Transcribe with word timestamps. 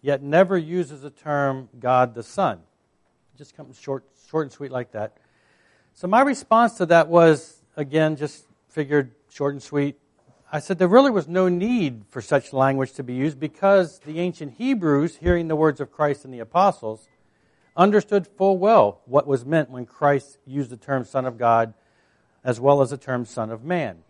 yet 0.01 0.23
never 0.23 0.57
uses 0.57 1.03
the 1.03 1.11
term 1.11 1.69
God 1.79 2.15
the 2.15 2.23
Son 2.23 2.63
just 3.43 3.57
comes 3.57 3.77
short, 3.77 4.05
short 4.31 4.45
and 4.45 4.53
sweet 4.53 4.71
like 4.71 4.93
that. 4.93 5.17
So 5.95 6.07
my 6.07 6.21
response 6.21 6.75
to 6.75 6.87
that 6.87 7.09
was, 7.09 7.61
again, 7.77 8.15
just 8.15 8.47
figured 8.69 9.11
short 9.31 9.53
and 9.53 9.61
sweet. 9.61 9.99
I 10.53 10.61
said 10.61 10.79
there 10.79 10.87
really 10.87 11.11
was 11.11 11.27
no 11.27 11.49
need 11.49 12.05
for 12.09 12.21
such 12.21 12.53
language 12.53 12.93
to 12.93 13.03
be 13.03 13.15
used 13.15 13.41
because 13.41 13.99
the 13.99 14.21
ancient 14.21 14.59
Hebrews, 14.59 15.17
hearing 15.17 15.49
the 15.49 15.57
words 15.57 15.81
of 15.81 15.91
Christ 15.91 16.25
and 16.25 16.33
the 16.33 16.39
apostles, 16.39 17.09
understood 17.77 18.29
full 18.29 18.59
well 18.59 19.01
what 19.07 19.27
was 19.27 19.45
meant 19.45 19.71
when 19.71 19.87
Christ 19.87 20.39
used 20.47 20.71
the 20.71 20.77
term 20.77 21.05
Son 21.05 21.27
of 21.27 21.37
God 21.37 21.75
as 22.45 22.61
well 22.61 22.81
as 22.81 22.91
the 22.91 22.97
term 22.97 23.25
Son 23.25 23.51
of 23.51 23.65
Man. 23.65 24.05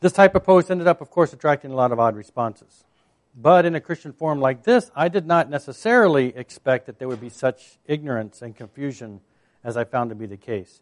This 0.00 0.12
type 0.12 0.34
of 0.34 0.44
post 0.44 0.70
ended 0.70 0.86
up, 0.86 1.02
of 1.02 1.10
course, 1.10 1.34
attracting 1.34 1.72
a 1.72 1.76
lot 1.76 1.92
of 1.92 2.00
odd 2.00 2.16
responses. 2.16 2.85
But 3.36 3.66
in 3.66 3.74
a 3.74 3.80
Christian 3.80 4.12
forum 4.12 4.40
like 4.40 4.62
this, 4.62 4.90
I 4.96 5.08
did 5.08 5.26
not 5.26 5.50
necessarily 5.50 6.34
expect 6.34 6.86
that 6.86 6.98
there 6.98 7.06
would 7.06 7.20
be 7.20 7.28
such 7.28 7.78
ignorance 7.86 8.40
and 8.40 8.56
confusion 8.56 9.20
as 9.62 9.76
I 9.76 9.84
found 9.84 10.10
to 10.10 10.16
be 10.16 10.26
the 10.26 10.38
case. 10.38 10.80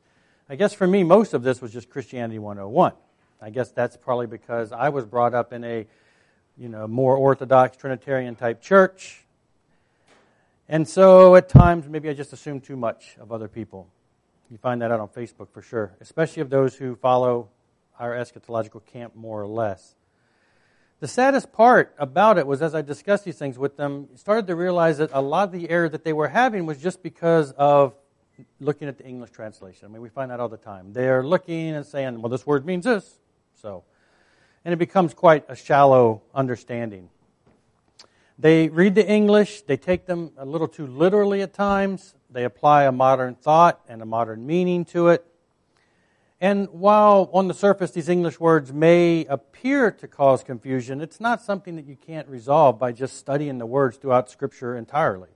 I 0.49 0.55
guess 0.55 0.73
for 0.73 0.87
me, 0.87 1.03
most 1.03 1.35
of 1.35 1.43
this 1.43 1.61
was 1.61 1.73
just 1.73 1.91
Christianity 1.91 2.39
101. 2.39 2.93
I 3.43 3.51
guess 3.51 3.71
that's 3.73 3.97
probably 3.97 4.27
because 4.27 4.71
I 4.71 4.91
was 4.91 5.05
brought 5.05 5.35
up 5.35 5.53
in 5.53 5.65
a 5.65 5.87
you 6.57 6.69
know, 6.69 6.87
more 6.87 7.17
orthodox 7.17 7.77
Trinitarian 7.77 8.37
type 8.37 8.63
church. 8.63 9.25
And 10.69 10.89
so 10.89 11.35
at 11.35 11.49
times, 11.49 11.89
maybe 11.89 12.09
I 12.09 12.15
just 12.15 12.33
assumed 12.33 12.65
too 12.65 12.77
much 12.77 13.17
of 13.21 13.33
other 13.33 13.49
people. 13.49 13.89
You 14.51 14.59
find 14.59 14.81
that 14.83 14.91
out 14.91 15.01
on 15.01 15.09
Facebook 15.09 15.49
for 15.51 15.63
sure, 15.63 15.93
especially 16.01 16.43
of 16.43 16.51
those 16.51 16.77
who 16.77 16.95
follow 16.95 17.49
our 17.99 18.13
eschatological 18.13 18.85
camp 18.87 19.17
more 19.17 19.43
or 19.43 19.47
less. 19.47 19.95
The 21.01 21.09
saddest 21.09 21.53
part 21.53 21.95
about 21.99 22.39
it 22.39 22.47
was 22.47 22.63
as 22.63 22.75
I 22.75 22.83
discussed 22.83 23.25
these 23.25 23.37
things 23.37 23.59
with 23.59 23.77
them, 23.77 24.09
started 24.15 24.47
to 24.47 24.57
realize 24.57 24.99
that 24.99 25.11
a 25.13 25.21
lot 25.21 25.49
of 25.49 25.53
the 25.53 25.69
error 25.69 25.89
that 25.89 26.05
they 26.05 26.13
were 26.13 26.29
having 26.29 26.67
was 26.67 26.81
just 26.81 27.03
because 27.03 27.53
of 27.53 27.95
looking 28.61 28.89
at 28.89 28.99
the 28.99 29.05
English 29.05 29.31
translation. 29.31 29.87
I 29.87 29.89
mean, 29.89 30.03
we 30.03 30.09
find 30.09 30.31
that 30.31 30.41
all 30.41 30.49
the 30.49 30.57
time. 30.57 30.93
They're 30.93 31.25
looking 31.25 31.75
and 31.75 31.85
saying, 31.85 32.21
well, 32.23 32.31
this 32.31 32.47
word 32.47 32.65
means 32.65 32.85
this. 32.85 33.19
So, 33.61 33.85
and 34.65 34.73
it 34.73 34.77
becomes 34.77 35.15
quite 35.15 35.45
a 35.49 35.57
shallow 35.57 36.23
understanding. 36.35 37.11
They 38.39 38.69
read 38.69 38.95
the 38.95 39.07
English, 39.07 39.63
they 39.63 39.77
take 39.77 40.07
them 40.07 40.33
a 40.37 40.45
little 40.45 40.67
too 40.67 40.87
literally 40.87 41.43
at 41.43 41.53
times. 41.53 42.15
They 42.31 42.45
apply 42.45 42.85
a 42.85 42.93
modern 42.93 43.37
thought 43.37 43.81
and 43.89 44.03
a 44.03 44.07
modern 44.07 44.45
meaning 44.45 44.85
to 44.87 45.09
it. 45.09 45.25
And 46.45 46.69
while 46.73 47.31
on 47.33 47.49
the 47.49 47.55
surface 47.55 47.93
these 47.93 48.11
English 48.11 48.39
words 48.39 48.71
may 48.71 49.25
appear 49.31 49.91
to 49.91 50.07
cause 50.07 50.45
confusion, 50.45 51.01
it's 51.01 51.19
not 51.19 51.41
something 51.41 51.75
that 51.77 51.87
you 51.87 51.97
can't 51.97 52.29
resolve 52.29 52.79
by 52.79 52.93
just 52.93 53.17
studying 53.17 53.57
the 53.57 53.65
words 53.65 53.97
throughout 53.97 54.29
Scripture 54.29 54.77
entirely. 54.77 55.31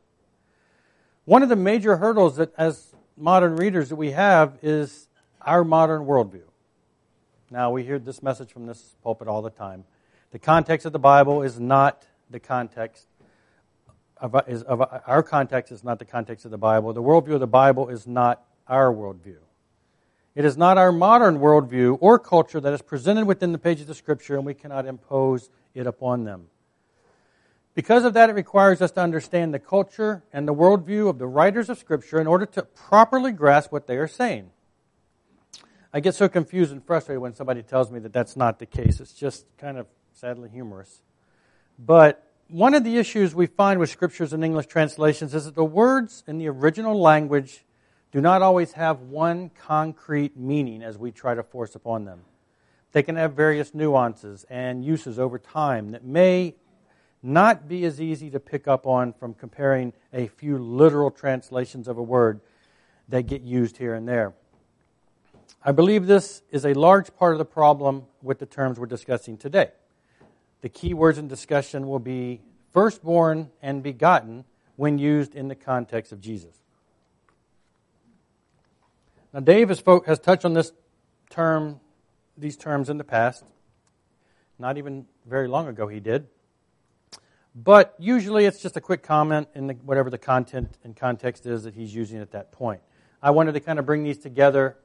One 1.24 1.42
of 1.42 1.48
the 1.48 1.56
major 1.56 1.96
hurdles 1.96 2.36
that, 2.36 2.52
as 2.58 2.94
modern 3.16 3.56
readers, 3.56 3.88
that 3.88 3.96
we 3.96 4.10
have 4.10 4.58
is 4.60 5.08
our 5.40 5.64
modern 5.64 6.02
worldview. 6.02 6.44
Now, 7.50 7.70
we 7.70 7.84
hear 7.84 7.98
this 7.98 8.22
message 8.22 8.52
from 8.52 8.66
this 8.66 8.94
pulpit 9.02 9.28
all 9.28 9.40
the 9.40 9.48
time. 9.48 9.84
The 10.32 10.38
context 10.38 10.84
of 10.84 10.92
the 10.92 10.98
Bible 10.98 11.40
is 11.40 11.58
not 11.58 12.06
the 12.28 12.38
context 12.38 13.06
of, 14.18 14.36
is, 14.46 14.62
of 14.62 14.82
our 15.06 15.22
context 15.22 15.72
is 15.72 15.82
not 15.82 16.00
the 16.00 16.04
context 16.04 16.44
of 16.44 16.50
the 16.50 16.58
Bible. 16.58 16.92
The 16.92 17.02
worldview 17.02 17.32
of 17.32 17.40
the 17.40 17.46
Bible 17.46 17.88
is 17.88 18.06
not 18.06 18.44
our 18.66 18.92
worldview. 18.92 19.38
It 20.38 20.44
is 20.44 20.56
not 20.56 20.78
our 20.78 20.92
modern 20.92 21.40
worldview 21.40 21.98
or 22.00 22.16
culture 22.16 22.60
that 22.60 22.72
is 22.72 22.80
presented 22.80 23.26
within 23.26 23.50
the 23.50 23.58
pages 23.58 23.90
of 23.90 23.96
Scripture, 23.96 24.36
and 24.36 24.46
we 24.46 24.54
cannot 24.54 24.86
impose 24.86 25.50
it 25.74 25.84
upon 25.84 26.22
them. 26.22 26.46
Because 27.74 28.04
of 28.04 28.14
that, 28.14 28.30
it 28.30 28.34
requires 28.34 28.80
us 28.80 28.92
to 28.92 29.00
understand 29.00 29.52
the 29.52 29.58
culture 29.58 30.22
and 30.32 30.46
the 30.46 30.54
worldview 30.54 31.08
of 31.08 31.18
the 31.18 31.26
writers 31.26 31.68
of 31.68 31.76
Scripture 31.76 32.20
in 32.20 32.28
order 32.28 32.46
to 32.46 32.62
properly 32.62 33.32
grasp 33.32 33.72
what 33.72 33.88
they 33.88 33.96
are 33.96 34.06
saying. 34.06 34.52
I 35.92 35.98
get 35.98 36.14
so 36.14 36.28
confused 36.28 36.70
and 36.70 36.86
frustrated 36.86 37.20
when 37.20 37.34
somebody 37.34 37.64
tells 37.64 37.90
me 37.90 37.98
that 37.98 38.12
that's 38.12 38.36
not 38.36 38.60
the 38.60 38.66
case. 38.66 39.00
It's 39.00 39.14
just 39.14 39.44
kind 39.58 39.76
of 39.76 39.88
sadly 40.12 40.50
humorous. 40.50 41.02
But 41.80 42.30
one 42.46 42.74
of 42.74 42.84
the 42.84 42.96
issues 42.96 43.34
we 43.34 43.46
find 43.46 43.80
with 43.80 43.90
scriptures 43.90 44.32
in 44.32 44.44
English 44.44 44.66
translations 44.68 45.34
is 45.34 45.46
that 45.46 45.56
the 45.56 45.64
words 45.64 46.22
in 46.28 46.38
the 46.38 46.46
original 46.48 46.96
language 47.00 47.64
do 48.10 48.20
not 48.20 48.42
always 48.42 48.72
have 48.72 49.00
one 49.00 49.50
concrete 49.50 50.36
meaning 50.36 50.82
as 50.82 50.96
we 50.96 51.10
try 51.10 51.34
to 51.34 51.42
force 51.42 51.74
upon 51.74 52.04
them. 52.04 52.20
They 52.92 53.02
can 53.02 53.16
have 53.16 53.34
various 53.34 53.74
nuances 53.74 54.46
and 54.48 54.84
uses 54.84 55.18
over 55.18 55.38
time 55.38 55.90
that 55.90 56.04
may 56.04 56.54
not 57.22 57.68
be 57.68 57.84
as 57.84 58.00
easy 58.00 58.30
to 58.30 58.40
pick 58.40 58.66
up 58.66 58.86
on 58.86 59.12
from 59.12 59.34
comparing 59.34 59.92
a 60.12 60.28
few 60.28 60.56
literal 60.56 61.10
translations 61.10 61.88
of 61.88 61.98
a 61.98 62.02
word 62.02 62.40
that 63.08 63.26
get 63.26 63.42
used 63.42 63.76
here 63.76 63.94
and 63.94 64.08
there. 64.08 64.32
I 65.62 65.72
believe 65.72 66.06
this 66.06 66.42
is 66.50 66.64
a 66.64 66.72
large 66.72 67.14
part 67.16 67.32
of 67.32 67.38
the 67.38 67.44
problem 67.44 68.04
with 68.22 68.38
the 68.38 68.46
terms 68.46 68.78
we're 68.78 68.86
discussing 68.86 69.36
today. 69.36 69.70
The 70.60 70.68
key 70.68 70.94
words 70.94 71.18
in 71.18 71.28
discussion 71.28 71.88
will 71.88 71.98
be 71.98 72.40
firstborn 72.72 73.50
and 73.60 73.82
begotten 73.82 74.44
when 74.76 74.98
used 74.98 75.34
in 75.34 75.48
the 75.48 75.54
context 75.54 76.12
of 76.12 76.20
Jesus. 76.20 76.62
Now, 79.32 79.40
Dave 79.40 79.68
has, 79.68 79.82
has 80.06 80.18
touched 80.18 80.44
on 80.44 80.54
this 80.54 80.72
term, 81.30 81.80
these 82.36 82.56
terms 82.56 82.88
in 82.88 82.96
the 82.96 83.04
past. 83.04 83.44
Not 84.58 84.78
even 84.78 85.06
very 85.26 85.48
long 85.48 85.68
ago, 85.68 85.86
he 85.86 86.00
did. 86.00 86.26
But 87.54 87.94
usually 87.98 88.44
it's 88.44 88.62
just 88.62 88.76
a 88.76 88.80
quick 88.80 89.02
comment 89.02 89.48
in 89.54 89.66
the, 89.66 89.74
whatever 89.74 90.10
the 90.10 90.18
content 90.18 90.78
and 90.84 90.96
context 90.96 91.44
is 91.44 91.64
that 91.64 91.74
he's 91.74 91.94
using 91.94 92.20
at 92.20 92.30
that 92.32 92.52
point. 92.52 92.80
I 93.22 93.30
wanted 93.32 93.52
to 93.52 93.60
kind 93.60 93.78
of 93.78 93.86
bring 93.86 94.04
these 94.04 94.18
together, 94.18 94.76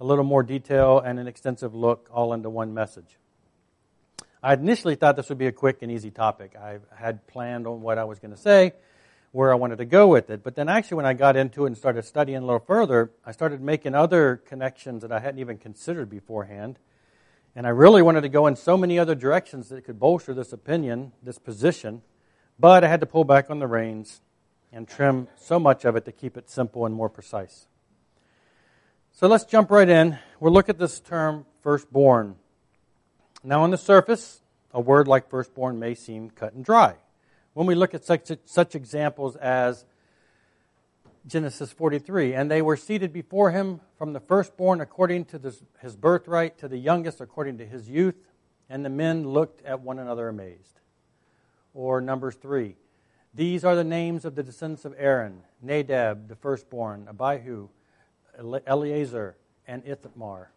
a 0.00 0.04
little 0.04 0.24
more 0.24 0.42
detail 0.42 1.00
and 1.00 1.18
an 1.18 1.26
extensive 1.26 1.74
look 1.74 2.08
all 2.12 2.32
into 2.32 2.48
one 2.48 2.74
message. 2.74 3.18
I 4.42 4.54
initially 4.54 4.94
thought 4.94 5.16
this 5.16 5.28
would 5.28 5.38
be 5.38 5.46
a 5.46 5.52
quick 5.52 5.82
and 5.82 5.90
easy 5.90 6.10
topic. 6.10 6.56
I 6.56 6.78
had 6.96 7.26
planned 7.26 7.66
on 7.66 7.82
what 7.82 7.98
I 7.98 8.04
was 8.04 8.18
going 8.18 8.32
to 8.32 8.40
say, 8.40 8.72
where 9.32 9.50
I 9.50 9.54
wanted 9.54 9.76
to 9.78 9.86
go 9.86 10.08
with 10.08 10.30
it. 10.30 10.42
But 10.42 10.54
then 10.54 10.68
actually 10.68 10.98
when 10.98 11.06
I 11.06 11.14
got 11.14 11.36
into 11.36 11.64
it 11.64 11.68
and 11.68 11.76
started 11.76 12.04
studying 12.04 12.38
a 12.38 12.42
little 12.42 12.60
further, 12.60 13.10
I 13.24 13.32
started 13.32 13.62
making 13.62 13.94
other 13.94 14.36
connections 14.36 15.02
that 15.02 15.10
I 15.10 15.20
hadn't 15.20 15.40
even 15.40 15.56
considered 15.56 16.10
beforehand. 16.10 16.78
And 17.56 17.66
I 17.66 17.70
really 17.70 18.02
wanted 18.02 18.20
to 18.22 18.28
go 18.28 18.46
in 18.46 18.56
so 18.56 18.76
many 18.76 18.98
other 18.98 19.14
directions 19.14 19.70
that 19.70 19.84
could 19.84 19.98
bolster 19.98 20.34
this 20.34 20.52
opinion, 20.52 21.12
this 21.22 21.38
position. 21.38 22.02
But 22.58 22.84
I 22.84 22.88
had 22.88 23.00
to 23.00 23.06
pull 23.06 23.24
back 23.24 23.50
on 23.50 23.58
the 23.58 23.66
reins 23.66 24.20
and 24.70 24.86
trim 24.86 25.28
so 25.36 25.58
much 25.58 25.84
of 25.84 25.96
it 25.96 26.04
to 26.04 26.12
keep 26.12 26.36
it 26.36 26.48
simple 26.48 26.84
and 26.84 26.94
more 26.94 27.08
precise. 27.08 27.66
So 29.12 29.28
let's 29.28 29.44
jump 29.44 29.70
right 29.70 29.88
in. 29.88 30.18
We'll 30.40 30.52
look 30.52 30.68
at 30.68 30.78
this 30.78 31.00
term, 31.00 31.46
firstborn. 31.62 32.36
Now, 33.44 33.62
on 33.62 33.70
the 33.70 33.78
surface, 33.78 34.40
a 34.72 34.80
word 34.80 35.08
like 35.08 35.28
firstborn 35.28 35.78
may 35.78 35.94
seem 35.94 36.30
cut 36.30 36.52
and 36.52 36.64
dry 36.64 36.96
when 37.54 37.66
we 37.66 37.74
look 37.74 37.94
at 37.94 38.04
such, 38.04 38.30
such 38.44 38.74
examples 38.74 39.36
as 39.36 39.84
Genesis 41.26 41.72
43, 41.72 42.34
and 42.34 42.50
they 42.50 42.62
were 42.62 42.76
seated 42.76 43.12
before 43.12 43.50
him 43.50 43.80
from 43.96 44.12
the 44.12 44.20
firstborn 44.20 44.80
according 44.80 45.24
to 45.26 45.38
this, 45.38 45.62
his 45.80 45.94
birthright 45.94 46.58
to 46.58 46.68
the 46.68 46.78
youngest 46.78 47.20
according 47.20 47.58
to 47.58 47.66
his 47.66 47.88
youth, 47.88 48.16
and 48.68 48.84
the 48.84 48.90
men 48.90 49.28
looked 49.28 49.64
at 49.64 49.80
one 49.80 49.98
another 49.98 50.28
amazed. 50.28 50.80
Or 51.74 52.00
Numbers 52.00 52.34
3, 52.36 52.76
these 53.34 53.64
are 53.64 53.76
the 53.76 53.84
names 53.84 54.24
of 54.24 54.34
the 54.34 54.42
descendants 54.42 54.84
of 54.84 54.94
Aaron 54.98 55.42
Nadab, 55.62 56.28
the 56.28 56.36
firstborn, 56.36 57.06
Abihu, 57.08 57.68
Eleazar 58.66 59.36
and 59.66 59.82
Ithamar. 59.86 60.51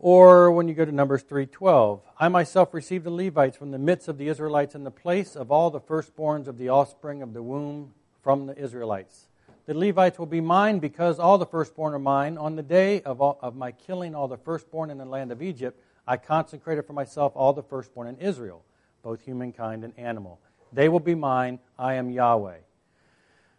Or 0.00 0.52
when 0.52 0.68
you 0.68 0.74
go 0.74 0.84
to 0.84 0.92
Numbers 0.92 1.24
3:12, 1.24 2.02
I 2.20 2.28
myself 2.28 2.72
received 2.72 3.04
the 3.04 3.10
Levites 3.10 3.56
from 3.56 3.72
the 3.72 3.78
midst 3.78 4.06
of 4.06 4.16
the 4.16 4.28
Israelites 4.28 4.76
in 4.76 4.84
the 4.84 4.92
place 4.92 5.34
of 5.34 5.50
all 5.50 5.70
the 5.70 5.80
firstborns 5.80 6.46
of 6.46 6.56
the 6.56 6.68
offspring 6.68 7.20
of 7.20 7.32
the 7.32 7.42
womb 7.42 7.94
from 8.22 8.46
the 8.46 8.56
Israelites. 8.56 9.28
The 9.66 9.74
Levites 9.74 10.16
will 10.16 10.26
be 10.26 10.40
mine 10.40 10.78
because 10.78 11.18
all 11.18 11.36
the 11.36 11.46
firstborn 11.46 11.94
are 11.94 11.98
mine. 11.98 12.38
On 12.38 12.54
the 12.54 12.62
day 12.62 13.02
of, 13.02 13.20
all, 13.20 13.40
of 13.42 13.56
my 13.56 13.72
killing 13.72 14.14
all 14.14 14.28
the 14.28 14.36
firstborn 14.36 14.90
in 14.90 14.98
the 14.98 15.04
land 15.04 15.32
of 15.32 15.42
Egypt, 15.42 15.82
I 16.06 16.16
consecrated 16.16 16.86
for 16.86 16.92
myself 16.92 17.32
all 17.34 17.52
the 17.52 17.62
firstborn 17.64 18.06
in 18.06 18.18
Israel, 18.18 18.64
both 19.02 19.22
humankind 19.22 19.82
and 19.82 19.92
animal. 19.98 20.38
They 20.72 20.88
will 20.88 21.00
be 21.00 21.16
mine. 21.16 21.58
I 21.76 21.94
am 21.94 22.08
Yahweh 22.08 22.58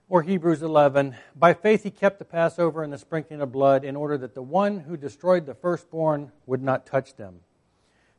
or 0.09 0.23
Hebrews 0.23 0.63
11, 0.63 1.15
by 1.35 1.53
faith 1.53 1.83
he 1.83 1.91
kept 1.91 2.17
the 2.17 2.25
Passover 2.25 2.81
and 2.81 2.91
the 2.91 2.97
sprinkling 2.97 3.41
of 3.41 3.51
blood 3.51 3.85
in 3.85 3.95
order 3.95 4.17
that 4.17 4.33
the 4.33 4.41
one 4.41 4.79
who 4.79 4.97
destroyed 4.97 5.45
the 5.45 5.53
firstborn 5.53 6.31
would 6.47 6.63
not 6.63 6.87
touch 6.87 7.15
them. 7.15 7.41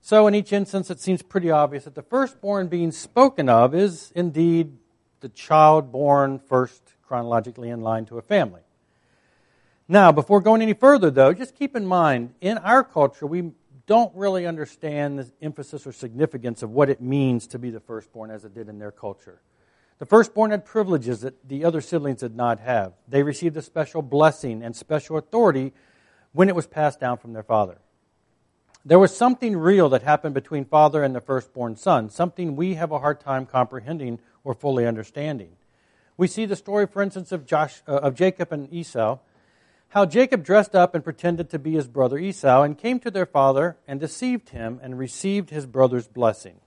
So, 0.00 0.28
in 0.28 0.34
each 0.34 0.52
instance, 0.52 0.88
it 0.88 1.00
seems 1.00 1.20
pretty 1.20 1.50
obvious 1.50 1.84
that 1.84 1.96
the 1.96 2.02
firstborn 2.02 2.68
being 2.68 2.92
spoken 2.92 3.48
of 3.48 3.74
is 3.74 4.12
indeed 4.14 4.78
the 5.18 5.28
child 5.28 5.90
born 5.90 6.38
first 6.38 6.94
chronologically 7.02 7.68
in 7.68 7.80
line 7.80 8.06
to 8.06 8.18
a 8.18 8.22
family. 8.22 8.62
Now, 9.88 10.12
before 10.12 10.40
going 10.40 10.62
any 10.62 10.72
further, 10.74 11.10
though, 11.10 11.34
just 11.34 11.56
keep 11.56 11.74
in 11.74 11.84
mind, 11.84 12.34
in 12.40 12.56
our 12.58 12.84
culture, 12.84 13.26
we 13.26 13.50
don't 13.86 14.14
really 14.14 14.46
understand 14.46 15.18
the 15.18 15.30
emphasis 15.42 15.84
or 15.84 15.92
significance 15.92 16.62
of 16.62 16.70
what 16.70 16.88
it 16.88 17.00
means 17.00 17.48
to 17.48 17.58
be 17.58 17.70
the 17.70 17.80
firstborn 17.80 18.30
as 18.30 18.44
it 18.44 18.54
did 18.54 18.68
in 18.68 18.78
their 18.78 18.92
culture. 18.92 19.42
The 20.00 20.06
firstborn 20.06 20.50
had 20.50 20.64
privileges 20.64 21.20
that 21.20 21.46
the 21.46 21.62
other 21.62 21.82
siblings 21.82 22.20
did 22.20 22.34
not 22.34 22.58
have. 22.60 22.94
They 23.06 23.22
received 23.22 23.56
a 23.58 23.62
special 23.62 24.00
blessing 24.00 24.62
and 24.62 24.74
special 24.74 25.18
authority 25.18 25.74
when 26.32 26.48
it 26.48 26.56
was 26.56 26.66
passed 26.66 26.98
down 26.98 27.18
from 27.18 27.34
their 27.34 27.42
father. 27.42 27.78
There 28.82 28.98
was 28.98 29.14
something 29.14 29.58
real 29.58 29.90
that 29.90 30.02
happened 30.02 30.32
between 30.32 30.64
father 30.64 31.04
and 31.04 31.14
the 31.14 31.20
firstborn 31.20 31.76
son, 31.76 32.08
something 32.08 32.56
we 32.56 32.76
have 32.76 32.92
a 32.92 33.00
hard 33.00 33.20
time 33.20 33.44
comprehending 33.44 34.20
or 34.42 34.54
fully 34.54 34.86
understanding. 34.86 35.50
We 36.16 36.28
see 36.28 36.46
the 36.46 36.56
story, 36.56 36.86
for 36.86 37.02
instance, 37.02 37.30
of, 37.30 37.44
Josh, 37.44 37.82
uh, 37.86 37.96
of 37.96 38.14
Jacob 38.14 38.52
and 38.52 38.72
Esau, 38.72 39.18
how 39.88 40.06
Jacob 40.06 40.42
dressed 40.42 40.74
up 40.74 40.94
and 40.94 41.04
pretended 41.04 41.50
to 41.50 41.58
be 41.58 41.72
his 41.72 41.88
brother 41.88 42.16
Esau 42.16 42.62
and 42.62 42.78
came 42.78 43.00
to 43.00 43.10
their 43.10 43.26
father 43.26 43.76
and 43.86 44.00
deceived 44.00 44.48
him 44.48 44.80
and 44.82 44.98
received 44.98 45.50
his 45.50 45.66
brother's 45.66 46.08
blessing. 46.08 46.60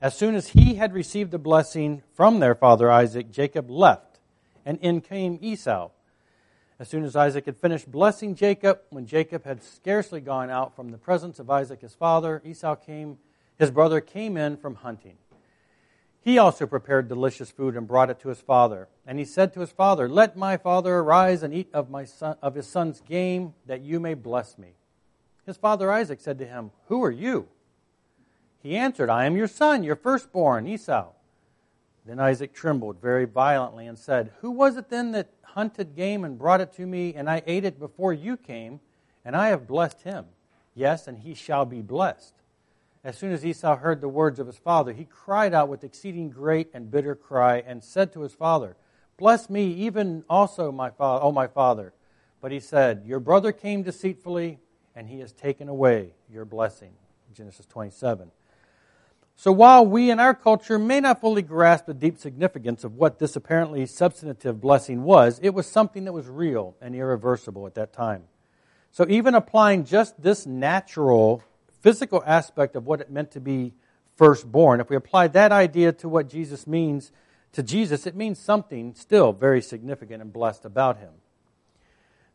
As 0.00 0.16
soon 0.16 0.34
as 0.34 0.48
he 0.48 0.74
had 0.74 0.92
received 0.92 1.30
the 1.30 1.38
blessing 1.38 2.02
from 2.12 2.38
their 2.38 2.54
father 2.54 2.90
Isaac, 2.90 3.30
Jacob 3.30 3.70
left, 3.70 4.20
and 4.64 4.78
in 4.82 5.00
came 5.00 5.38
Esau. 5.40 5.90
As 6.78 6.88
soon 6.88 7.04
as 7.04 7.16
Isaac 7.16 7.46
had 7.46 7.56
finished 7.56 7.90
blessing 7.90 8.34
Jacob, 8.34 8.80
when 8.90 9.06
Jacob 9.06 9.44
had 9.44 9.62
scarcely 9.62 10.20
gone 10.20 10.50
out 10.50 10.76
from 10.76 10.90
the 10.90 10.98
presence 10.98 11.38
of 11.38 11.48
Isaac 11.48 11.80
his 11.80 11.94
father, 11.94 12.42
Esau 12.44 12.74
came, 12.74 13.16
his 13.58 13.70
brother 13.70 14.02
came 14.02 14.36
in 14.36 14.58
from 14.58 14.74
hunting. 14.74 15.16
He 16.20 16.36
also 16.36 16.66
prepared 16.66 17.08
delicious 17.08 17.50
food 17.50 17.76
and 17.76 17.86
brought 17.86 18.10
it 18.10 18.20
to 18.20 18.28
his 18.28 18.40
father. 18.40 18.88
And 19.06 19.18
he 19.18 19.24
said 19.24 19.54
to 19.54 19.60
his 19.60 19.70
father, 19.70 20.08
Let 20.08 20.36
my 20.36 20.58
father 20.58 20.96
arise 20.96 21.42
and 21.42 21.54
eat 21.54 21.70
of, 21.72 21.88
my 21.88 22.04
son, 22.04 22.36
of 22.42 22.56
his 22.56 22.66
son's 22.66 23.00
game, 23.00 23.54
that 23.64 23.80
you 23.80 24.00
may 24.00 24.14
bless 24.14 24.58
me. 24.58 24.74
His 25.46 25.56
father 25.56 25.90
Isaac 25.90 26.20
said 26.20 26.38
to 26.40 26.46
him, 26.46 26.72
Who 26.88 27.02
are 27.04 27.12
you? 27.12 27.48
He 28.66 28.76
answered, 28.76 29.08
I 29.08 29.26
am 29.26 29.36
your 29.36 29.46
son, 29.46 29.84
your 29.84 29.94
firstborn, 29.94 30.66
Esau. 30.66 31.12
Then 32.04 32.18
Isaac 32.18 32.52
trembled 32.52 33.00
very 33.00 33.24
violently 33.24 33.86
and 33.86 33.96
said, 33.96 34.32
Who 34.40 34.50
was 34.50 34.76
it 34.76 34.90
then 34.90 35.12
that 35.12 35.28
hunted 35.42 35.94
game 35.94 36.24
and 36.24 36.36
brought 36.36 36.60
it 36.60 36.72
to 36.72 36.84
me, 36.84 37.14
and 37.14 37.30
I 37.30 37.44
ate 37.46 37.64
it 37.64 37.78
before 37.78 38.12
you 38.12 38.36
came, 38.36 38.80
and 39.24 39.36
I 39.36 39.50
have 39.50 39.68
blessed 39.68 40.02
him? 40.02 40.24
Yes, 40.74 41.06
and 41.06 41.20
he 41.20 41.32
shall 41.32 41.64
be 41.64 41.80
blessed. 41.80 42.34
As 43.04 43.16
soon 43.16 43.30
as 43.30 43.46
Esau 43.46 43.76
heard 43.76 44.00
the 44.00 44.08
words 44.08 44.40
of 44.40 44.48
his 44.48 44.58
father, 44.58 44.92
he 44.92 45.04
cried 45.04 45.54
out 45.54 45.68
with 45.68 45.84
exceeding 45.84 46.28
great 46.28 46.68
and 46.74 46.90
bitter 46.90 47.14
cry, 47.14 47.62
and 47.64 47.84
said 47.84 48.12
to 48.14 48.22
his 48.22 48.34
father, 48.34 48.74
Bless 49.16 49.48
me, 49.48 49.72
even 49.74 50.24
also, 50.28 50.72
my 50.72 50.90
father, 50.90 51.24
O 51.24 51.30
my 51.30 51.46
father. 51.46 51.92
But 52.40 52.50
he 52.50 52.58
said, 52.58 53.04
Your 53.06 53.20
brother 53.20 53.52
came 53.52 53.84
deceitfully, 53.84 54.58
and 54.96 55.08
he 55.08 55.20
has 55.20 55.30
taken 55.30 55.68
away 55.68 56.14
your 56.28 56.44
blessing. 56.44 56.94
Genesis 57.32 57.66
27. 57.66 58.32
So 59.38 59.52
while 59.52 59.86
we 59.86 60.10
in 60.10 60.18
our 60.18 60.34
culture 60.34 60.78
may 60.78 61.00
not 61.00 61.20
fully 61.20 61.42
grasp 61.42 61.84
the 61.84 61.94
deep 61.94 62.18
significance 62.18 62.84
of 62.84 62.94
what 62.94 63.18
this 63.18 63.36
apparently 63.36 63.84
substantive 63.84 64.62
blessing 64.62 65.02
was, 65.02 65.38
it 65.42 65.50
was 65.50 65.66
something 65.66 66.04
that 66.04 66.12
was 66.14 66.26
real 66.26 66.74
and 66.80 66.94
irreversible 66.94 67.66
at 67.66 67.74
that 67.74 67.92
time. 67.92 68.24
So 68.92 69.04
even 69.10 69.34
applying 69.34 69.84
just 69.84 70.22
this 70.22 70.46
natural 70.46 71.42
physical 71.82 72.22
aspect 72.24 72.76
of 72.76 72.86
what 72.86 73.02
it 73.02 73.10
meant 73.10 73.30
to 73.32 73.40
be 73.40 73.74
firstborn, 74.16 74.80
if 74.80 74.88
we 74.88 74.96
apply 74.96 75.28
that 75.28 75.52
idea 75.52 75.92
to 75.92 76.08
what 76.08 76.30
Jesus 76.30 76.66
means 76.66 77.12
to 77.52 77.62
Jesus, 77.62 78.06
it 78.06 78.16
means 78.16 78.38
something 78.38 78.94
still 78.94 79.34
very 79.34 79.60
significant 79.60 80.22
and 80.22 80.32
blessed 80.32 80.64
about 80.64 80.96
him. 80.96 81.12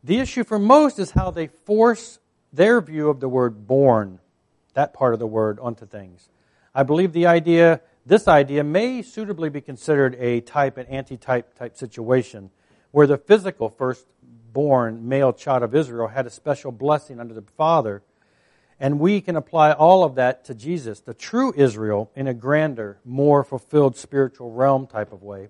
The 0.03 0.19
issue 0.19 0.43
for 0.43 0.59
most 0.59 0.99
is 0.99 1.11
how 1.11 1.31
they 1.31 1.47
force 1.47 2.19
their 2.53 2.79
view 2.79 3.09
of 3.09 3.19
the 3.19 3.29
word 3.29 3.65
born, 3.65 4.19
that 4.75 4.93
part 4.93 5.13
of 5.13 5.19
the 5.19 5.27
word, 5.27 5.59
onto 5.59 5.87
things. 5.87 6.29
I 6.73 6.83
believe 6.83 7.11
the 7.13 7.27
idea, 7.27 7.81
this 8.05 8.27
idea 8.27 8.63
may 8.63 9.01
suitably 9.01 9.49
be 9.49 9.61
considered 9.61 10.15
a 10.15 10.41
type 10.41 10.77
and 10.77 10.87
anti-type 10.87 11.55
type 11.55 11.77
situation 11.77 12.49
where 12.91 13.07
the 13.07 13.17
physical 13.17 13.69
firstborn 13.69 15.07
male 15.07 15.33
child 15.33 15.63
of 15.63 15.75
Israel 15.75 16.07
had 16.07 16.25
a 16.25 16.29
special 16.29 16.71
blessing 16.71 17.19
under 17.19 17.33
the 17.33 17.41
Father. 17.41 18.03
And 18.79 18.99
we 18.99 19.21
can 19.21 19.35
apply 19.35 19.73
all 19.73 20.03
of 20.03 20.15
that 20.15 20.45
to 20.45 20.55
Jesus, 20.55 21.01
the 21.01 21.13
true 21.13 21.53
Israel, 21.55 22.09
in 22.15 22.27
a 22.27 22.33
grander, 22.33 22.99
more 23.05 23.43
fulfilled 23.43 23.95
spiritual 23.95 24.51
realm 24.51 24.87
type 24.87 25.13
of 25.13 25.21
way. 25.21 25.49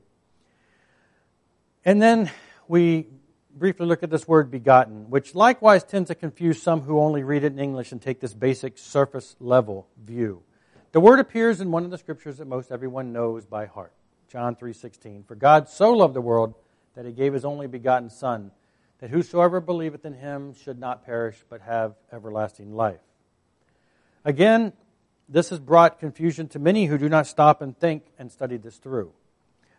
And 1.86 2.02
then 2.02 2.30
we 2.68 3.08
briefly 3.56 3.86
look 3.86 4.04
at 4.04 4.10
this 4.10 4.28
word 4.28 4.52
begotten, 4.52 5.10
which 5.10 5.34
likewise 5.34 5.84
tends 5.84 6.10
to 6.10 6.16
confuse 6.16 6.62
some 6.62 6.82
who 6.82 7.00
only 7.00 7.24
read 7.24 7.44
it 7.44 7.54
in 7.54 7.60
English 7.60 7.92
and 7.92 8.02
take 8.02 8.20
this 8.20 8.34
basic 8.34 8.78
surface 8.78 9.36
level 9.40 9.88
view. 10.04 10.44
The 10.92 11.00
word 11.00 11.20
appears 11.20 11.62
in 11.62 11.72
one 11.72 11.86
of 11.86 11.92
the 11.92 11.98
scriptures 11.98 12.38
that 12.38 12.48
most 12.48 12.70
everyone 12.70 13.14
knows 13.14 13.46
by 13.46 13.66
heart. 13.66 13.94
John 14.28 14.56
3:16. 14.56 15.24
For 15.24 15.36
God 15.36 15.70
so 15.70 15.94
loved 15.94 16.14
the 16.14 16.22
world 16.22 16.54
that 16.96 17.06
he 17.06 17.14
gave 17.14 17.34
his 17.34 17.46
only 17.46 17.68
begotten 17.68 18.10
son 18.10 18.52
that 19.00 19.10
whosoever 19.10 19.62
believeth 19.62 20.06
in 20.06 20.16
him 20.16 20.54
should 20.54 20.80
not 20.80 21.06
perish 21.06 21.46
but 21.50 21.62
have 21.62 21.96
everlasting 22.12 22.76
life. 22.76 23.00
Again, 24.26 24.74
this 25.30 25.50
has 25.50 25.60
brought 25.60 25.98
confusion 25.98 26.50
to 26.50 26.60
many 26.60 26.88
who 26.88 26.98
do 26.98 27.08
not 27.08 27.26
stop 27.26 27.62
and 27.62 27.78
think 27.78 28.12
and 28.20 28.30
study 28.30 28.58
this 28.58 28.78
through. 28.78 29.14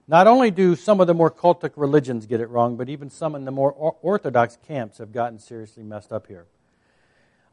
Not 0.09 0.27
only 0.27 0.51
do 0.51 0.75
some 0.75 0.99
of 0.99 1.07
the 1.07 1.15
more 1.15 1.31
cultic 1.31 1.73
religions 1.77 2.27
get 2.27 2.41
it 2.41 2.49
wrong, 2.49 2.77
but 2.77 2.89
even 2.89 3.11
some 3.11 3.35
in 3.35 3.45
the 3.45 3.53
more 3.53 3.73
orthodox 3.73 4.57
camps 4.67 4.97
have 4.97 5.13
gotten 5.13 5.39
seriously 5.39 5.83
messed 5.83 6.11
up 6.11 6.27
here. 6.27 6.47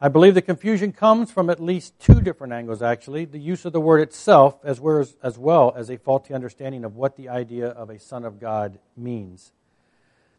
I 0.01 0.07
believe 0.07 0.33
the 0.33 0.41
confusion 0.41 0.93
comes 0.93 1.29
from 1.29 1.49
at 1.49 1.59
least 1.59 1.99
two 1.99 2.21
different 2.21 2.53
angles, 2.53 2.81
actually. 2.81 3.25
The 3.25 3.37
use 3.37 3.65
of 3.65 3.73
the 3.73 3.81
word 3.81 3.99
itself, 3.99 4.57
as 4.63 4.79
well 4.79 5.73
as, 5.75 5.89
a 5.89 5.97
faulty 5.97 6.33
understanding 6.33 6.85
of 6.85 6.95
what 6.95 7.17
the 7.17 7.27
idea 7.27 7.67
of 7.67 7.89
a 7.89 7.99
son 7.99 8.23
of 8.23 8.39
God 8.39 8.79
means. 8.95 9.51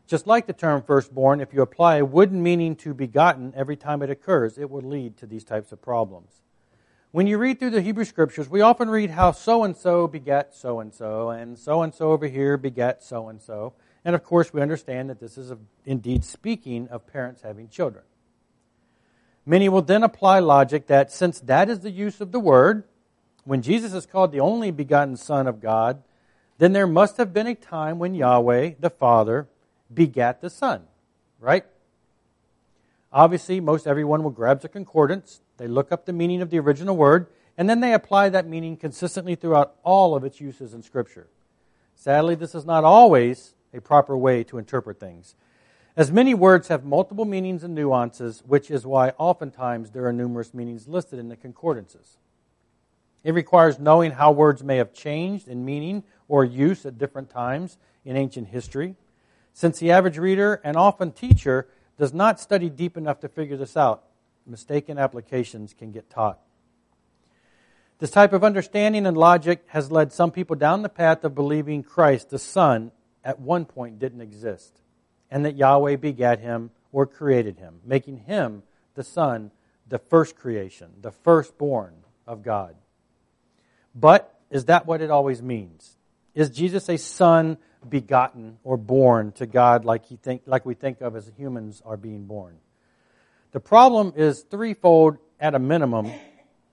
Just 0.06 0.26
like 0.26 0.46
the 0.46 0.54
term 0.54 0.82
firstborn, 0.82 1.42
if 1.42 1.52
you 1.52 1.60
apply 1.60 1.96
a 1.96 2.06
wooden 2.06 2.42
meaning 2.42 2.74
to 2.76 2.94
begotten 2.94 3.52
every 3.54 3.76
time 3.76 4.00
it 4.00 4.08
occurs, 4.08 4.56
it 4.56 4.70
will 4.70 4.80
lead 4.80 5.18
to 5.18 5.26
these 5.26 5.44
types 5.44 5.72
of 5.72 5.82
problems. 5.82 6.40
When 7.10 7.26
you 7.26 7.36
read 7.36 7.58
through 7.58 7.70
the 7.70 7.82
Hebrew 7.82 8.06
scriptures, 8.06 8.48
we 8.48 8.62
often 8.62 8.88
read 8.88 9.10
how 9.10 9.32
so 9.32 9.62
and 9.62 9.76
so 9.76 10.08
begat 10.08 10.54
so 10.54 10.80
and 10.80 10.94
so, 10.94 11.28
and 11.28 11.58
so 11.58 11.82
and 11.82 11.94
so 11.94 12.12
over 12.12 12.28
here 12.28 12.56
begat 12.56 13.02
so 13.02 13.28
and 13.28 13.42
so. 13.42 13.74
And 14.06 14.14
of 14.14 14.24
course, 14.24 14.54
we 14.54 14.62
understand 14.62 15.10
that 15.10 15.20
this 15.20 15.36
is 15.36 15.52
indeed 15.84 16.24
speaking 16.24 16.88
of 16.88 17.06
parents 17.06 17.42
having 17.42 17.68
children. 17.68 18.04
Many 19.47 19.68
will 19.68 19.82
then 19.82 20.02
apply 20.02 20.38
logic 20.38 20.87
that 20.87 21.11
since 21.11 21.40
that 21.40 21.68
is 21.68 21.80
the 21.80 21.90
use 21.90 22.20
of 22.20 22.32
the 22.32 22.40
word, 22.40 22.85
when 23.44 23.62
Jesus 23.62 23.94
is 23.94 24.06
called 24.06 24.32
the 24.32 24.40
only 24.40 24.70
begotten 24.70 25.16
Son 25.16 25.47
of 25.47 25.61
God, 25.61 26.02
then 26.59 26.73
there 26.73 26.87
must 26.87 27.16
have 27.16 27.32
been 27.32 27.47
a 27.47 27.54
time 27.54 27.99
when 27.99 28.14
Yahweh, 28.14 28.73
the 28.78 28.90
Father, 28.90 29.49
begat 29.92 30.40
the 30.40 30.50
Son, 30.50 30.82
right? 31.40 31.64
Obviously, 33.12 33.61
most 33.61 33.87
everyone 33.87 34.23
will 34.23 34.30
grab 34.30 34.61
the 34.61 34.68
concordance, 34.68 35.40
they 35.56 35.66
look 35.66 35.90
up 35.90 36.04
the 36.04 36.12
meaning 36.12 36.42
of 36.42 36.50
the 36.50 36.59
original 36.59 36.97
word, 36.97 37.26
and 37.56 37.68
then 37.68 37.80
they 37.80 37.92
apply 37.92 38.28
that 38.28 38.47
meaning 38.47 38.76
consistently 38.76 39.35
throughout 39.35 39.75
all 39.82 40.14
of 40.14 40.25
its 40.25 40.40
uses 40.40 40.75
in 40.75 40.82
Scripture. 40.82 41.26
Sadly, 41.94 42.35
this 42.35 42.54
is 42.54 42.64
not 42.64 42.85
always 42.85 43.54
a 43.75 43.80
proper 43.80 44.16
way 44.16 44.44
to 44.44 44.59
interpret 44.59 45.00
things. 45.00 45.35
As 46.00 46.11
many 46.11 46.33
words 46.33 46.69
have 46.69 46.83
multiple 46.83 47.26
meanings 47.26 47.62
and 47.62 47.75
nuances, 47.75 48.42
which 48.47 48.71
is 48.71 48.87
why 48.87 49.11
oftentimes 49.19 49.90
there 49.90 50.07
are 50.07 50.14
numerous 50.14 50.54
meanings 50.54 50.88
listed 50.88 51.19
in 51.19 51.28
the 51.28 51.37
concordances. 51.37 52.16
It 53.23 53.35
requires 53.35 53.78
knowing 53.78 54.12
how 54.12 54.33
words 54.33 54.64
may 54.64 54.78
have 54.78 54.95
changed 54.95 55.47
in 55.47 55.62
meaning 55.62 56.04
or 56.26 56.42
use 56.42 56.87
at 56.87 56.97
different 56.97 57.28
times 57.28 57.76
in 58.02 58.16
ancient 58.16 58.49
history. 58.49 58.97
Since 59.52 59.78
the 59.78 59.90
average 59.90 60.16
reader 60.16 60.59
and 60.64 60.75
often 60.75 61.12
teacher 61.12 61.69
does 61.99 62.14
not 62.14 62.40
study 62.40 62.71
deep 62.71 62.97
enough 62.97 63.21
to 63.21 63.28
figure 63.28 63.59
this 63.59 63.76
out, 63.76 64.04
mistaken 64.47 64.97
applications 64.97 65.75
can 65.75 65.92
get 65.92 66.09
taught. 66.09 66.38
This 67.99 68.11
type 68.11 68.33
of 68.33 68.42
understanding 68.42 69.04
and 69.04 69.19
logic 69.19 69.64
has 69.66 69.92
led 69.92 70.14
some 70.14 70.30
people 70.30 70.57
down 70.57 70.80
the 70.80 70.88
path 70.88 71.25
of 71.25 71.35
believing 71.35 71.83
Christ, 71.83 72.30
the 72.30 72.38
Son, 72.38 72.90
at 73.23 73.38
one 73.38 73.66
point 73.66 73.99
didn't 73.99 74.23
exist, 74.23 74.80
and 75.30 75.44
that 75.44 75.56
Yahweh 75.56 75.96
begat 75.96 76.40
him 76.40 76.70
or 76.92 77.06
created 77.06 77.58
him, 77.58 77.80
making 77.84 78.18
him, 78.18 78.62
the 78.94 79.04
Son, 79.04 79.50
the 79.88 79.99
first 79.99 80.37
creation, 80.37 80.90
the 81.00 81.10
firstborn 81.10 81.94
of 82.26 82.42
God. 82.42 82.76
But 83.94 84.34
is 84.50 84.66
that 84.66 84.87
what 84.87 85.00
it 85.00 85.10
always 85.10 85.42
means? 85.42 85.96
Is 86.34 86.50
Jesus 86.50 86.88
a 86.88 86.96
son 86.96 87.58
begotten 87.88 88.58
or 88.62 88.76
born 88.76 89.32
to 89.32 89.46
God 89.46 89.84
like, 89.84 90.06
he 90.06 90.16
think, 90.16 90.42
like 90.46 90.64
we 90.64 90.75
think 90.75 91.00
of 91.00 91.16
as 91.16 91.30
humans 91.37 91.82
are 91.84 91.96
being 91.96 92.26
born? 92.26 92.58
The 93.52 93.60
problem 93.60 94.12
is 94.16 94.42
threefold 94.42 95.18
at 95.40 95.54
a 95.54 95.58
minimum 95.58 96.12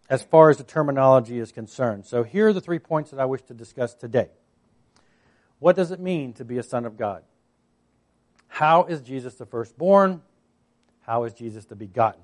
as 0.10 0.22
far 0.22 0.50
as 0.50 0.58
the 0.58 0.64
terminology 0.64 1.40
is 1.40 1.52
concerned. 1.52 2.06
So 2.06 2.24
here 2.24 2.48
are 2.48 2.54
the 2.54 2.62
three 2.62 2.80
points 2.80 3.12
that 3.12 3.20
I 3.20 3.26
wish 3.26 3.42
to 3.44 3.54
discuss 3.54 3.96
today. 3.96 4.30
What 5.60 5.76
does 5.76 5.90
it 5.90 6.00
mean 6.00 6.34
to 6.34 6.46
be 6.46 6.60
a 6.60 6.64
son 6.64 6.86
of 6.86 6.98
God? 6.98 7.24
How 8.48 8.84
is 8.86 9.02
Jesus 9.02 9.36
the 9.36 9.46
firstborn? 9.46 10.22
How 11.02 11.24
is 11.24 11.34
Jesus 11.34 11.66
the 11.66 11.76
begotten? 11.76 12.22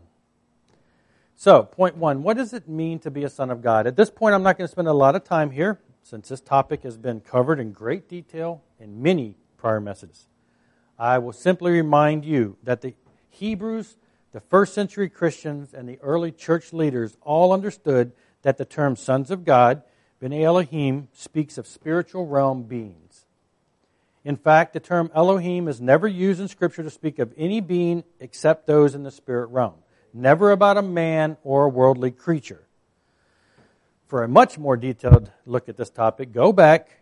So, 1.36 1.64
point 1.64 1.98
one 1.98 2.24
what 2.24 2.38
does 2.38 2.54
it 2.54 2.68
mean 2.68 3.00
to 3.00 3.12
be 3.12 3.24
a 3.24 3.30
son 3.30 3.50
of 3.50 3.62
God? 3.62 3.88
At 3.88 3.96
this 3.96 4.10
point, 4.10 4.36
I'm 4.36 4.44
not 4.44 4.58
going 4.58 4.68
to 4.68 4.72
spend 4.72 4.88
a 4.88 4.94
lot 4.94 5.16
of 5.16 5.24
time 5.24 5.52
here 5.52 5.80
since 6.04 6.30
this 6.30 6.42
topic 6.42 6.84
has 6.84 6.98
been 6.98 7.22
covered 7.22 7.60
in 7.60 7.72
great 7.72 8.08
detail 8.08 8.62
in 8.80 9.02
many 9.02 9.36
prior 9.58 9.80
messages. 9.80 10.28
I 11.00 11.18
will 11.18 11.34
simply 11.34 11.72
remind 11.72 12.26
you 12.26 12.58
that 12.64 12.82
the 12.82 12.94
Hebrews, 13.30 13.98
the 14.32 14.42
first 14.42 14.74
century 14.74 15.10
Christians, 15.10 15.74
and 15.74 15.88
the 15.88 16.00
early 16.02 16.32
church 16.32 16.72
leaders 16.72 17.18
all 17.22 17.52
understood 17.52 18.12
that 18.44 18.58
the 18.58 18.66
term 18.66 18.96
sons 18.96 19.32
of 19.32 19.44
God, 19.44 19.82
B'nai 20.22 20.44
Elohim, 20.44 21.08
speaks 21.14 21.58
of 21.58 21.66
spiritual 21.66 22.28
realm 22.28 22.64
beings. 22.64 23.03
In 24.26 24.38
fact, 24.38 24.74
the 24.74 24.80
term 24.80 25.12
Elohim 25.14 25.68
is 25.68 25.82
never 25.82 26.08
used 26.08 26.40
in 26.40 26.48
Scripture 26.48 26.84
to 26.84 26.90
speak 26.90 27.20
of 27.20 27.34
any 27.38 27.60
being 27.60 28.04
except 28.20 28.68
those 28.68 28.96
in 28.96 29.04
the 29.04 29.12
spirit 29.12 29.48
realm 29.48 29.76
never 30.14 30.52
about 30.52 30.78
a 30.78 30.82
man 30.82 31.38
or 31.44 31.66
a 31.66 31.70
worldly 31.70 32.12
creature. 32.12 32.68
For 34.08 34.24
a 34.24 34.28
much 34.28 34.60
more 34.60 34.78
detailed 34.78 35.32
look 35.46 35.68
at 35.68 35.76
this 35.76 35.90
topic, 35.90 36.32
go 36.32 36.54
back 36.54 37.00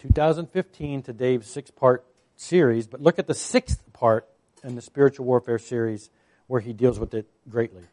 2015 0.00 1.02
to 1.04 1.12
Dave's 1.12 1.48
six 1.48 1.70
part 1.70 2.04
series, 2.36 2.86
but 2.86 3.00
look 3.00 3.18
at 3.18 3.26
the 3.26 3.34
sixth 3.34 3.82
part 3.92 4.28
in 4.62 4.74
the 4.74 4.82
spiritual 4.82 5.24
warfare 5.24 5.58
series 5.58 6.10
where 6.46 6.60
he 6.60 6.72
deals 6.72 6.98
with 6.98 7.14
it 7.14 7.26
greatly. 7.48 7.84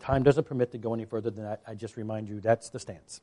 Time 0.00 0.22
doesn't 0.22 0.44
permit 0.44 0.72
to 0.72 0.78
go 0.78 0.94
any 0.94 1.04
further 1.04 1.30
than 1.30 1.44
that. 1.44 1.60
I 1.66 1.74
just 1.74 1.96
remind 1.96 2.28
you 2.28 2.40
that's 2.40 2.70
the 2.70 2.78
stance. 2.78 3.20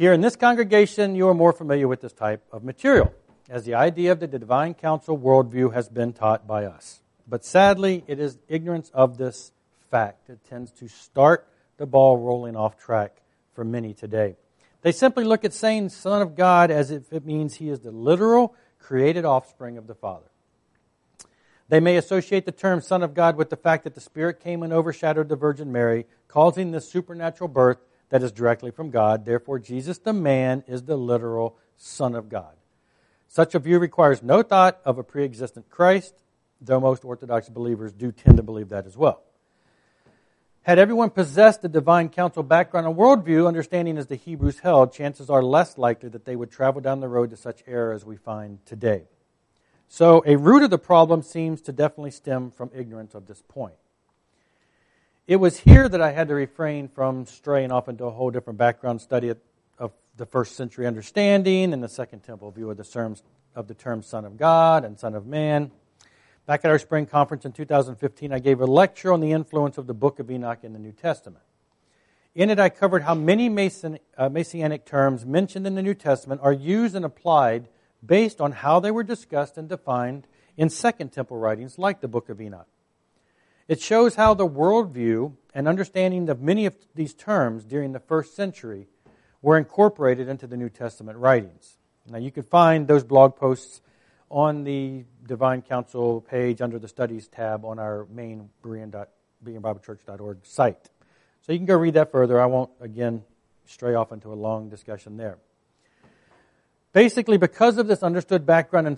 Here 0.00 0.14
in 0.14 0.22
this 0.22 0.34
congregation, 0.34 1.14
you 1.14 1.28
are 1.28 1.34
more 1.34 1.52
familiar 1.52 1.86
with 1.86 2.00
this 2.00 2.14
type 2.14 2.42
of 2.50 2.64
material, 2.64 3.12
as 3.50 3.64
the 3.66 3.74
idea 3.74 4.12
of 4.12 4.18
the 4.18 4.26
divine 4.26 4.72
council 4.72 5.18
worldview 5.18 5.74
has 5.74 5.90
been 5.90 6.14
taught 6.14 6.46
by 6.46 6.64
us. 6.64 7.02
But 7.28 7.44
sadly, 7.44 8.02
it 8.06 8.18
is 8.18 8.38
ignorance 8.48 8.90
of 8.94 9.18
this 9.18 9.52
fact 9.90 10.28
that 10.28 10.42
tends 10.48 10.70
to 10.78 10.88
start 10.88 11.46
the 11.76 11.84
ball 11.84 12.16
rolling 12.16 12.56
off 12.56 12.78
track 12.78 13.20
for 13.52 13.62
many 13.62 13.92
today. 13.92 14.36
They 14.80 14.90
simply 14.90 15.24
look 15.24 15.44
at 15.44 15.52
saying 15.52 15.90
Son 15.90 16.22
of 16.22 16.34
God 16.34 16.70
as 16.70 16.90
if 16.90 17.12
it 17.12 17.26
means 17.26 17.56
he 17.56 17.68
is 17.68 17.80
the 17.80 17.90
literal 17.90 18.54
created 18.78 19.26
offspring 19.26 19.76
of 19.76 19.86
the 19.86 19.94
Father. 19.94 20.30
They 21.68 21.78
may 21.78 21.98
associate 21.98 22.46
the 22.46 22.52
term 22.52 22.80
Son 22.80 23.02
of 23.02 23.12
God 23.12 23.36
with 23.36 23.50
the 23.50 23.56
fact 23.56 23.84
that 23.84 23.94
the 23.94 24.00
Spirit 24.00 24.40
came 24.40 24.62
and 24.62 24.72
overshadowed 24.72 25.28
the 25.28 25.36
Virgin 25.36 25.70
Mary, 25.70 26.06
causing 26.26 26.70
this 26.70 26.88
supernatural 26.88 27.48
birth 27.48 27.80
that 28.10 28.22
is 28.22 28.32
directly 28.32 28.70
from 28.70 28.90
God. 28.90 29.24
Therefore, 29.24 29.58
Jesus 29.58 29.98
the 29.98 30.12
man 30.12 30.62
is 30.66 30.82
the 30.82 30.96
literal 30.96 31.56
Son 31.76 32.14
of 32.14 32.28
God. 32.28 32.54
Such 33.26 33.54
a 33.54 33.58
view 33.58 33.78
requires 33.78 34.22
no 34.22 34.42
thought 34.42 34.80
of 34.84 34.98
a 34.98 35.04
pre 35.04 35.24
existent 35.24 35.70
Christ, 35.70 36.14
though 36.60 36.80
most 36.80 37.04
Orthodox 37.04 37.48
believers 37.48 37.92
do 37.92 38.12
tend 38.12 38.36
to 38.36 38.42
believe 38.42 38.68
that 38.68 38.86
as 38.86 38.96
well. 38.96 39.22
Had 40.62 40.78
everyone 40.78 41.10
possessed 41.10 41.62
the 41.62 41.68
divine 41.68 42.10
council 42.10 42.42
background 42.42 42.86
and 42.86 42.96
worldview, 42.96 43.48
understanding 43.48 43.96
as 43.96 44.08
the 44.08 44.16
Hebrews 44.16 44.58
held, 44.58 44.92
chances 44.92 45.30
are 45.30 45.42
less 45.42 45.78
likely 45.78 46.10
that 46.10 46.26
they 46.26 46.36
would 46.36 46.50
travel 46.50 46.82
down 46.82 47.00
the 47.00 47.08
road 47.08 47.30
to 47.30 47.36
such 47.36 47.62
error 47.66 47.92
as 47.92 48.04
we 48.04 48.16
find 48.16 48.64
today. 48.66 49.04
So, 49.88 50.22
a 50.26 50.36
root 50.36 50.62
of 50.62 50.70
the 50.70 50.78
problem 50.78 51.22
seems 51.22 51.62
to 51.62 51.72
definitely 51.72 52.10
stem 52.10 52.50
from 52.50 52.70
ignorance 52.74 53.14
of 53.14 53.26
this 53.26 53.42
point. 53.48 53.74
It 55.30 55.38
was 55.38 55.60
here 55.60 55.88
that 55.88 56.00
I 56.00 56.10
had 56.10 56.26
to 56.26 56.34
refrain 56.34 56.88
from 56.88 57.24
straying 57.24 57.70
off 57.70 57.88
into 57.88 58.02
a 58.02 58.10
whole 58.10 58.32
different 58.32 58.58
background 58.58 59.00
study 59.00 59.32
of 59.78 59.92
the 60.16 60.26
first 60.26 60.56
century 60.56 60.88
understanding 60.88 61.72
and 61.72 61.80
the 61.80 61.88
Second 61.88 62.24
Temple 62.24 62.50
view 62.50 62.68
of 62.68 62.76
the 62.76 62.82
terms 62.82 63.22
of 63.54 63.68
the 63.68 63.74
term 63.74 64.02
Son 64.02 64.24
of 64.24 64.36
God 64.36 64.84
and 64.84 64.98
Son 64.98 65.14
of 65.14 65.26
Man. 65.26 65.70
Back 66.46 66.64
at 66.64 66.70
our 66.72 66.80
spring 66.80 67.06
conference 67.06 67.44
in 67.44 67.52
2015, 67.52 68.32
I 68.32 68.40
gave 68.40 68.60
a 68.60 68.66
lecture 68.66 69.12
on 69.12 69.20
the 69.20 69.30
influence 69.30 69.78
of 69.78 69.86
the 69.86 69.94
book 69.94 70.18
of 70.18 70.32
Enoch 70.32 70.64
in 70.64 70.72
the 70.72 70.80
New 70.80 70.90
Testament. 70.90 71.44
In 72.34 72.50
it, 72.50 72.58
I 72.58 72.68
covered 72.68 73.04
how 73.04 73.14
many 73.14 73.48
Mason, 73.48 74.00
uh, 74.18 74.28
Messianic 74.28 74.84
terms 74.84 75.24
mentioned 75.24 75.64
in 75.64 75.76
the 75.76 75.82
New 75.82 75.94
Testament 75.94 76.40
are 76.42 76.52
used 76.52 76.96
and 76.96 77.04
applied 77.04 77.68
based 78.04 78.40
on 78.40 78.50
how 78.50 78.80
they 78.80 78.90
were 78.90 79.04
discussed 79.04 79.56
and 79.56 79.68
defined 79.68 80.26
in 80.56 80.68
Second 80.70 81.12
Temple 81.12 81.36
writings 81.36 81.78
like 81.78 82.00
the 82.00 82.08
book 82.08 82.28
of 82.30 82.40
Enoch. 82.40 82.66
It 83.70 83.80
shows 83.80 84.16
how 84.16 84.34
the 84.34 84.48
worldview 84.48 85.32
and 85.54 85.68
understanding 85.68 86.28
of 86.28 86.42
many 86.42 86.66
of 86.66 86.74
these 86.96 87.14
terms 87.14 87.64
during 87.64 87.92
the 87.92 88.00
first 88.00 88.34
century 88.34 88.88
were 89.42 89.56
incorporated 89.56 90.28
into 90.28 90.48
the 90.48 90.56
New 90.56 90.68
Testament 90.68 91.18
writings. 91.18 91.76
Now, 92.08 92.18
you 92.18 92.32
can 92.32 92.42
find 92.42 92.88
those 92.88 93.04
blog 93.04 93.36
posts 93.36 93.80
on 94.28 94.64
the 94.64 95.04
Divine 95.24 95.62
Council 95.62 96.20
page 96.20 96.60
under 96.60 96.80
the 96.80 96.88
Studies 96.88 97.28
tab 97.28 97.64
on 97.64 97.78
our 97.78 98.08
main 98.10 98.50
BereanBibleChurch.org 98.64 100.38
site. 100.42 100.90
So 101.42 101.52
you 101.52 101.60
can 101.60 101.66
go 101.66 101.76
read 101.76 101.94
that 101.94 102.10
further. 102.10 102.40
I 102.40 102.46
won't, 102.46 102.70
again, 102.80 103.22
stray 103.66 103.94
off 103.94 104.10
into 104.10 104.32
a 104.32 104.34
long 104.34 104.68
discussion 104.68 105.16
there. 105.16 105.38
Basically, 106.92 107.36
because 107.36 107.78
of 107.78 107.86
this 107.86 108.02
understood 108.02 108.44
background 108.44 108.88
in 108.88 108.96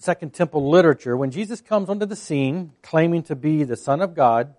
Second 0.00 0.32
Temple 0.32 0.70
literature, 0.70 1.14
when 1.14 1.30
Jesus 1.30 1.60
comes 1.60 1.90
onto 1.90 2.06
the 2.06 2.16
scene 2.16 2.72
claiming 2.82 3.22
to 3.24 3.36
be 3.36 3.64
the 3.64 3.76
Son 3.76 4.00
of 4.00 4.14
God 4.14 4.54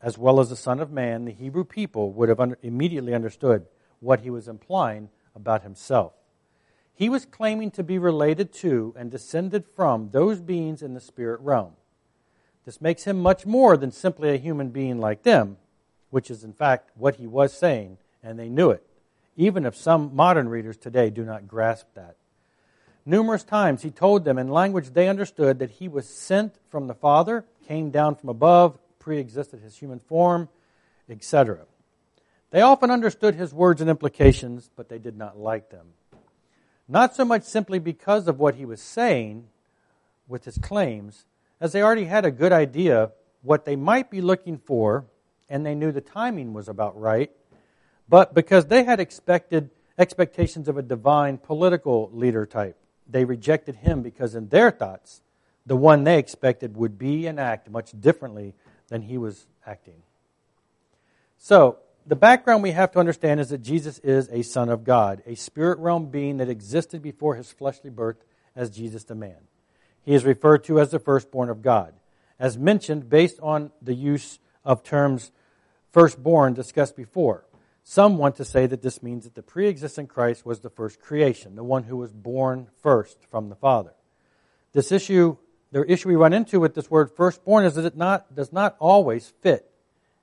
as 0.00 0.16
well 0.16 0.40
as 0.40 0.48
the 0.48 0.56
Son 0.56 0.80
of 0.80 0.90
Man, 0.90 1.26
the 1.26 1.30
Hebrew 1.30 1.64
people 1.64 2.10
would 2.12 2.30
have 2.30 2.40
under, 2.40 2.56
immediately 2.62 3.12
understood 3.12 3.66
what 4.00 4.20
he 4.20 4.30
was 4.30 4.48
implying 4.48 5.10
about 5.34 5.62
himself. 5.62 6.14
He 6.94 7.10
was 7.10 7.26
claiming 7.26 7.70
to 7.72 7.82
be 7.82 7.98
related 7.98 8.50
to 8.54 8.94
and 8.96 9.10
descended 9.10 9.66
from 9.76 10.08
those 10.10 10.40
beings 10.40 10.80
in 10.80 10.94
the 10.94 11.00
spirit 11.00 11.42
realm. 11.42 11.74
This 12.64 12.80
makes 12.80 13.04
him 13.04 13.20
much 13.20 13.44
more 13.44 13.76
than 13.76 13.90
simply 13.90 14.30
a 14.30 14.38
human 14.38 14.70
being 14.70 14.98
like 14.98 15.22
them, 15.22 15.58
which 16.08 16.30
is 16.30 16.44
in 16.44 16.54
fact 16.54 16.92
what 16.94 17.16
he 17.16 17.26
was 17.26 17.52
saying, 17.52 17.98
and 18.22 18.38
they 18.38 18.48
knew 18.48 18.70
it, 18.70 18.86
even 19.36 19.66
if 19.66 19.76
some 19.76 20.16
modern 20.16 20.48
readers 20.48 20.78
today 20.78 21.10
do 21.10 21.26
not 21.26 21.46
grasp 21.46 21.88
that. 21.94 22.16
Numerous 23.08 23.42
times 23.42 23.80
he 23.80 23.90
told 23.90 24.26
them 24.26 24.36
in 24.36 24.48
language 24.48 24.90
they 24.90 25.08
understood 25.08 25.60
that 25.60 25.70
he 25.70 25.88
was 25.88 26.06
sent 26.06 26.56
from 26.68 26.88
the 26.88 26.94
Father, 26.94 27.46
came 27.66 27.90
down 27.90 28.14
from 28.14 28.28
above, 28.28 28.78
pre 28.98 29.16
existed 29.16 29.60
his 29.60 29.78
human 29.78 29.98
form, 29.98 30.50
etc. 31.08 31.60
They 32.50 32.60
often 32.60 32.90
understood 32.90 33.34
his 33.34 33.54
words 33.54 33.80
and 33.80 33.88
implications, 33.88 34.68
but 34.76 34.90
they 34.90 34.98
did 34.98 35.16
not 35.16 35.38
like 35.38 35.70
them. 35.70 35.86
Not 36.86 37.16
so 37.16 37.24
much 37.24 37.44
simply 37.44 37.78
because 37.78 38.28
of 38.28 38.38
what 38.38 38.56
he 38.56 38.66
was 38.66 38.82
saying 38.82 39.46
with 40.28 40.44
his 40.44 40.58
claims, 40.58 41.24
as 41.62 41.72
they 41.72 41.80
already 41.80 42.04
had 42.04 42.26
a 42.26 42.30
good 42.30 42.52
idea 42.52 43.12
what 43.40 43.64
they 43.64 43.74
might 43.74 44.10
be 44.10 44.20
looking 44.20 44.58
for, 44.58 45.06
and 45.48 45.64
they 45.64 45.74
knew 45.74 45.92
the 45.92 46.02
timing 46.02 46.52
was 46.52 46.68
about 46.68 47.00
right, 47.00 47.30
but 48.06 48.34
because 48.34 48.66
they 48.66 48.84
had 48.84 49.00
expected 49.00 49.70
expectations 49.96 50.68
of 50.68 50.76
a 50.76 50.82
divine 50.82 51.38
political 51.38 52.10
leader 52.12 52.44
type. 52.44 52.76
They 53.08 53.24
rejected 53.24 53.76
him 53.76 54.02
because, 54.02 54.34
in 54.34 54.48
their 54.48 54.70
thoughts, 54.70 55.22
the 55.66 55.76
one 55.76 56.04
they 56.04 56.18
expected 56.18 56.76
would 56.76 56.98
be 56.98 57.26
and 57.26 57.40
act 57.40 57.70
much 57.70 57.92
differently 57.98 58.54
than 58.88 59.02
he 59.02 59.18
was 59.18 59.46
acting. 59.66 60.02
So, 61.38 61.78
the 62.06 62.16
background 62.16 62.62
we 62.62 62.70
have 62.72 62.90
to 62.92 62.98
understand 62.98 63.38
is 63.38 63.50
that 63.50 63.62
Jesus 63.62 63.98
is 63.98 64.28
a 64.32 64.42
Son 64.42 64.70
of 64.70 64.82
God, 64.82 65.22
a 65.26 65.34
spirit 65.34 65.78
realm 65.78 66.06
being 66.06 66.38
that 66.38 66.48
existed 66.48 67.02
before 67.02 67.34
his 67.34 67.52
fleshly 67.52 67.90
birth 67.90 68.24
as 68.56 68.70
Jesus 68.70 69.04
the 69.04 69.14
man. 69.14 69.36
He 70.02 70.14
is 70.14 70.24
referred 70.24 70.64
to 70.64 70.80
as 70.80 70.90
the 70.90 70.98
firstborn 70.98 71.50
of 71.50 71.60
God. 71.60 71.92
As 72.38 72.56
mentioned, 72.56 73.10
based 73.10 73.38
on 73.42 73.72
the 73.82 73.94
use 73.94 74.38
of 74.64 74.82
terms 74.82 75.32
firstborn 75.92 76.54
discussed 76.54 76.96
before. 76.96 77.44
Some 77.90 78.18
want 78.18 78.36
to 78.36 78.44
say 78.44 78.66
that 78.66 78.82
this 78.82 79.02
means 79.02 79.24
that 79.24 79.34
the 79.34 79.42
pre 79.42 79.66
existent 79.66 80.10
Christ 80.10 80.44
was 80.44 80.60
the 80.60 80.68
first 80.68 81.00
creation, 81.00 81.56
the 81.56 81.64
one 81.64 81.84
who 81.84 81.96
was 81.96 82.12
born 82.12 82.68
first 82.82 83.16
from 83.30 83.48
the 83.48 83.54
Father. 83.54 83.94
This 84.74 84.92
issue, 84.92 85.38
the 85.72 85.90
issue 85.90 86.10
we 86.10 86.14
run 86.14 86.34
into 86.34 86.60
with 86.60 86.74
this 86.74 86.90
word 86.90 87.10
firstborn 87.10 87.64
is 87.64 87.76
that 87.76 87.86
it 87.86 87.96
not, 87.96 88.34
does 88.34 88.52
not 88.52 88.76
always 88.78 89.32
fit 89.40 89.70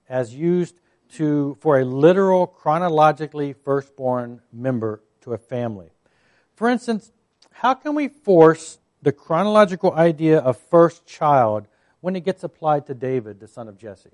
as 0.08 0.32
used 0.32 0.80
to, 1.14 1.58
for 1.60 1.80
a 1.80 1.86
literal, 1.86 2.46
chronologically 2.46 3.54
firstborn 3.54 4.42
member 4.54 5.02
to 5.22 5.34
a 5.34 5.40
family. 5.40 5.90
For 6.54 6.70
instance, 6.70 7.12
how 7.52 7.74
can 7.74 7.96
we 7.96 8.10
force 8.10 8.78
the 9.02 9.12
chronological 9.12 9.92
idea 9.94 10.38
of 10.38 10.58
first 10.70 11.08
child 11.08 11.68
when 12.00 12.16
it 12.16 12.24
gets 12.24 12.44
applied 12.44 12.86
to 12.86 12.94
David, 12.94 13.40
the 13.40 13.48
son 13.48 13.68
of 13.68 13.76
Jesse? 13.76 14.12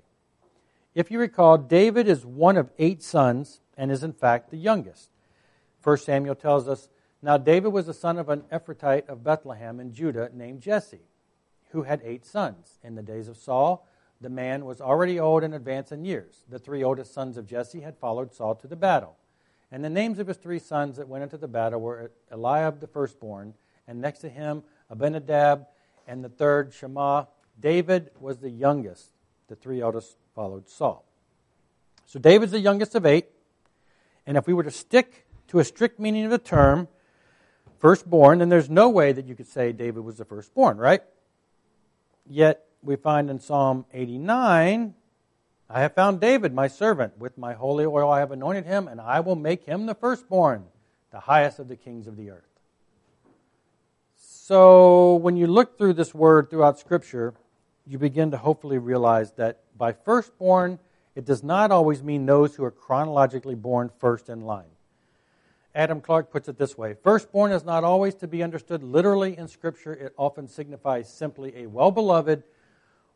If 0.94 1.10
you 1.10 1.18
recall, 1.18 1.56
David 1.56 2.06
is 2.06 2.26
one 2.26 2.56
of 2.56 2.70
eight 2.78 3.02
sons 3.02 3.60
and 3.76 3.90
is 3.90 4.02
in 4.02 4.12
fact 4.12 4.50
the 4.50 4.58
youngest. 4.58 5.10
1 5.82 5.96
Samuel 5.98 6.34
tells 6.34 6.68
us, 6.68 6.88
Now 7.22 7.38
David 7.38 7.72
was 7.72 7.86
the 7.86 7.94
son 7.94 8.18
of 8.18 8.28
an 8.28 8.42
Ephrathite 8.52 9.08
of 9.08 9.24
Bethlehem 9.24 9.80
in 9.80 9.92
Judah 9.92 10.30
named 10.34 10.60
Jesse, 10.60 11.08
who 11.70 11.82
had 11.82 12.02
eight 12.04 12.26
sons. 12.26 12.78
In 12.82 12.94
the 12.94 13.02
days 13.02 13.28
of 13.28 13.38
Saul, 13.38 13.88
the 14.20 14.28
man 14.28 14.66
was 14.66 14.80
already 14.80 15.18
old 15.18 15.42
and 15.42 15.54
advanced 15.54 15.92
in 15.92 16.04
years. 16.04 16.44
The 16.48 16.58
three 16.58 16.84
oldest 16.84 17.14
sons 17.14 17.36
of 17.36 17.46
Jesse 17.46 17.80
had 17.80 17.96
followed 17.96 18.34
Saul 18.34 18.54
to 18.56 18.68
the 18.68 18.76
battle. 18.76 19.16
And 19.70 19.82
the 19.82 19.90
names 19.90 20.18
of 20.18 20.26
his 20.26 20.36
three 20.36 20.58
sons 20.58 20.98
that 20.98 21.08
went 21.08 21.24
into 21.24 21.38
the 21.38 21.48
battle 21.48 21.80
were 21.80 22.12
Eliab 22.30 22.80
the 22.80 22.86
firstborn, 22.86 23.54
and 23.88 24.00
next 24.00 24.18
to 24.20 24.28
him 24.28 24.62
Abinadab, 24.90 25.66
and 26.06 26.22
the 26.22 26.28
third 26.28 26.74
Shammah. 26.74 27.28
David 27.58 28.10
was 28.20 28.38
the 28.38 28.50
youngest. 28.50 29.12
The 29.48 29.56
three 29.56 29.80
eldest 29.80 30.16
followed 30.34 30.68
Saul. 30.68 31.04
So 32.06 32.18
David's 32.18 32.52
the 32.52 32.60
youngest 32.60 32.94
of 32.94 33.06
eight. 33.06 33.26
And 34.26 34.36
if 34.36 34.46
we 34.46 34.54
were 34.54 34.62
to 34.62 34.70
stick 34.70 35.26
to 35.48 35.58
a 35.58 35.64
strict 35.64 35.98
meaning 35.98 36.24
of 36.24 36.30
the 36.30 36.38
term 36.38 36.88
firstborn, 37.78 38.38
then 38.38 38.48
there's 38.48 38.70
no 38.70 38.88
way 38.88 39.12
that 39.12 39.26
you 39.26 39.34
could 39.34 39.48
say 39.48 39.72
David 39.72 40.04
was 40.04 40.18
the 40.18 40.24
firstborn, 40.24 40.76
right? 40.76 41.02
Yet 42.28 42.64
we 42.82 42.96
find 42.96 43.30
in 43.30 43.40
Psalm 43.40 43.84
89 43.92 44.94
I 45.74 45.80
have 45.80 45.94
found 45.94 46.20
David, 46.20 46.52
my 46.52 46.68
servant. 46.68 47.16
With 47.18 47.38
my 47.38 47.54
holy 47.54 47.86
oil 47.86 48.10
I 48.10 48.18
have 48.18 48.30
anointed 48.30 48.66
him, 48.66 48.88
and 48.88 49.00
I 49.00 49.20
will 49.20 49.36
make 49.36 49.64
him 49.64 49.86
the 49.86 49.94
firstborn, 49.94 50.64
the 51.10 51.20
highest 51.20 51.58
of 51.58 51.68
the 51.68 51.76
kings 51.76 52.06
of 52.06 52.16
the 52.16 52.30
earth. 52.30 52.44
So, 54.16 55.14
when 55.16 55.36
you 55.38 55.46
look 55.46 55.78
through 55.78 55.94
this 55.94 56.14
word 56.14 56.50
throughout 56.50 56.78
Scripture, 56.78 57.32
you 57.86 57.98
begin 57.98 58.30
to 58.30 58.36
hopefully 58.36 58.78
realize 58.78 59.32
that 59.32 59.60
by 59.76 59.92
firstborn, 59.92 60.78
it 61.14 61.24
does 61.24 61.42
not 61.42 61.70
always 61.70 62.02
mean 62.02 62.26
those 62.26 62.54
who 62.54 62.64
are 62.64 62.70
chronologically 62.70 63.54
born 63.54 63.90
first 63.98 64.28
in 64.28 64.42
line. 64.42 64.70
Adam 65.74 66.00
Clarke 66.00 66.30
puts 66.30 66.48
it 66.48 66.58
this 66.58 66.76
way 66.76 66.94
Firstborn 67.02 67.52
is 67.52 67.64
not 67.64 67.82
always 67.84 68.14
to 68.16 68.28
be 68.28 68.42
understood 68.42 68.82
literally 68.82 69.36
in 69.36 69.48
Scripture, 69.48 69.92
it 69.92 70.12
often 70.16 70.48
signifies 70.48 71.12
simply 71.12 71.56
a 71.56 71.66
well 71.66 71.90
beloved 71.90 72.42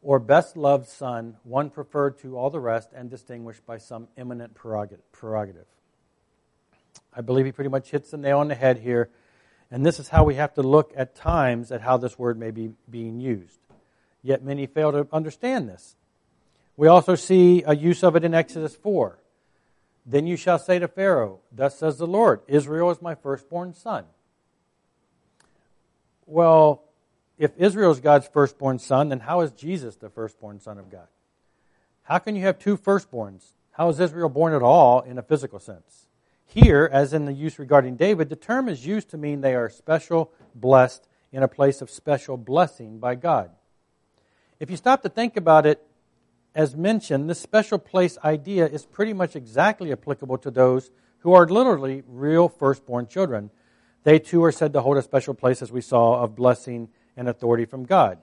or 0.03 0.19
best 0.19 0.57
loved 0.57 0.89
son, 0.89 1.37
one 1.43 1.69
preferred 1.69 2.19
to 2.19 2.37
all 2.37 2.51
the 2.51 2.61
rest 2.61 2.91
and 2.95 3.11
distinguished 3.11 3.67
by 3.67 3.77
some 3.77 4.09
eminent 4.17 4.55
prerogative. 4.55 5.67
I 7.13 7.23
believe 7.23 7.47
he 7.47 7.53
pretty 7.53 7.71
much 7.71 7.91
hits 7.91 8.11
the 8.11 8.17
nail 8.17 8.39
on 8.39 8.49
the 8.49 8.55
head 8.55 8.79
here, 8.79 9.11
and 9.71 9.85
this 9.85 9.99
is 9.99 10.09
how 10.09 10.23
we 10.25 10.37
have 10.37 10.55
to 10.55 10.63
look 10.63 10.93
at 10.97 11.17
times 11.17 11.73
at 11.73 11.81
how 11.81 11.97
this 11.97 12.19
word 12.19 12.39
may 12.39 12.51
be 12.51 12.73
being 12.89 13.21
used. 13.21 13.59
Yet 14.27 14.43
many 14.43 14.67
fail 14.67 14.91
to 14.91 15.07
understand 15.13 15.69
this. 15.69 15.95
We 16.77 16.89
also 16.89 17.15
see 17.15 17.63
a 17.65 17.77
use 17.77 18.03
of 18.03 18.17
it 18.17 18.25
in 18.25 18.35
Exodus 18.35 18.75
4. 18.75 19.21
Then 20.05 20.27
you 20.27 20.37
shall 20.37 20.59
say 20.59 20.81
to 20.81 20.89
Pharaoh, 20.89 21.39
Thus 21.53 21.79
says 21.79 21.99
the 21.99 22.09
Lord, 22.09 22.41
Israel 22.49 22.91
is 22.91 23.01
my 23.01 23.15
firstborn 23.15 23.73
son. 23.73 24.05
Well, 26.27 26.83
if 27.39 27.53
Israel 27.57 27.93
is 27.93 28.01
God's 28.01 28.27
firstborn 28.27 28.81
son, 28.81 29.11
then 29.11 29.21
how 29.21 29.43
is 29.43 29.53
Jesus 29.53 29.95
the 29.95 30.11
firstborn 30.11 30.59
son 30.59 30.77
of 30.79 30.91
God? 30.91 31.07
How 32.03 32.19
can 32.19 32.35
you 32.35 32.43
have 32.43 32.59
two 32.59 32.77
firstborns? 32.77 33.53
How 33.71 33.89
is 33.91 34.01
Israel 34.01 34.29
born 34.29 34.53
at 34.55 34.63
all 34.63 35.03
in 35.03 35.19
a 35.19 35.23
physical 35.23 35.61
sense? 35.61 36.09
Here, 36.45 36.91
as 36.93 37.13
in 37.13 37.27
the 37.27 37.33
use 37.33 37.61
regarding 37.61 37.95
David, 37.95 38.29
the 38.29 38.35
term 38.35 38.69
is 38.69 38.85
used 38.85 39.09
to 39.11 39.17
mean 39.17 39.41
they 39.41 39.55
are 39.55 39.71
special, 39.71 40.33
blessed, 40.53 41.07
in 41.31 41.45
a 41.45 41.49
place 41.49 41.81
of 41.81 41.91
special 41.91 42.37
blessing 42.37 42.99
by 42.99 43.15
God. 43.15 43.51
If 44.59 44.71
you 44.71 44.77
stop 44.77 45.03
to 45.03 45.09
think 45.09 45.37
about 45.37 45.67
it, 45.67 45.87
as 46.55 46.75
mentioned, 46.75 47.29
this 47.29 47.41
special 47.41 47.79
place 47.79 48.17
idea 48.25 48.67
is 48.67 48.87
pretty 48.87 49.13
much 49.13 49.37
exactly 49.37 49.93
applicable 49.93 50.39
to 50.39 50.51
those 50.51 50.91
who 51.19 51.35
are 51.35 51.47
literally 51.47 52.03
real 52.09 52.49
firstborn 52.49 53.07
children. 53.07 53.51
They 54.05 54.19
too 54.19 54.43
are 54.45 54.53
said 54.53 54.73
to 54.73 54.81
hold 54.81 54.97
a 54.97 55.03
special 55.03 55.35
place, 55.35 55.61
as 55.61 55.71
we 55.71 55.83
saw, 55.83 56.23
of 56.23 56.35
blessing 56.35 56.89
and 57.17 57.29
authority 57.29 57.67
from 57.67 57.85
God. 57.85 58.19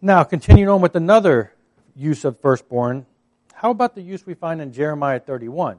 Now, 0.00 0.24
continuing 0.24 0.68
on 0.68 0.80
with 0.80 0.96
another 0.96 1.52
use 1.94 2.24
of 2.24 2.40
firstborn, 2.40 3.06
how 3.54 3.70
about 3.70 3.94
the 3.94 4.02
use 4.02 4.26
we 4.26 4.34
find 4.34 4.60
in 4.60 4.72
Jeremiah 4.72 5.20
31? 5.20 5.78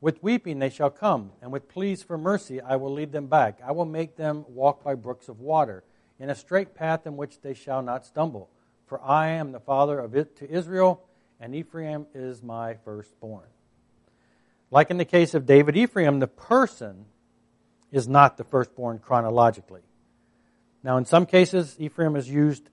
With 0.00 0.22
weeping 0.22 0.60
they 0.60 0.70
shall 0.70 0.90
come, 0.90 1.32
and 1.42 1.50
with 1.50 1.68
pleas 1.68 2.02
for 2.02 2.16
mercy 2.16 2.60
I 2.60 2.76
will 2.76 2.92
lead 2.92 3.10
them 3.10 3.26
back. 3.26 3.58
I 3.66 3.72
will 3.72 3.84
make 3.84 4.16
them 4.16 4.44
walk 4.48 4.84
by 4.84 4.94
brooks 4.94 5.28
of 5.28 5.40
water, 5.40 5.82
in 6.18 6.30
a 6.30 6.34
straight 6.34 6.74
path 6.74 7.06
in 7.06 7.16
which 7.16 7.40
they 7.40 7.54
shall 7.54 7.82
not 7.82 8.06
stumble. 8.06 8.50
For 8.86 9.00
I 9.02 9.28
am 9.28 9.52
the 9.52 9.60
father 9.60 9.98
of 9.98 10.14
it 10.14 10.36
to 10.36 10.50
Israel, 10.50 11.02
and 11.40 11.54
Ephraim 11.54 12.06
is 12.14 12.42
my 12.42 12.74
firstborn. 12.84 13.46
Like 14.70 14.90
in 14.90 14.96
the 14.96 15.04
case 15.04 15.34
of 15.34 15.46
David 15.46 15.76
Ephraim, 15.76 16.20
the 16.20 16.26
person 16.26 17.06
is 17.92 18.08
not 18.08 18.36
the 18.36 18.44
firstborn 18.44 18.98
chronologically. 18.98 19.82
Now, 20.82 20.96
in 20.98 21.04
some 21.04 21.26
cases, 21.26 21.76
Ephraim 21.78 22.16
is 22.16 22.28
used 22.28 22.68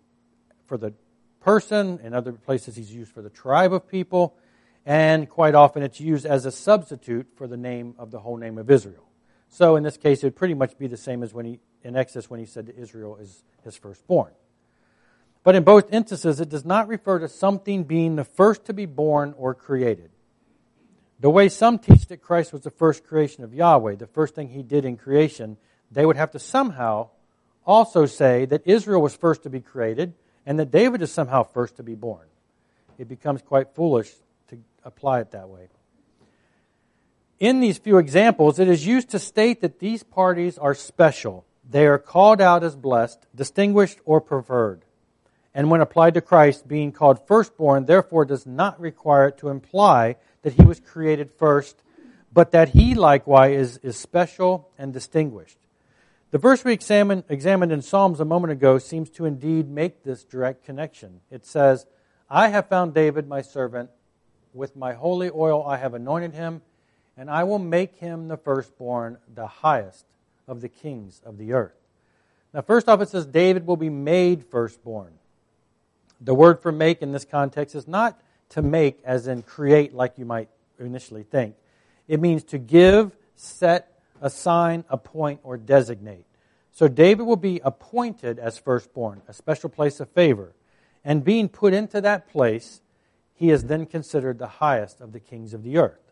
for 0.66 0.78
the 0.78 0.94
person, 1.40 2.00
in 2.04 2.14
other 2.14 2.32
places, 2.32 2.76
he's 2.76 2.94
used 2.94 3.12
for 3.12 3.22
the 3.22 3.30
tribe 3.30 3.74
of 3.74 3.88
people, 3.88 4.36
and 4.86 5.30
quite 5.30 5.56
often 5.56 5.84
it's 5.84 6.00
used 6.00 6.26
as 6.26 6.46
a 6.46 6.52
substitute 6.52 7.28
for 7.36 7.48
the 7.48 7.58
name 7.58 7.96
of 7.98 8.12
the 8.12 8.20
whole 8.20 8.38
name 8.38 8.58
of 8.58 8.70
Israel. 8.70 9.10
So, 9.50 9.76
in 9.76 9.84
this 9.84 9.98
case, 9.98 10.24
it 10.24 10.28
would 10.28 10.36
pretty 10.36 10.54
much 10.54 10.78
be 10.78 10.88
the 10.88 10.98
same 10.98 11.22
as 11.22 11.34
when 11.34 11.46
he, 11.46 11.60
in 11.84 11.96
Exodus 11.96 12.30
when 12.30 12.40
he 12.40 12.46
said 12.46 12.68
that 12.68 12.78
Israel 12.78 13.18
is 13.18 13.44
his 13.64 13.76
firstborn. 13.76 14.32
But 15.44 15.56
in 15.56 15.64
both 15.64 15.92
instances, 15.94 16.40
it 16.40 16.50
does 16.50 16.64
not 16.66 16.88
refer 16.88 17.20
to 17.20 17.28
something 17.28 17.84
being 17.84 18.16
the 18.16 18.24
first 18.24 18.66
to 18.66 18.74
be 18.74 18.86
born 18.86 19.36
or 19.38 19.54
created. 19.54 20.10
The 21.20 21.30
way 21.30 21.50
some 21.50 21.80
teach 21.80 22.08
that 22.08 22.22
Christ 22.22 22.54
was 22.54 22.62
the 22.62 22.72
first 22.72 23.06
creation 23.06 23.44
of 23.44 23.54
Yahweh, 23.54 23.96
the 23.96 24.08
first 24.08 24.36
thing 24.36 24.50
he 24.50 24.64
did 24.64 24.86
in 24.86 24.98
creation, 24.98 25.58
they 25.92 26.06
would 26.06 26.16
have 26.16 26.32
to 26.32 26.40
somehow 26.40 27.10
also 27.66 28.06
say 28.06 28.46
that 28.46 28.66
Israel 28.66 29.02
was 29.02 29.16
first 29.16 29.44
to 29.44 29.50
be 29.50 29.62
created 29.62 30.14
and 30.46 30.60
that 30.60 30.72
David 30.72 31.02
is 31.02 31.12
somehow 31.12 31.44
first 31.44 31.78
to 31.78 31.84
be 31.84 31.96
born. 31.96 32.28
It 32.98 33.08
becomes 33.08 33.42
quite 33.42 33.74
foolish 33.74 34.12
to 34.50 34.58
apply 34.84 35.22
it 35.22 35.32
that 35.32 35.50
way. 35.50 35.70
In 37.40 37.60
these 37.60 37.78
few 37.78 37.98
examples, 37.98 38.60
it 38.60 38.68
is 38.68 38.86
used 38.86 39.10
to 39.10 39.20
state 39.20 39.62
that 39.62 39.80
these 39.80 40.04
parties 40.04 40.58
are 40.58 40.74
special. 40.74 41.46
They 41.70 41.86
are 41.88 41.98
called 41.98 42.42
out 42.42 42.64
as 42.64 42.76
blessed, 42.76 43.26
distinguished, 43.36 44.00
or 44.06 44.22
preferred 44.22 44.84
and 45.54 45.70
when 45.70 45.82
applied 45.82 46.16
to 46.16 46.22
Christ, 46.22 46.68
being 46.68 46.92
called 46.92 47.28
firstborn, 47.28 47.86
therefore 47.86 48.26
does 48.26 48.46
not 48.46 48.80
require 48.80 49.28
it 49.28 49.38
to 49.40 49.50
imply 49.50 50.16
that 50.42 50.54
he 50.54 50.64
was 50.64 50.80
created 50.80 51.32
first, 51.32 51.84
but 52.32 52.52
that 52.52 52.70
he 52.70 52.96
likewise 52.96 53.56
is, 53.56 53.78
is 53.78 53.98
special 53.98 54.70
and 54.78 54.92
distinguished. 54.92 55.58
The 56.32 56.40
verse 56.40 56.64
we 56.64 56.74
examined, 56.74 57.26
examined 57.30 57.72
in 57.72 57.84
Psalms 57.84 58.20
a 58.20 58.26
moment 58.26 58.52
ago 58.52 58.80
seems 58.80 59.12
to 59.12 59.26
indeed 59.26 59.70
make 59.70 60.04
this 60.04 60.24
direct 60.24 60.66
connection. 60.66 61.22
It 61.30 61.46
says, 61.46 61.86
I 62.28 62.48
have 62.48 62.68
found 62.68 62.96
David, 62.96 63.28
my 63.28 63.44
servant. 63.44 63.92
With 64.56 64.76
my 64.76 64.94
holy 64.94 65.30
oil 65.34 65.64
I 65.66 65.78
have 65.78 65.94
anointed 65.94 66.34
him, 66.34 66.64
and 67.16 67.30
I 67.30 67.44
will 67.44 67.60
make 67.60 67.98
him 67.98 68.28
the 68.28 68.38
firstborn, 68.38 69.18
the 69.32 69.46
highest 69.46 70.06
of 70.48 70.62
the 70.62 70.70
kings 70.70 71.22
of 71.26 71.38
the 71.38 71.54
earth. 71.54 71.76
Now, 72.54 72.62
first 72.62 72.88
off, 72.88 73.02
it 73.02 73.10
says 73.10 73.26
David 73.26 73.66
will 73.66 73.78
be 73.78 73.90
made 73.90 74.46
firstborn. 74.46 75.14
The 76.22 76.36
word 76.36 76.62
for 76.62 76.72
make 76.72 77.02
in 77.02 77.12
this 77.12 77.26
context 77.26 77.76
is 77.76 77.88
not 77.88 78.22
to 78.50 78.62
make 78.62 79.00
as 79.04 79.28
in 79.28 79.42
create 79.42 79.94
like 79.94 80.18
you 80.18 80.26
might 80.26 80.50
initially 80.80 81.24
think. 81.24 81.56
It 82.08 82.20
means 82.20 82.44
to 82.46 82.58
give, 82.58 83.16
set, 83.36 84.00
assign, 84.22 84.86
appoint, 84.90 85.40
or 85.44 85.58
designate. 85.58 86.26
So 86.72 86.88
David 86.88 87.24
will 87.24 87.36
be 87.36 87.60
appointed 87.64 88.40
as 88.40 88.58
firstborn, 88.58 89.22
a 89.28 89.34
special 89.34 89.70
place 89.70 90.00
of 90.00 90.10
favor. 90.10 90.54
And 91.04 91.24
being 91.24 91.50
put 91.50 91.74
into 91.74 92.02
that 92.02 92.30
place, 92.30 92.82
he 93.34 93.50
is 93.50 93.66
then 93.66 93.86
considered 93.86 94.40
the 94.40 94.48
highest 94.48 95.02
of 95.02 95.12
the 95.12 95.20
kings 95.20 95.54
of 95.54 95.64
the 95.64 95.78
earth. 95.78 96.03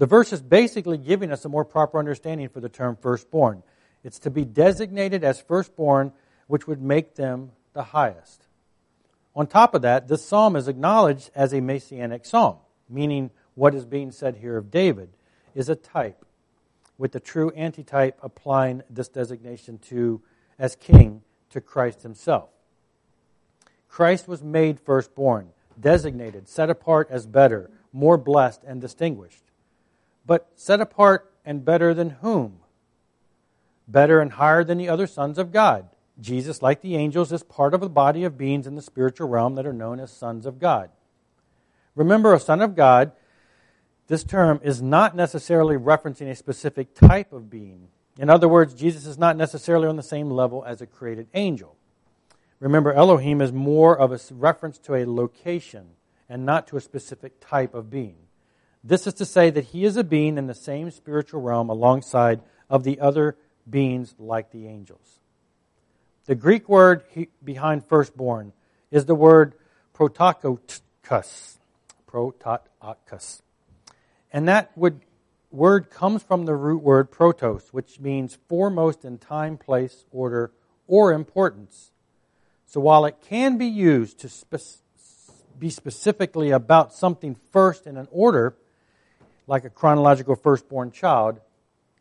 The 0.00 0.06
verse 0.06 0.32
is 0.32 0.40
basically 0.40 0.96
giving 0.96 1.30
us 1.30 1.44
a 1.44 1.50
more 1.50 1.66
proper 1.66 1.98
understanding 1.98 2.48
for 2.48 2.60
the 2.60 2.70
term 2.70 2.96
firstborn. 2.96 3.62
It's 4.02 4.18
to 4.20 4.30
be 4.30 4.46
designated 4.46 5.22
as 5.22 5.42
firstborn, 5.42 6.12
which 6.46 6.66
would 6.66 6.80
make 6.80 7.16
them 7.16 7.52
the 7.74 7.82
highest. 7.82 8.46
On 9.36 9.46
top 9.46 9.74
of 9.74 9.82
that, 9.82 10.08
this 10.08 10.24
psalm 10.24 10.56
is 10.56 10.68
acknowledged 10.68 11.30
as 11.34 11.52
a 11.52 11.60
messianic 11.60 12.24
psalm, 12.24 12.56
meaning 12.88 13.30
what 13.54 13.74
is 13.74 13.84
being 13.84 14.10
said 14.10 14.36
here 14.36 14.56
of 14.56 14.70
David 14.70 15.10
is 15.54 15.68
a 15.68 15.76
type, 15.76 16.24
with 16.96 17.12
the 17.12 17.20
true 17.20 17.50
antitype 17.50 18.18
applying 18.22 18.82
this 18.88 19.08
designation 19.08 19.76
to 19.90 20.22
as 20.58 20.76
king 20.76 21.20
to 21.50 21.60
Christ 21.60 22.04
himself. 22.04 22.48
Christ 23.86 24.26
was 24.26 24.42
made 24.42 24.80
firstborn, 24.80 25.50
designated, 25.78 26.48
set 26.48 26.70
apart 26.70 27.08
as 27.10 27.26
better, 27.26 27.70
more 27.92 28.16
blessed, 28.16 28.64
and 28.64 28.80
distinguished. 28.80 29.42
But 30.26 30.50
set 30.54 30.80
apart 30.80 31.32
and 31.44 31.64
better 31.64 31.94
than 31.94 32.10
whom? 32.10 32.60
Better 33.88 34.20
and 34.20 34.32
higher 34.32 34.62
than 34.62 34.78
the 34.78 34.88
other 34.88 35.06
sons 35.06 35.38
of 35.38 35.52
God. 35.52 35.88
Jesus, 36.20 36.62
like 36.62 36.80
the 36.80 36.96
angels, 36.96 37.32
is 37.32 37.42
part 37.42 37.74
of 37.74 37.82
a 37.82 37.88
body 37.88 38.24
of 38.24 38.38
beings 38.38 38.66
in 38.66 38.74
the 38.74 38.82
spiritual 38.82 39.28
realm 39.28 39.54
that 39.54 39.66
are 39.66 39.72
known 39.72 39.98
as 39.98 40.12
sons 40.12 40.46
of 40.46 40.58
God. 40.58 40.90
Remember, 41.94 42.34
a 42.34 42.40
son 42.40 42.60
of 42.60 42.76
God, 42.76 43.12
this 44.06 44.24
term 44.24 44.60
is 44.62 44.82
not 44.82 45.16
necessarily 45.16 45.76
referencing 45.76 46.30
a 46.30 46.36
specific 46.36 46.94
type 46.94 47.32
of 47.32 47.50
being. 47.50 47.88
In 48.18 48.28
other 48.28 48.48
words, 48.48 48.74
Jesus 48.74 49.06
is 49.06 49.18
not 49.18 49.36
necessarily 49.36 49.88
on 49.88 49.96
the 49.96 50.02
same 50.02 50.30
level 50.30 50.64
as 50.66 50.80
a 50.80 50.86
created 50.86 51.28
angel. 51.32 51.76
Remember, 52.58 52.92
Elohim 52.92 53.40
is 53.40 53.52
more 53.52 53.98
of 53.98 54.12
a 54.12 54.20
reference 54.34 54.78
to 54.78 54.94
a 54.94 55.06
location 55.06 55.90
and 56.28 56.44
not 56.44 56.66
to 56.68 56.76
a 56.76 56.80
specific 56.80 57.40
type 57.40 57.74
of 57.74 57.88
being. 57.88 58.16
This 58.82 59.06
is 59.06 59.14
to 59.14 59.24
say 59.24 59.50
that 59.50 59.66
he 59.66 59.84
is 59.84 59.96
a 59.96 60.04
being 60.04 60.38
in 60.38 60.46
the 60.46 60.54
same 60.54 60.90
spiritual 60.90 61.42
realm 61.42 61.68
alongside 61.68 62.40
of 62.68 62.84
the 62.84 63.00
other 63.00 63.36
beings 63.68 64.14
like 64.18 64.50
the 64.50 64.66
angels. 64.66 65.20
The 66.26 66.34
Greek 66.34 66.68
word 66.68 67.02
behind 67.42 67.84
firstborn 67.86 68.52
is 68.90 69.06
the 69.06 69.14
word 69.14 69.54
prototokos. 69.94 71.58
Prototokos. 72.06 73.42
And 74.32 74.48
that 74.48 74.70
would, 74.76 75.00
word 75.50 75.90
comes 75.90 76.22
from 76.22 76.46
the 76.46 76.54
root 76.54 76.82
word 76.82 77.10
protos, 77.10 77.68
which 77.72 78.00
means 78.00 78.38
foremost 78.48 79.04
in 79.04 79.18
time, 79.18 79.58
place, 79.58 80.04
order, 80.10 80.52
or 80.86 81.12
importance. 81.12 81.90
So 82.66 82.80
while 82.80 83.04
it 83.04 83.16
can 83.20 83.58
be 83.58 83.66
used 83.66 84.20
to 84.20 84.28
spe- 84.28 84.80
be 85.58 85.70
specifically 85.70 86.50
about 86.50 86.94
something 86.94 87.36
first 87.50 87.86
in 87.86 87.96
an 87.96 88.08
order, 88.10 88.56
like 89.50 89.64
a 89.64 89.70
chronological 89.70 90.36
firstborn 90.36 90.92
child, 90.92 91.40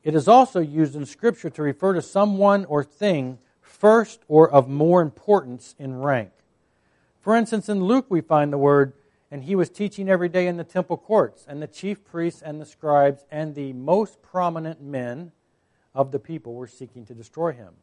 it 0.04 0.14
is 0.14 0.28
also 0.28 0.60
used 0.60 0.96
in 0.96 1.04
Scripture 1.04 1.50
to 1.50 1.64
refer 1.64 1.96
to 1.96 2.02
someone 2.02 2.64
or 2.66 2.84
thing 2.84 3.40
first 3.60 4.22
or 4.28 4.48
of 4.48 4.70
more 4.70 5.02
importance 5.02 5.74
in 5.80 6.00
rank. 6.00 6.30
For 7.22 7.36
instance, 7.36 7.68
in 7.68 7.84
Luke, 7.84 8.06
we 8.08 8.22
find 8.22 8.54
the 8.54 8.60
word, 8.60 8.94
and 9.32 9.44
he 9.44 9.56
was 9.56 9.72
teaching 9.72 10.08
every 10.08 10.30
day 10.30 10.46
in 10.46 10.58
the 10.58 10.64
temple 10.64 10.96
courts, 10.96 11.44
and 11.48 11.60
the 11.60 11.66
chief 11.66 12.06
priests 12.06 12.44
and 12.44 12.62
the 12.62 12.68
scribes 12.68 13.26
and 13.32 13.56
the 13.56 13.74
most 13.74 14.22
prominent 14.22 14.80
men 14.80 15.32
of 15.96 16.12
the 16.12 16.20
people 16.20 16.54
were 16.54 16.68
seeking 16.68 17.04
to 17.08 17.16
destroy 17.16 17.52
him. 17.52 17.74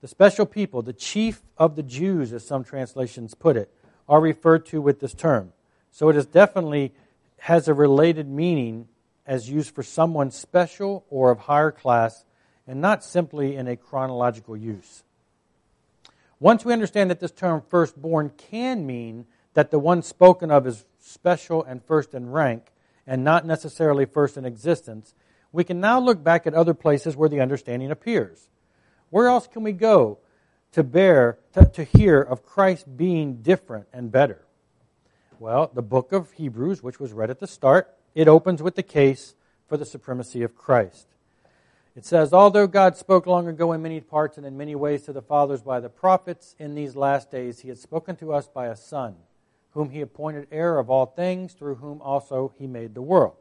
The 0.00 0.08
special 0.08 0.46
people, 0.46 0.80
the 0.80 0.94
chief 0.94 1.42
of 1.58 1.76
the 1.76 1.82
Jews, 1.82 2.32
as 2.32 2.46
some 2.46 2.64
translations 2.64 3.34
put 3.34 3.54
it, 3.54 3.70
are 4.08 4.20
referred 4.20 4.64
to 4.66 4.80
with 4.80 5.00
this 5.00 5.12
term. 5.12 5.52
So 5.90 6.08
it 6.08 6.16
is 6.16 6.24
definitely 6.24 6.94
has 7.38 7.68
a 7.68 7.74
related 7.74 8.28
meaning 8.28 8.88
as 9.26 9.50
used 9.50 9.74
for 9.74 9.82
someone 9.82 10.30
special 10.30 11.04
or 11.10 11.30
of 11.30 11.38
higher 11.40 11.70
class 11.70 12.24
and 12.66 12.80
not 12.80 13.04
simply 13.04 13.56
in 13.56 13.68
a 13.68 13.76
chronological 13.76 14.56
use. 14.56 15.04
Once 16.40 16.64
we 16.64 16.72
understand 16.72 17.10
that 17.10 17.20
this 17.20 17.32
term 17.32 17.62
firstborn 17.68 18.30
can 18.36 18.86
mean 18.86 19.26
that 19.54 19.70
the 19.70 19.78
one 19.78 20.02
spoken 20.02 20.50
of 20.50 20.66
is 20.66 20.84
special 20.98 21.64
and 21.64 21.84
first 21.84 22.14
in 22.14 22.30
rank 22.30 22.66
and 23.06 23.24
not 23.24 23.44
necessarily 23.44 24.04
first 24.04 24.36
in 24.36 24.44
existence, 24.44 25.14
we 25.50 25.64
can 25.64 25.80
now 25.80 25.98
look 25.98 26.22
back 26.22 26.46
at 26.46 26.54
other 26.54 26.74
places 26.74 27.16
where 27.16 27.28
the 27.28 27.40
understanding 27.40 27.90
appears. 27.90 28.48
Where 29.10 29.28
else 29.28 29.46
can 29.46 29.62
we 29.62 29.72
go 29.72 30.18
to 30.72 30.82
bear, 30.82 31.38
to, 31.54 31.64
to 31.64 31.84
hear 31.84 32.20
of 32.20 32.44
Christ 32.44 32.96
being 32.96 33.42
different 33.42 33.86
and 33.92 34.12
better? 34.12 34.44
Well, 35.40 35.70
the 35.72 35.82
book 35.82 36.12
of 36.12 36.32
Hebrews, 36.32 36.82
which 36.82 36.98
was 36.98 37.12
read 37.12 37.30
at 37.30 37.38
the 37.38 37.46
start, 37.46 37.94
it 38.14 38.26
opens 38.26 38.60
with 38.62 38.74
the 38.74 38.82
case 38.82 39.34
for 39.68 39.76
the 39.76 39.84
supremacy 39.84 40.42
of 40.42 40.56
Christ. 40.56 41.06
It 41.94 42.04
says, 42.04 42.32
Although 42.32 42.66
God 42.66 42.96
spoke 42.96 43.26
long 43.26 43.46
ago 43.46 43.72
in 43.72 43.82
many 43.82 44.00
parts 44.00 44.36
and 44.36 44.44
in 44.44 44.56
many 44.56 44.74
ways 44.74 45.02
to 45.04 45.12
the 45.12 45.22
fathers 45.22 45.62
by 45.62 45.78
the 45.78 45.88
prophets, 45.88 46.56
in 46.58 46.74
these 46.74 46.96
last 46.96 47.30
days 47.30 47.60
he 47.60 47.68
had 47.68 47.78
spoken 47.78 48.16
to 48.16 48.32
us 48.32 48.48
by 48.48 48.66
a 48.66 48.74
Son, 48.74 49.14
whom 49.72 49.90
he 49.90 50.00
appointed 50.00 50.48
heir 50.50 50.78
of 50.78 50.90
all 50.90 51.06
things, 51.06 51.52
through 51.52 51.76
whom 51.76 52.02
also 52.02 52.52
he 52.58 52.66
made 52.66 52.94
the 52.94 53.02
world. 53.02 53.36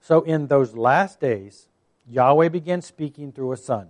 So 0.00 0.22
in 0.22 0.48
those 0.48 0.74
last 0.74 1.20
days, 1.20 1.68
Yahweh 2.08 2.48
began 2.48 2.82
speaking 2.82 3.30
through 3.30 3.52
a 3.52 3.56
Son. 3.56 3.88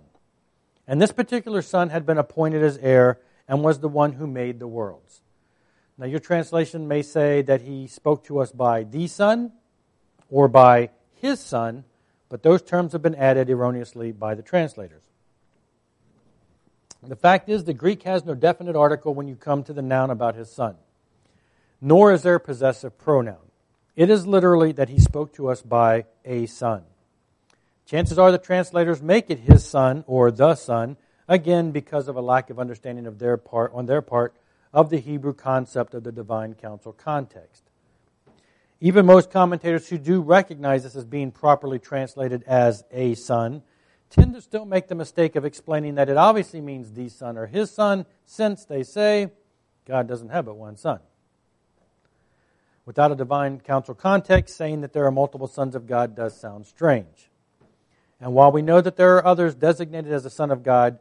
And 0.87 1.01
this 1.01 1.11
particular 1.11 1.61
son 1.61 1.89
had 1.89 2.05
been 2.05 2.17
appointed 2.17 2.63
as 2.63 2.77
heir 2.77 3.19
and 3.47 3.63
was 3.63 3.79
the 3.79 3.89
one 3.89 4.13
who 4.13 4.25
made 4.25 4.59
the 4.59 4.67
worlds. 4.67 5.21
Now, 5.97 6.05
your 6.05 6.19
translation 6.19 6.87
may 6.87 7.01
say 7.01 7.41
that 7.43 7.61
he 7.61 7.87
spoke 7.87 8.23
to 8.25 8.39
us 8.39 8.51
by 8.51 8.83
the 8.83 9.07
Son 9.07 9.51
or 10.29 10.47
by 10.47 10.89
his 11.19 11.39
Son, 11.39 11.85
but 12.29 12.43
those 12.43 12.61
terms 12.61 12.93
have 12.93 13.01
been 13.01 13.15
added 13.15 13.49
erroneously 13.49 14.11
by 14.11 14.35
the 14.35 14.43
translators. 14.43 15.03
The 17.01 17.15
fact 17.15 17.49
is, 17.49 17.63
the 17.63 17.73
Greek 17.73 18.03
has 18.03 18.25
no 18.25 18.35
definite 18.35 18.75
article 18.75 19.13
when 19.13 19.27
you 19.27 19.35
come 19.35 19.63
to 19.63 19.73
the 19.73 19.81
noun 19.81 20.09
about 20.11 20.35
his 20.35 20.51
Son, 20.51 20.75
nor 21.81 22.11
is 22.11 22.21
there 22.21 22.35
a 22.35 22.39
possessive 22.39 22.97
pronoun. 22.97 23.37
It 23.95 24.09
is 24.09 24.27
literally 24.27 24.71
that 24.73 24.89
he 24.89 24.99
spoke 24.99 25.33
to 25.33 25.49
us 25.49 25.61
by 25.61 26.05
a 26.25 26.45
Son. 26.45 26.83
Chances 27.87 28.19
are 28.19 28.33
the 28.33 28.37
translators 28.37 29.01
make 29.01 29.29
it 29.29 29.39
his 29.39 29.65
son 29.65 30.03
or 30.07 30.29
the 30.29 30.55
son, 30.55 30.97
again 31.25 31.71
because 31.71 32.09
of 32.09 32.17
a 32.17 32.21
lack 32.21 32.49
of 32.49 32.59
understanding 32.59 33.07
of 33.07 33.17
their 33.17 33.37
part 33.37 33.71
on 33.73 33.85
their 33.85 34.01
part 34.01 34.35
of 34.73 34.89
the 34.89 34.99
Hebrew 34.99 35.33
concept 35.33 35.93
of 35.93 36.03
the 36.03 36.11
divine 36.11 36.53
council 36.53 36.93
context. 36.93 37.63
Even 38.79 39.05
most 39.05 39.31
commentators 39.31 39.89
who 39.89 39.97
do 39.97 40.21
recognize 40.21 40.83
this 40.83 40.95
as 40.95 41.05
being 41.05 41.31
properly 41.31 41.79
translated 41.79 42.43
as 42.43 42.83
a 42.91 43.15
son 43.15 43.63
tend 44.09 44.33
to 44.33 44.41
still 44.41 44.65
make 44.65 44.87
the 44.87 44.95
mistake 44.95 45.35
of 45.35 45.45
explaining 45.45 45.95
that 45.95 46.09
it 46.09 46.17
obviously 46.17 46.61
means 46.61 46.91
the 46.91 47.09
son 47.09 47.37
or 47.37 47.47
his 47.47 47.71
son, 47.71 48.05
since 48.25 48.65
they 48.65 48.83
say 48.83 49.31
God 49.85 50.07
doesn't 50.07 50.29
have 50.29 50.45
but 50.45 50.55
one 50.55 50.77
son. 50.77 50.99
Without 52.85 53.11
a 53.11 53.15
divine 53.15 53.59
council 53.59 53.93
context, 53.93 54.55
saying 54.55 54.81
that 54.81 54.93
there 54.93 55.05
are 55.05 55.11
multiple 55.11 55.47
sons 55.47 55.75
of 55.75 55.87
God 55.87 56.15
does 56.15 56.39
sound 56.39 56.65
strange. 56.65 57.29
And 58.21 58.33
while 58.33 58.51
we 58.51 58.61
know 58.61 58.79
that 58.79 58.95
there 58.95 59.15
are 59.17 59.25
others 59.25 59.55
designated 59.55 60.11
as 60.11 60.25
a 60.25 60.29
son 60.29 60.51
of 60.51 60.63
God, 60.63 60.99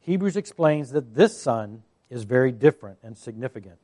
Hebrews 0.00 0.36
explains 0.36 0.90
that 0.90 1.14
this 1.14 1.38
son 1.38 1.82
is 2.10 2.24
very 2.24 2.52
different 2.52 2.98
and 3.02 3.16
significant. 3.16 3.78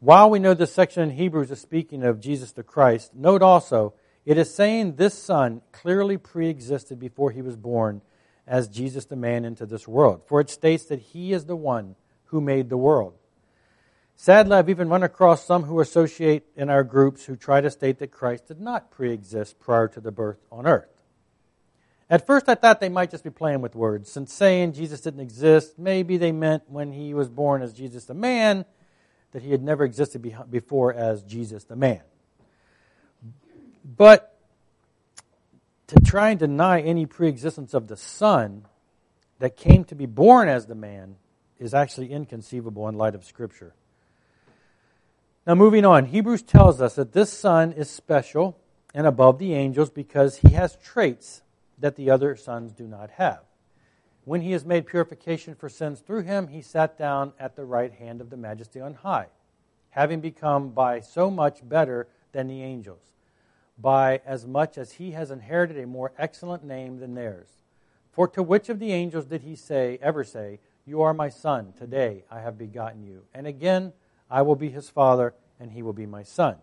While 0.00 0.30
we 0.30 0.38
know 0.38 0.54
this 0.54 0.72
section 0.72 1.02
in 1.02 1.10
Hebrews 1.10 1.50
is 1.50 1.60
speaking 1.60 2.04
of 2.04 2.20
Jesus 2.20 2.52
the 2.52 2.62
Christ, 2.62 3.14
note 3.14 3.42
also 3.42 3.94
it 4.24 4.38
is 4.38 4.54
saying 4.54 4.96
this 4.96 5.14
son 5.14 5.62
clearly 5.72 6.16
pre 6.16 6.48
existed 6.48 6.98
before 6.98 7.30
he 7.30 7.42
was 7.42 7.56
born 7.56 8.02
as 8.46 8.68
Jesus 8.68 9.04
the 9.06 9.16
man 9.16 9.44
into 9.44 9.66
this 9.66 9.88
world. 9.88 10.22
For 10.26 10.40
it 10.40 10.50
states 10.50 10.84
that 10.86 11.00
he 11.00 11.32
is 11.32 11.46
the 11.46 11.56
one 11.56 11.96
who 12.26 12.40
made 12.40 12.68
the 12.68 12.76
world. 12.76 13.14
Sadly, 14.16 14.56
I've 14.56 14.68
even 14.68 14.88
run 14.88 15.02
across 15.02 15.46
some 15.46 15.62
who 15.64 15.80
associate 15.80 16.44
in 16.56 16.70
our 16.70 16.82
groups 16.82 17.24
who 17.24 17.36
try 17.36 17.60
to 17.60 17.70
state 17.70 17.98
that 18.00 18.10
Christ 18.10 18.48
did 18.48 18.60
not 18.60 18.90
pre 18.90 19.12
exist 19.12 19.58
prior 19.60 19.88
to 19.88 20.00
the 20.00 20.10
birth 20.12 20.38
on 20.50 20.66
earth. 20.66 20.97
At 22.10 22.26
first, 22.26 22.48
I 22.48 22.54
thought 22.54 22.80
they 22.80 22.88
might 22.88 23.10
just 23.10 23.24
be 23.24 23.30
playing 23.30 23.60
with 23.60 23.74
words. 23.74 24.10
Since 24.10 24.32
saying 24.32 24.72
Jesus 24.72 25.02
didn't 25.02 25.20
exist, 25.20 25.78
maybe 25.78 26.16
they 26.16 26.32
meant 26.32 26.62
when 26.68 26.92
he 26.92 27.12
was 27.12 27.28
born 27.28 27.60
as 27.60 27.74
Jesus 27.74 28.06
the 28.06 28.14
man, 28.14 28.64
that 29.32 29.42
he 29.42 29.50
had 29.50 29.62
never 29.62 29.84
existed 29.84 30.22
before 30.50 30.94
as 30.94 31.22
Jesus 31.22 31.64
the 31.64 31.76
man. 31.76 32.00
But 33.84 34.38
to 35.88 36.00
try 36.00 36.30
and 36.30 36.38
deny 36.38 36.80
any 36.80 37.04
preexistence 37.04 37.74
of 37.74 37.88
the 37.88 37.96
Son 37.96 38.66
that 39.38 39.56
came 39.56 39.84
to 39.84 39.94
be 39.94 40.06
born 40.06 40.48
as 40.48 40.66
the 40.66 40.74
man 40.74 41.16
is 41.58 41.74
actually 41.74 42.10
inconceivable 42.10 42.88
in 42.88 42.94
light 42.94 43.14
of 43.14 43.24
Scripture. 43.24 43.74
Now, 45.46 45.54
moving 45.54 45.84
on, 45.84 46.06
Hebrews 46.06 46.42
tells 46.42 46.80
us 46.80 46.94
that 46.96 47.12
this 47.12 47.32
Son 47.32 47.72
is 47.72 47.90
special 47.90 48.58
and 48.94 49.06
above 49.06 49.38
the 49.38 49.54
angels 49.54 49.90
because 49.90 50.36
he 50.38 50.50
has 50.50 50.76
traits 50.76 51.42
that 51.80 51.96
the 51.96 52.10
other 52.10 52.36
sons 52.36 52.72
do 52.72 52.86
not 52.86 53.10
have. 53.10 53.40
When 54.24 54.42
he 54.42 54.52
has 54.52 54.64
made 54.64 54.86
purification 54.86 55.54
for 55.54 55.68
sins 55.68 56.00
through 56.00 56.22
him, 56.22 56.48
he 56.48 56.60
sat 56.60 56.98
down 56.98 57.32
at 57.38 57.56
the 57.56 57.64
right 57.64 57.92
hand 57.92 58.20
of 58.20 58.30
the 58.30 58.36
majesty 58.36 58.80
on 58.80 58.94
high, 58.94 59.28
having 59.90 60.20
become 60.20 60.70
by 60.70 61.00
so 61.00 61.30
much 61.30 61.66
better 61.66 62.08
than 62.32 62.46
the 62.46 62.62
angels, 62.62 63.14
by 63.78 64.20
as 64.26 64.46
much 64.46 64.76
as 64.76 64.92
he 64.92 65.12
has 65.12 65.30
inherited 65.30 65.78
a 65.78 65.86
more 65.86 66.12
excellent 66.18 66.62
name 66.62 66.98
than 66.98 67.14
theirs. 67.14 67.48
For 68.12 68.28
to 68.28 68.42
which 68.42 68.68
of 68.68 68.80
the 68.80 68.92
angels 68.92 69.26
did 69.26 69.42
he 69.42 69.56
say, 69.56 69.98
ever 70.02 70.24
say, 70.24 70.60
You 70.84 71.00
are 71.02 71.14
my 71.14 71.28
son, 71.28 71.72
today 71.78 72.24
I 72.30 72.40
have 72.40 72.58
begotten 72.58 73.02
you? 73.02 73.22
And 73.32 73.46
again, 73.46 73.92
I 74.30 74.42
will 74.42 74.56
be 74.56 74.70
his 74.70 74.90
father, 74.90 75.34
and 75.58 75.70
he 75.70 75.82
will 75.82 75.92
be 75.92 76.04
my 76.04 76.22
son. 76.22 76.56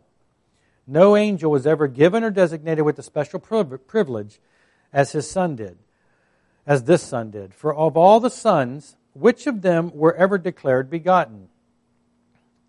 No 0.86 1.16
angel 1.16 1.50
was 1.50 1.66
ever 1.66 1.88
given 1.88 2.24
or 2.24 2.30
designated 2.30 2.86
with 2.86 3.00
a 3.00 3.04
special 3.04 3.40
privilege 3.40 4.40
as 4.96 5.12
his 5.12 5.30
son 5.30 5.58
did, 5.58 5.78
as 6.66 6.86
this 6.86 7.04
son 7.04 7.30
did. 7.30 7.54
For 7.54 7.76
of 7.76 7.98
all 7.98 8.22
the 8.22 8.30
sons, 8.30 8.96
which 9.14 9.46
of 9.46 9.62
them 9.62 9.92
were 9.94 10.16
ever 10.16 10.38
declared 10.38 10.90
begotten? 10.90 11.50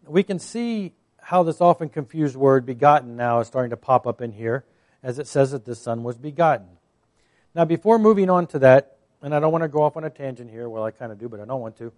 We 0.05 0.25
can 0.25 0.41
see 0.41 0.93
how 1.19 1.45
this 1.45 1.61
often 1.61 1.89
confused 1.89 2.37
word 2.37 2.67
begotten 2.67 3.17
now 3.17 3.39
is 3.41 3.47
starting 3.47 3.71
to 3.71 3.77
pop 3.77 4.07
up 4.07 4.21
in 4.21 4.33
here 4.33 4.65
as 5.05 5.21
it 5.21 5.29
says 5.29 5.53
that 5.53 5.65
this 5.65 5.81
son 5.81 6.03
was 6.03 6.19
begotten. 6.19 6.67
Now, 7.55 7.65
before 7.65 7.97
moving 7.97 8.29
on 8.29 8.49
to 8.49 8.59
that, 8.59 8.97
and 9.23 9.33
I 9.33 9.39
don't 9.39 9.53
want 9.53 9.62
to 9.62 9.69
go 9.69 9.83
off 9.83 9.97
on 9.97 10.03
a 10.03 10.11
tangent 10.11 10.51
here, 10.51 10.69
well, 10.69 10.83
I 10.83 10.91
kind 10.91 11.12
of 11.12 11.19
do, 11.19 11.29
but 11.29 11.39
I 11.39 11.45
don't 11.45 11.61
want 11.61 11.79
to. 11.79 11.93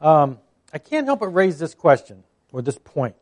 Um, 0.00 0.38
I 0.72 0.78
can't 0.78 1.06
help 1.06 1.20
but 1.20 1.28
raise 1.28 1.58
this 1.58 1.74
question 1.74 2.24
or 2.50 2.62
this 2.62 2.78
point. 2.78 3.14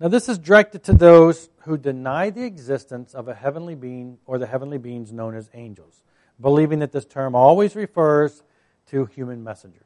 Now, 0.00 0.08
this 0.08 0.28
is 0.28 0.38
directed 0.38 0.82
to 0.84 0.92
those 0.92 1.48
who 1.62 1.78
deny 1.78 2.30
the 2.30 2.44
existence 2.44 3.14
of 3.14 3.28
a 3.28 3.34
heavenly 3.34 3.74
being 3.74 4.18
or 4.26 4.38
the 4.38 4.46
heavenly 4.46 4.78
beings 4.78 5.12
known 5.12 5.36
as 5.36 5.48
angels, 5.54 6.02
believing 6.40 6.80
that 6.80 6.92
this 6.92 7.04
term 7.04 7.34
always 7.34 7.76
refers 7.76 8.42
to 8.88 9.06
human 9.06 9.44
messengers. 9.44 9.80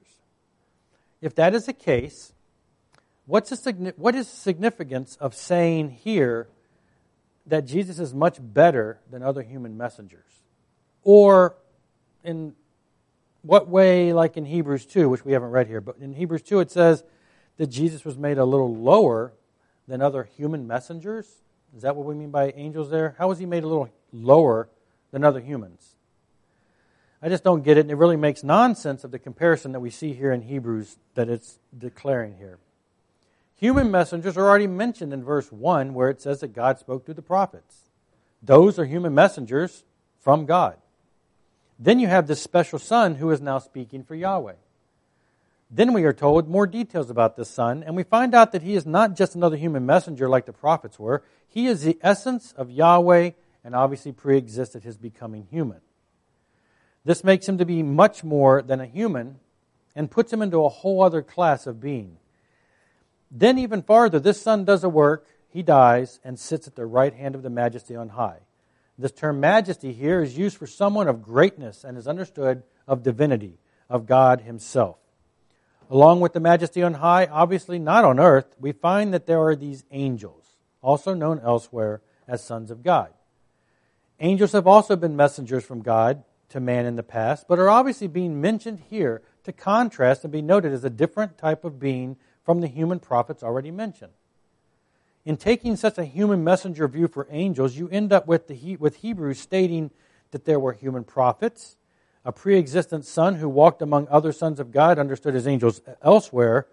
If 1.21 1.35
that 1.35 1.55
is 1.55 1.67
the 1.67 1.73
case, 1.73 2.33
what's 3.27 3.51
the, 3.51 3.95
what 3.97 4.15
is 4.15 4.31
the 4.31 4.37
significance 4.37 5.17
of 5.21 5.35
saying 5.35 5.91
here 5.91 6.49
that 7.47 7.67
Jesus 7.67 7.99
is 7.99 8.15
much 8.15 8.39
better 8.41 9.01
than 9.11 9.23
other 9.23 9.43
human 9.43 9.77
messengers? 9.77 10.43
Or 11.03 11.57
in 12.25 12.55
what 13.43 13.69
way, 13.69 14.13
like 14.13 14.37
in 14.37 14.47
Hebrews 14.47 14.87
2, 14.87 15.09
which 15.09 15.25
we 15.25 15.33
haven't 15.33 15.51
read 15.51 15.67
here, 15.67 15.81
but 15.81 15.97
in 15.99 16.15
Hebrews 16.15 16.43
2 16.43 16.61
it 16.61 16.71
says 16.71 17.05
that 17.59 17.67
Jesus 17.67 18.05
was 18.05 18.17
made 18.17 18.39
a 18.39 18.45
little 18.45 18.75
lower 18.75 19.33
than 19.89 20.03
other 20.03 20.29
human 20.37 20.67
messengers? 20.67 21.27
Is 21.77 21.83
that 21.83 21.97
what 21.97 22.07
we 22.07 22.15
mean 22.15 22.31
by 22.31 22.53
angels 22.53 22.91
there? 22.91 23.17
How 23.19 23.29
was 23.29 23.39
he 23.39 23.47
made 23.47 23.65
a 23.65 23.67
little 23.67 23.89
lower 24.13 24.69
than 25.11 25.25
other 25.25 25.41
humans? 25.41 25.97
I 27.21 27.29
just 27.29 27.43
don't 27.43 27.65
get 27.65 27.77
it, 27.77 27.81
and 27.81 27.91
it 27.91 27.97
really 27.97 28.17
makes 28.17 28.45
nonsense 28.45 29.03
of 29.03 29.11
the 29.11 29.19
comparison 29.19 29.73
that 29.73 29.81
we 29.81 29.91
see 29.91 30.13
here 30.13 30.31
in 30.31 30.43
Hebrews 30.43 30.99
that 31.15 31.29
it's 31.29 31.59
declaring 31.77 32.37
here. 32.37 32.59
Human 33.57 33.91
messengers 33.91 34.37
are 34.37 34.49
already 34.49 34.69
mentioned 34.69 35.13
in 35.13 35.25
verse 35.25 35.51
1 35.51 35.93
where 35.95 36.11
it 36.11 36.21
says 36.21 36.41
that 36.41 36.53
God 36.55 36.79
spoke 36.79 37.05
to 37.07 37.15
the 37.15 37.23
prophets. 37.23 37.91
Those 38.41 38.79
are 38.79 38.85
human 38.85 39.15
messengers 39.15 39.83
from 40.21 40.47
God. 40.47 40.77
Then 41.77 41.99
you 41.99 42.07
have 42.07 42.29
this 42.29 42.41
special 42.41 42.79
son 42.79 43.17
who 43.17 43.31
is 43.33 43.41
now 43.41 43.59
speaking 43.59 44.05
for 44.05 44.15
Yahweh. 44.15 44.55
Then 45.71 45.93
we 45.93 46.05
are 46.05 46.15
told 46.15 46.49
more 46.49 46.67
details 46.67 47.11
about 47.11 47.37
this 47.37 47.51
son, 47.51 47.83
and 47.83 47.95
we 47.95 48.03
find 48.03 48.35
out 48.35 48.53
that 48.53 48.63
he 48.63 48.75
is 48.75 48.87
not 48.87 49.17
just 49.17 49.35
another 49.35 49.57
human 49.57 49.85
messenger 49.85 50.29
like 50.29 50.47
the 50.47 50.53
prophets 50.53 50.99
were. 50.99 51.23
He 51.47 51.67
is 51.67 51.83
the 51.83 51.99
essence 52.03 52.53
of 52.57 52.71
Yahweh 52.71 53.33
and 53.65 53.75
obviously 53.75 54.13
pre 54.13 54.39
existed 54.39 54.83
his 54.83 54.97
becoming 54.97 55.47
human. 55.51 55.81
This 57.05 57.23
makes 57.23 57.49
him 57.49 57.59
to 57.59 57.67
be 57.67 57.83
much 57.83 58.25
more 58.25 58.63
than 58.63 58.81
a 58.81 58.87
human 58.87 59.41
and 59.95 60.11
puts 60.11 60.33
him 60.33 60.43
into 60.43 60.65
a 60.65 60.69
whole 60.69 61.03
other 61.03 61.23
class 61.23 61.67
of 61.67 61.81
being. 61.81 62.17
Then, 63.31 63.59
even 63.59 63.83
farther, 63.83 64.19
this 64.19 64.41
son 64.41 64.65
does 64.65 64.85
a 64.85 64.89
work, 64.89 65.27
he 65.51 65.63
dies, 65.63 66.19
and 66.25 66.39
sits 66.39 66.67
at 66.67 66.77
the 66.77 66.87
right 66.87 67.13
hand 67.13 67.35
of 67.35 67.43
the 67.43 67.51
majesty 67.51 67.95
on 67.95 68.11
high. 68.11 68.39
This 68.97 69.13
term 69.13 69.39
majesty 69.39 69.93
here 69.93 70.23
is 70.23 70.39
used 70.39 70.57
for 70.57 70.67
someone 70.67 71.09
of 71.09 71.23
greatness 71.23 71.85
and 71.85 71.99
is 71.99 72.09
understood 72.09 72.63
of 72.87 73.03
divinity, 73.03 73.59
of 73.91 74.07
God 74.07 74.41
himself. 74.41 74.97
Along 75.91 76.21
with 76.21 76.35
the 76.35 76.41
majesty 76.41 76.83
on 76.83 76.95
high, 76.95 77.27
obviously 77.27 77.79
not 77.79 78.05
on 78.05 78.21
earth, 78.21 78.55
we 78.61 78.73
find 78.73 79.15
that 79.15 79.27
there 79.27 79.43
are 79.43 79.57
these 79.57 79.85
angels, 79.91 80.45
also 80.83 81.15
known 81.15 81.41
elsewhere 81.43 82.03
as 82.27 82.45
sons 82.45 82.71
of 82.71 82.83
God. 82.83 83.13
Angels 84.21 84.53
have 84.53 84.67
also 84.67 84.97
been 84.97 85.17
messengers 85.17 85.65
from 85.65 85.81
God 85.81 86.25
to 86.51 86.61
man 86.61 86.85
in 86.85 86.97
the 86.97 87.03
past, 87.03 87.47
but 87.49 87.59
are 87.59 87.71
obviously 87.71 88.07
being 88.07 88.41
mentioned 88.41 88.81
here 88.91 89.23
to 89.45 89.53
contrast 89.53 90.25
and 90.25 90.33
be 90.33 90.43
noted 90.43 90.73
as 90.73 90.85
a 90.85 90.91
different 90.91 91.39
type 91.39 91.65
of 91.65 91.81
being 91.81 92.17
from 92.45 92.61
the 92.61 92.67
human 92.67 93.01
prophets 93.01 93.43
already 93.43 93.71
mentioned. 93.71 94.13
In 95.25 95.37
taking 95.37 95.77
such 95.77 95.99
a 95.99 96.05
human 96.05 96.45
messenger 96.45 96.87
view 96.89 97.09
for 97.09 97.27
angels, 97.31 97.77
you 97.77 97.89
end 97.89 98.13
up 98.13 98.27
with, 98.27 98.49
the, 98.49 98.77
with 98.77 98.97
Hebrews 98.97 99.39
stating 99.39 99.91
that 100.33 100.45
there 100.45 100.61
were 100.61 100.73
human 100.73 101.05
prophets, 101.05 101.77
a 102.29 102.33
pre 102.33 102.59
existent 102.59 103.07
son 103.07 103.37
who 103.37 103.49
walked 103.49 103.81
among 103.81 104.07
other 104.11 104.33
sons 104.33 104.61
of 104.61 104.71
God, 104.71 104.99
understood 104.99 105.35
as 105.35 105.47
angels 105.47 105.81
elsewhere, 106.03 106.67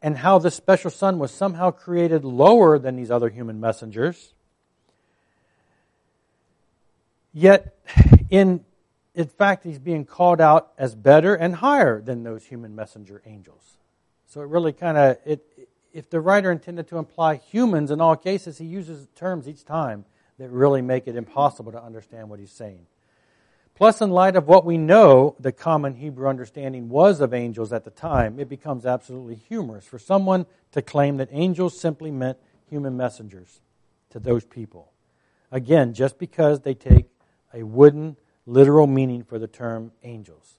and 0.00 0.16
how 0.16 0.38
this 0.38 0.54
special 0.54 0.90
son 0.90 1.18
was 1.18 1.30
somehow 1.30 1.70
created 1.70 2.24
lower 2.24 2.78
than 2.78 2.96
these 2.96 3.10
other 3.10 3.28
human 3.28 3.60
messengers. 3.60 4.32
Yet, 7.34 7.76
in, 8.30 8.64
in 9.14 9.26
fact, 9.26 9.62
he's 9.62 9.78
being 9.78 10.06
called 10.06 10.40
out 10.40 10.72
as 10.78 10.94
better 10.94 11.34
and 11.34 11.56
higher 11.56 12.00
than 12.00 12.22
those 12.22 12.46
human 12.46 12.74
messenger 12.74 13.20
angels. 13.26 13.76
So 14.26 14.40
it 14.40 14.48
really 14.48 14.72
kind 14.72 14.96
of. 14.96 15.18
If 15.92 16.08
the 16.08 16.20
writer 16.20 16.50
intended 16.50 16.88
to 16.88 16.96
imply 16.96 17.34
humans 17.36 17.90
in 17.90 18.00
all 18.00 18.16
cases, 18.16 18.56
he 18.56 18.64
uses 18.64 19.06
terms 19.14 19.48
each 19.48 19.66
time 19.66 20.06
that 20.38 20.48
really 20.48 20.80
make 20.80 21.06
it 21.06 21.14
impossible 21.14 21.72
to 21.72 21.82
understand 21.82 22.30
what 22.30 22.38
he's 22.38 22.52
saying. 22.52 22.86
Plus, 23.76 24.00
in 24.00 24.10
light 24.10 24.36
of 24.36 24.48
what 24.48 24.64
we 24.64 24.78
know 24.78 25.36
the 25.38 25.52
common 25.52 25.96
Hebrew 25.96 26.26
understanding 26.26 26.88
was 26.88 27.20
of 27.20 27.34
angels 27.34 27.74
at 27.74 27.84
the 27.84 27.90
time, 27.90 28.40
it 28.40 28.48
becomes 28.48 28.86
absolutely 28.86 29.34
humorous 29.34 29.84
for 29.84 29.98
someone 29.98 30.46
to 30.72 30.80
claim 30.80 31.18
that 31.18 31.28
angels 31.30 31.78
simply 31.78 32.10
meant 32.10 32.38
human 32.70 32.96
messengers 32.96 33.60
to 34.10 34.18
those 34.18 34.46
people. 34.46 34.92
Again, 35.52 35.92
just 35.92 36.18
because 36.18 36.60
they 36.60 36.72
take 36.72 37.04
a 37.52 37.64
wooden, 37.64 38.16
literal 38.46 38.86
meaning 38.86 39.22
for 39.22 39.38
the 39.38 39.46
term 39.46 39.92
angels. 40.02 40.54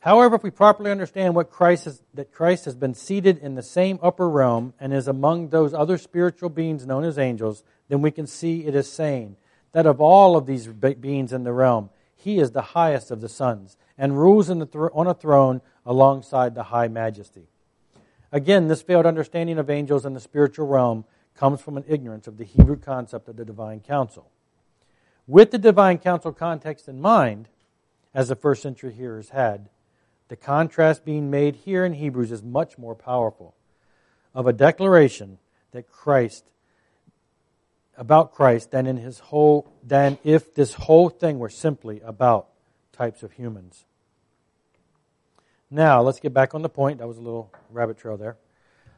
However, 0.00 0.36
if 0.36 0.42
we 0.42 0.50
properly 0.50 0.90
understand 0.90 1.34
what 1.34 1.50
Christ 1.50 1.86
has, 1.86 2.02
that 2.12 2.30
Christ 2.30 2.66
has 2.66 2.74
been 2.74 2.94
seated 2.94 3.38
in 3.38 3.54
the 3.54 3.62
same 3.62 3.98
upper 4.02 4.28
realm 4.28 4.74
and 4.78 4.92
is 4.92 5.08
among 5.08 5.48
those 5.48 5.72
other 5.72 5.96
spiritual 5.96 6.50
beings 6.50 6.86
known 6.86 7.04
as 7.04 7.18
angels, 7.18 7.64
then 7.88 8.02
we 8.02 8.10
can 8.10 8.26
see 8.26 8.66
it 8.66 8.74
is 8.74 8.90
saying 8.90 9.36
that 9.72 9.86
of 9.86 10.00
all 10.00 10.36
of 10.36 10.46
these 10.46 10.66
beings 10.66 11.32
in 11.32 11.44
the 11.44 11.52
realm, 11.52 11.90
he 12.16 12.38
is 12.38 12.50
the 12.50 12.62
highest 12.62 13.10
of 13.10 13.20
the 13.20 13.28
sons 13.28 13.76
and 13.96 14.18
rules 14.18 14.50
on 14.50 15.06
a 15.06 15.14
throne 15.14 15.60
alongside 15.86 16.54
the 16.54 16.64
high 16.64 16.88
majesty. 16.88 17.48
Again, 18.32 18.68
this 18.68 18.82
failed 18.82 19.06
understanding 19.06 19.58
of 19.58 19.70
angels 19.70 20.06
in 20.06 20.14
the 20.14 20.20
spiritual 20.20 20.66
realm 20.66 21.04
comes 21.34 21.60
from 21.60 21.76
an 21.76 21.84
ignorance 21.88 22.26
of 22.26 22.36
the 22.36 22.44
Hebrew 22.44 22.76
concept 22.76 23.28
of 23.28 23.36
the 23.36 23.44
divine 23.44 23.80
council. 23.80 24.30
With 25.26 25.50
the 25.50 25.58
divine 25.58 25.98
council 25.98 26.32
context 26.32 26.88
in 26.88 27.00
mind, 27.00 27.48
as 28.12 28.28
the 28.28 28.36
first 28.36 28.62
century 28.62 28.92
hearers 28.92 29.30
had, 29.30 29.68
the 30.28 30.36
contrast 30.36 31.04
being 31.04 31.30
made 31.30 31.56
here 31.56 31.84
in 31.84 31.94
Hebrews 31.94 32.30
is 32.30 32.42
much 32.42 32.78
more 32.78 32.94
powerful 32.94 33.54
of 34.34 34.46
a 34.46 34.52
declaration 34.52 35.38
that 35.72 35.90
Christ 35.90 36.44
about 38.00 38.32
Christ 38.32 38.70
than 38.70 38.86
in 38.86 38.96
his 38.96 39.18
whole 39.18 39.70
than 39.84 40.18
if 40.24 40.54
this 40.54 40.72
whole 40.72 41.10
thing 41.10 41.38
were 41.38 41.50
simply 41.50 42.00
about 42.02 42.48
types 42.92 43.22
of 43.22 43.32
humans. 43.32 43.84
Now, 45.70 46.00
let's 46.00 46.18
get 46.18 46.32
back 46.32 46.54
on 46.54 46.62
the 46.62 46.68
point. 46.70 46.98
That 46.98 47.06
was 47.06 47.18
a 47.18 47.22
little 47.22 47.52
rabbit 47.70 47.98
trail 47.98 48.16
there. 48.16 48.38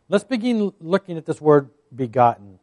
Let's 0.09 0.25
begin 0.25 0.73
looking 0.81 1.19
at 1.19 1.27
this 1.27 1.41
word 1.41 1.71
begotten. 1.95 2.61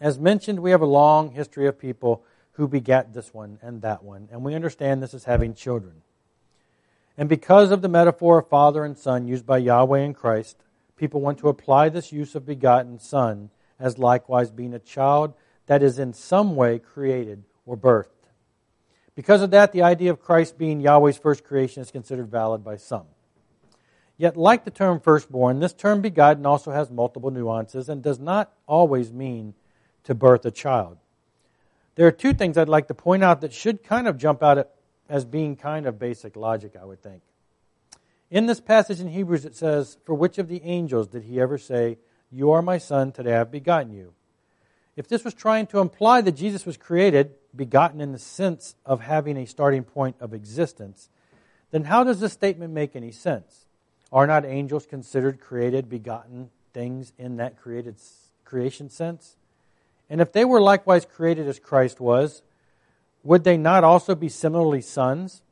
As 0.00 0.18
mentioned, 0.18 0.60
we 0.60 0.70
have 0.70 0.80
a 0.80 0.86
long 0.86 1.32
history 1.32 1.66
of 1.66 1.78
people 1.78 2.24
who 2.52 2.66
begat 2.66 3.12
this 3.12 3.34
one 3.34 3.58
and 3.62 3.82
that 3.82 4.02
one, 4.02 4.28
and 4.32 4.42
we 4.42 4.54
understand 4.54 5.02
this 5.02 5.14
as 5.14 5.24
having 5.24 5.54
children. 5.54 6.02
And 7.16 7.28
because 7.28 7.70
of 7.70 7.82
the 7.82 7.88
metaphor 7.88 8.38
of 8.38 8.48
father 8.48 8.84
and 8.84 8.96
son 8.96 9.28
used 9.28 9.44
by 9.44 9.58
Yahweh 9.58 10.00
and 10.00 10.16
Christ, 10.16 10.56
people 10.96 11.20
want 11.20 11.38
to 11.38 11.48
apply 11.48 11.90
this 11.90 12.10
use 12.10 12.34
of 12.34 12.46
begotten 12.46 12.98
son 12.98 13.50
as 13.78 13.98
likewise 13.98 14.50
being 14.50 14.72
a 14.72 14.78
child 14.78 15.34
that 15.68 15.82
is 15.82 15.98
in 15.98 16.12
some 16.12 16.56
way 16.56 16.78
created 16.78 17.44
or 17.64 17.76
birthed. 17.76 18.08
Because 19.14 19.42
of 19.42 19.50
that, 19.50 19.72
the 19.72 19.82
idea 19.82 20.10
of 20.10 20.20
Christ 20.20 20.58
being 20.58 20.80
Yahweh's 20.80 21.18
first 21.18 21.44
creation 21.44 21.82
is 21.82 21.90
considered 21.90 22.30
valid 22.30 22.64
by 22.64 22.76
some. 22.76 23.06
Yet, 24.16 24.36
like 24.36 24.64
the 24.64 24.70
term 24.70 24.98
firstborn, 24.98 25.60
this 25.60 25.72
term 25.72 26.00
begotten 26.00 26.46
also 26.46 26.72
has 26.72 26.90
multiple 26.90 27.30
nuances 27.30 27.88
and 27.88 28.02
does 28.02 28.18
not 28.18 28.52
always 28.66 29.12
mean 29.12 29.54
to 30.04 30.14
birth 30.14 30.44
a 30.44 30.50
child. 30.50 30.98
There 31.94 32.06
are 32.06 32.12
two 32.12 32.32
things 32.32 32.56
I'd 32.56 32.68
like 32.68 32.88
to 32.88 32.94
point 32.94 33.22
out 33.22 33.42
that 33.42 33.52
should 33.52 33.84
kind 33.84 34.08
of 34.08 34.16
jump 34.16 34.42
out 34.42 34.70
as 35.08 35.24
being 35.24 35.54
kind 35.56 35.86
of 35.86 35.98
basic 35.98 36.34
logic, 36.34 36.74
I 36.80 36.84
would 36.84 37.02
think. 37.02 37.22
In 38.30 38.46
this 38.46 38.60
passage 38.60 39.00
in 39.00 39.08
Hebrews, 39.08 39.44
it 39.44 39.54
says, 39.54 39.98
For 40.04 40.14
which 40.14 40.38
of 40.38 40.48
the 40.48 40.62
angels 40.62 41.08
did 41.08 41.24
he 41.24 41.40
ever 41.40 41.58
say, 41.58 41.98
You 42.30 42.52
are 42.52 42.62
my 42.62 42.78
son, 42.78 43.12
today 43.12 43.34
I 43.34 43.38
have 43.38 43.50
begotten 43.50 43.92
you? 43.92 44.14
If 44.98 45.06
this 45.06 45.22
was 45.22 45.32
trying 45.32 45.68
to 45.68 45.78
imply 45.78 46.22
that 46.22 46.32
Jesus 46.32 46.66
was 46.66 46.76
created, 46.76 47.36
begotten 47.54 48.00
in 48.00 48.10
the 48.10 48.18
sense 48.18 48.74
of 48.84 49.00
having 49.00 49.36
a 49.36 49.46
starting 49.46 49.84
point 49.84 50.16
of 50.18 50.34
existence, 50.34 51.08
then 51.70 51.84
how 51.84 52.02
does 52.02 52.18
this 52.18 52.32
statement 52.32 52.72
make 52.72 52.96
any 52.96 53.12
sense? 53.12 53.66
Are 54.10 54.26
not 54.26 54.44
angels 54.44 54.86
considered 54.86 55.38
created, 55.38 55.88
begotten 55.88 56.50
things 56.74 57.12
in 57.16 57.36
that 57.36 57.56
created 57.56 57.94
creation 58.44 58.90
sense? 58.90 59.36
And 60.10 60.20
if 60.20 60.32
they 60.32 60.44
were 60.44 60.60
likewise 60.60 61.04
created 61.04 61.46
as 61.46 61.60
Christ 61.60 62.00
was, 62.00 62.42
would 63.22 63.44
they 63.44 63.56
not 63.56 63.84
also 63.84 64.16
be 64.16 64.28
similarly 64.28 64.80
sons? 64.80 65.42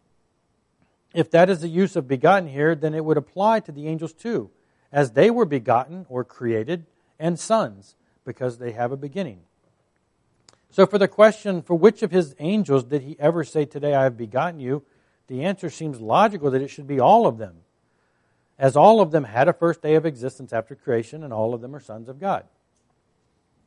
If 1.15 1.31
that 1.31 1.49
is 1.49 1.61
the 1.61 1.69
use 1.69 1.95
of 1.95 2.09
begotten 2.09 2.49
here, 2.49 2.75
then 2.75 2.95
it 2.95 3.05
would 3.05 3.17
apply 3.17 3.61
to 3.61 3.71
the 3.71 3.87
angels 3.87 4.13
too, 4.13 4.51
as 4.91 5.13
they 5.13 5.31
were 5.31 5.45
begotten 5.45 6.05
or 6.09 6.25
created 6.25 6.85
and 7.17 7.39
sons, 7.39 7.95
because 8.27 8.59
they 8.59 8.73
have 8.73 8.93
a 8.93 8.97
beginning. 8.97 9.41
So, 10.71 10.85
for 10.85 10.99
the 10.99 11.09
question, 11.09 11.63
for 11.63 11.75
which 11.75 12.03
of 12.03 12.11
his 12.11 12.35
angels 12.39 12.85
did 12.85 13.03
he 13.03 13.17
ever 13.19 13.45
say, 13.45 13.65
Today 13.65 13.95
I 13.95 14.03
have 14.03 14.19
begotten 14.19 14.61
you? 14.61 14.85
the 15.29 15.45
answer 15.45 15.71
seems 15.71 16.01
logical 16.01 16.51
that 16.51 16.63
it 16.63 16.69
should 16.69 16.87
be 16.87 17.01
all 17.01 17.27
of 17.27 17.39
them, 17.39 17.57
as 18.59 18.77
all 18.77 19.01
of 19.01 19.11
them 19.11 19.25
had 19.25 19.49
a 19.49 19.53
first 19.53 19.83
day 19.83 19.95
of 19.95 20.07
existence 20.07 20.53
after 20.53 20.75
creation, 20.75 21.23
and 21.23 21.33
all 21.33 21.53
of 21.55 21.61
them 21.61 21.75
are 21.75 21.81
sons 21.81 22.09
of 22.09 22.21
God. 22.21 22.45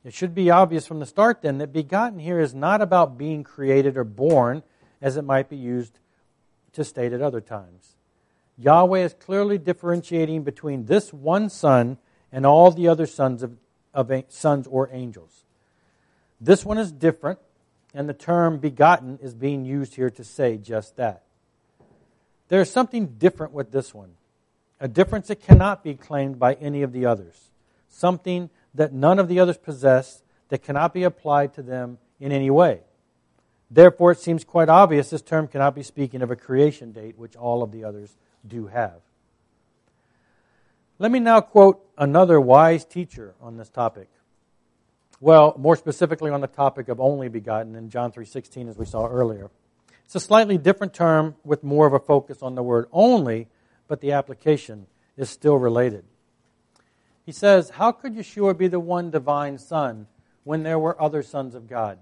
It 0.03 0.13
should 0.13 0.33
be 0.33 0.49
obvious 0.49 0.87
from 0.87 0.99
the 0.99 1.05
start 1.05 1.41
then 1.41 1.57
that 1.57 1.73
begotten 1.73 2.19
here 2.19 2.39
is 2.39 2.55
not 2.55 2.81
about 2.81 3.17
being 3.17 3.43
created 3.43 3.97
or 3.97 4.05
born, 4.05 4.63
as 5.01 5.17
it 5.17 5.23
might 5.23 5.49
be 5.49 5.57
used 5.57 5.99
to 6.73 6.83
state 6.83 7.11
at 7.11 7.21
other 7.21 7.41
times. 7.41 7.95
Yahweh 8.57 8.99
is 8.99 9.13
clearly 9.13 9.57
differentiating 9.57 10.43
between 10.43 10.85
this 10.85 11.13
one 11.13 11.49
son 11.49 11.97
and 12.31 12.45
all 12.45 12.71
the 12.71 12.87
other 12.87 13.05
sons 13.05 13.43
of, 13.43 13.57
of 13.93 14.11
sons 14.29 14.67
or 14.67 14.89
angels. 14.91 15.43
This 16.39 16.65
one 16.65 16.77
is 16.77 16.91
different, 16.91 17.39
and 17.93 18.07
the 18.07 18.13
term 18.13 18.57
begotten 18.57 19.19
is 19.21 19.33
being 19.33 19.65
used 19.65 19.95
here 19.95 20.09
to 20.11 20.23
say 20.23 20.57
just 20.57 20.95
that. 20.97 21.23
There 22.47 22.61
is 22.61 22.71
something 22.71 23.15
different 23.17 23.53
with 23.53 23.71
this 23.71 23.93
one, 23.93 24.11
a 24.79 24.87
difference 24.87 25.27
that 25.27 25.41
cannot 25.41 25.83
be 25.83 25.95
claimed 25.95 26.39
by 26.39 26.53
any 26.55 26.81
of 26.81 26.93
the 26.93 27.05
others, 27.05 27.49
something 27.89 28.49
that 28.73 28.93
none 28.93 29.19
of 29.19 29.27
the 29.27 29.39
others 29.39 29.57
possess 29.57 30.23
that 30.49 30.63
cannot 30.63 30.93
be 30.93 31.03
applied 31.03 31.53
to 31.55 31.61
them 31.61 31.97
in 32.19 32.31
any 32.31 32.49
way. 32.49 32.81
Therefore, 33.71 34.11
it 34.11 34.19
seems 34.19 34.43
quite 34.43 34.69
obvious 34.69 35.11
this 35.11 35.21
term 35.21 35.47
cannot 35.47 35.75
be 35.75 35.83
speaking 35.83 36.21
of 36.21 36.31
a 36.31 36.35
creation 36.35 36.91
date, 36.91 37.17
which 37.17 37.35
all 37.35 37.61
of 37.61 37.71
the 37.71 37.83
others 37.83 38.17
do 38.47 38.67
have. 38.67 39.01
Let 41.01 41.11
me 41.11 41.19
now 41.19 41.39
quote 41.39 41.81
another 41.97 42.41
wise 42.41 42.83
teacher 42.83 43.33
on 43.39 43.55
this 43.55 43.69
topic. 43.69 44.09
Well, 45.21 45.55
more 45.57 45.77
specifically 45.77 46.29
on 46.29 46.41
the 46.41 46.47
topic 46.47 46.89
of 46.89 46.99
only 46.99 47.29
begotten 47.29 47.73
in 47.75 47.89
John 47.89 48.11
3:16 48.11 48.67
as 48.67 48.77
we 48.77 48.85
saw 48.85 49.07
earlier. 49.07 49.49
It's 50.03 50.15
a 50.15 50.19
slightly 50.19 50.57
different 50.57 50.93
term 50.93 51.35
with 51.45 51.63
more 51.63 51.87
of 51.87 51.93
a 51.93 51.99
focus 51.99 52.43
on 52.43 52.55
the 52.55 52.63
word 52.63 52.87
only, 52.91 53.47
but 53.87 54.01
the 54.01 54.11
application 54.11 54.87
is 55.15 55.29
still 55.29 55.55
related. 55.55 56.03
He 57.25 57.31
says, 57.31 57.69
How 57.69 57.93
could 57.93 58.15
Yeshua 58.15 58.57
be 58.57 58.67
the 58.67 58.79
one 58.79 59.09
divine 59.09 59.57
Son 59.57 60.07
when 60.43 60.63
there 60.63 60.79
were 60.79 61.01
other 61.01 61.23
sons 61.23 61.55
of 61.55 61.67
God? 61.67 61.99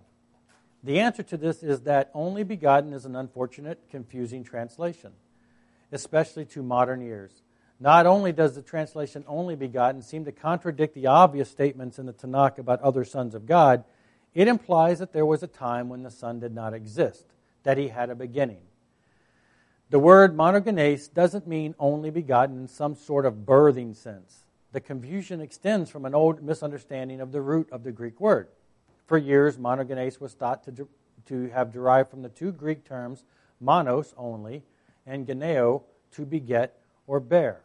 The 0.84 1.00
answer 1.00 1.22
to 1.22 1.38
this 1.38 1.62
is 1.62 1.82
that 1.82 2.10
only 2.16 2.44
begotten 2.44 2.94
is 2.94 3.06
an 3.06 3.16
unfortunate, 3.16 3.90
confusing 3.92 4.44
translation, 4.44 5.12
especially 5.92 6.46
to 6.46 6.64
modern 6.64 7.04
ears. 7.04 7.44
Not 7.80 8.08
only 8.08 8.32
does 8.32 8.56
the 8.56 8.62
translation 8.62 9.24
only 9.28 9.56
begotten 9.56 10.02
seem 10.02 10.26
to 10.26 10.32
contradict 10.32 10.96
the 10.96 11.08
obvious 11.08 11.50
statements 11.50 12.00
in 12.00 12.08
the 12.08 12.14
Tanakh 12.14 12.58
about 12.58 12.82
other 12.82 13.06
sons 13.06 13.36
of 13.36 13.46
God, 13.46 13.84
it 14.34 14.48
implies 14.48 15.00
that 15.00 15.14
there 15.14 15.26
was 15.26 15.44
a 15.44 15.48
time 15.48 15.90
when 15.90 16.04
the 16.04 16.12
Son 16.12 16.40
did 16.40 16.54
not 16.54 16.74
exist, 16.74 17.26
that 17.64 17.78
he 17.78 17.90
had 17.90 18.10
a 18.10 18.16
beginning. 18.16 18.62
The 19.90 20.00
word 20.00 20.36
monogenes 20.36 21.12
doesn't 21.14 21.48
mean 21.48 21.76
only 21.80 22.10
begotten 22.10 22.58
in 22.58 22.68
some 22.68 22.96
sort 22.96 23.26
of 23.26 23.46
birthing 23.46 23.96
sense. 23.96 24.44
The 24.74 24.82
confusion 24.82 25.40
extends 25.40 25.90
from 25.90 26.06
an 26.06 26.14
old 26.14 26.44
misunderstanding 26.44 27.22
of 27.22 27.32
the 27.32 27.42
root 27.42 27.70
of 27.72 27.84
the 27.84 27.92
Greek 27.92 28.20
word. 28.20 28.50
For 29.06 29.18
years, 29.18 29.58
monogenes 29.58 30.20
was 30.20 30.34
thought 30.34 30.64
to, 30.66 30.88
to 31.28 31.50
have 31.50 31.72
derived 31.72 32.10
from 32.10 32.22
the 32.22 32.30
two 32.30 32.52
Greek 32.52 32.84
terms 32.84 33.24
monos, 33.62 34.14
only, 34.18 34.64
and 35.06 35.26
gennao, 35.26 35.84
to 36.12 36.26
beget 36.26 36.78
or 37.06 37.20
bear. 37.20 37.62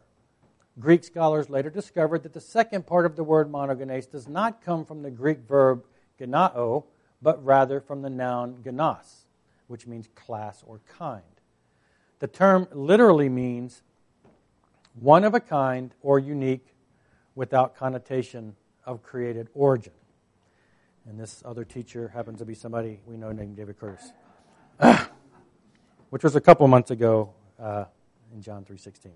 Greek 0.79 1.03
scholars 1.03 1.49
later 1.49 1.69
discovered 1.69 2.23
that 2.23 2.33
the 2.33 2.41
second 2.41 2.87
part 2.87 3.05
of 3.05 3.15
the 3.15 3.23
word 3.23 3.51
monogenes 3.51 4.09
does 4.09 4.27
not 4.27 4.61
come 4.61 4.85
from 4.85 5.03
the 5.03 5.11
Greek 5.11 5.39
verb 5.47 5.85
gennao, 6.19 6.83
but 7.21 7.43
rather 7.43 7.79
from 7.79 8.01
the 8.01 8.09
noun 8.09 8.57
genos, 8.63 9.25
which 9.67 9.85
means 9.85 10.07
class 10.15 10.63
or 10.65 10.81
kind. 10.97 11.23
The 12.19 12.27
term 12.27 12.67
literally 12.71 13.29
means 13.29 13.83
one 14.99 15.23
of 15.23 15.33
a 15.33 15.39
kind 15.39 15.93
or 16.01 16.19
unique 16.19 16.75
without 17.35 17.75
connotation 17.75 18.55
of 18.85 19.03
created 19.03 19.49
origin. 19.53 19.93
And 21.05 21.19
this 21.19 21.43
other 21.45 21.65
teacher 21.65 22.09
happens 22.09 22.39
to 22.39 22.45
be 22.45 22.55
somebody 22.55 22.99
we 23.05 23.17
know 23.17 23.31
named 23.31 23.57
David 23.57 23.77
Curtis, 23.77 24.11
which 26.09 26.23
was 26.23 26.35
a 26.35 26.41
couple 26.41 26.67
months 26.67 26.91
ago 26.91 27.33
uh, 27.59 27.85
in 28.33 28.41
John 28.41 28.63
3.16. 28.63 29.11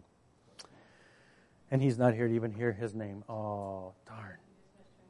And 1.69 1.81
he's 1.81 1.97
not 1.97 2.13
here 2.13 2.27
to 2.27 2.33
even 2.33 2.51
hear 2.51 2.71
his 2.71 2.93
name. 2.93 3.23
Oh, 3.27 3.93
darn. 4.07 4.37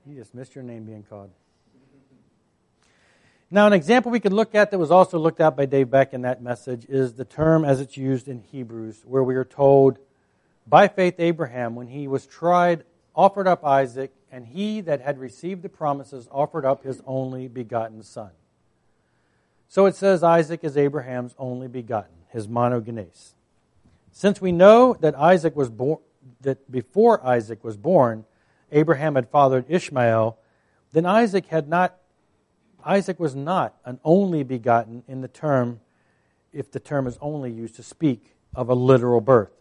You 0.05 0.15
just 0.15 0.33
missed 0.33 0.55
your 0.55 0.63
name 0.63 0.85
being 0.85 1.03
called. 1.03 1.29
Now, 3.49 3.65
an 3.67 3.73
example 3.73 4.11
we 4.11 4.19
could 4.19 4.33
look 4.33 4.55
at 4.55 4.71
that 4.71 4.77
was 4.77 4.91
also 4.91 5.17
looked 5.17 5.39
at 5.39 5.55
by 5.55 5.65
Dave 5.65 5.89
Beck 5.89 6.13
in 6.13 6.21
that 6.23 6.41
message 6.41 6.85
is 6.89 7.13
the 7.13 7.23
term 7.23 7.63
as 7.63 7.79
it's 7.79 7.95
used 7.95 8.27
in 8.27 8.39
Hebrews, 8.39 9.03
where 9.05 9.23
we 9.23 9.35
are 9.35 9.45
told, 9.45 9.99
by 10.67 10.89
faith, 10.89 11.15
Abraham, 11.19 11.75
when 11.75 11.87
he 11.87 12.09
was 12.09 12.25
tried, 12.25 12.83
offered 13.15 13.47
up 13.47 13.63
Isaac, 13.63 14.11
and 14.31 14.47
he 14.47 14.81
that 14.81 14.99
had 14.99 15.17
received 15.17 15.61
the 15.61 15.69
promises 15.69 16.27
offered 16.29 16.65
up 16.65 16.83
his 16.83 17.01
only 17.05 17.47
begotten 17.47 18.03
son. 18.03 18.31
So 19.69 19.85
it 19.85 19.95
says 19.95 20.23
Isaac 20.23 20.63
is 20.63 20.75
Abraham's 20.75 21.33
only 21.39 21.69
begotten, 21.69 22.15
his 22.29 22.47
monogenes. 22.47 23.33
Since 24.11 24.41
we 24.41 24.51
know 24.51 24.93
that 24.99 25.15
Isaac 25.15 25.55
was 25.55 25.69
born, 25.69 25.99
that 26.41 26.71
before 26.71 27.25
Isaac 27.25 27.63
was 27.63 27.77
born, 27.77 28.25
Abraham 28.71 29.15
had 29.15 29.29
fathered 29.29 29.65
Ishmael, 29.67 30.37
then 30.91 31.05
Isaac 31.05 31.47
had 31.47 31.67
not 31.67 31.97
Isaac 32.85 33.19
was 33.19 33.35
not 33.35 33.75
an 33.83 33.99
only 34.05 34.43
begotten 34.43 35.03
in 35.07 35.19
the 35.19 35.27
term 35.27 35.81
if 36.53 36.71
the 36.71 36.79
term 36.79 37.05
is 37.05 37.17
only 37.19 37.51
used 37.51 37.75
to 37.75 37.83
speak 37.83 38.35
of 38.55 38.69
a 38.69 38.73
literal 38.73 39.19
birth. 39.19 39.51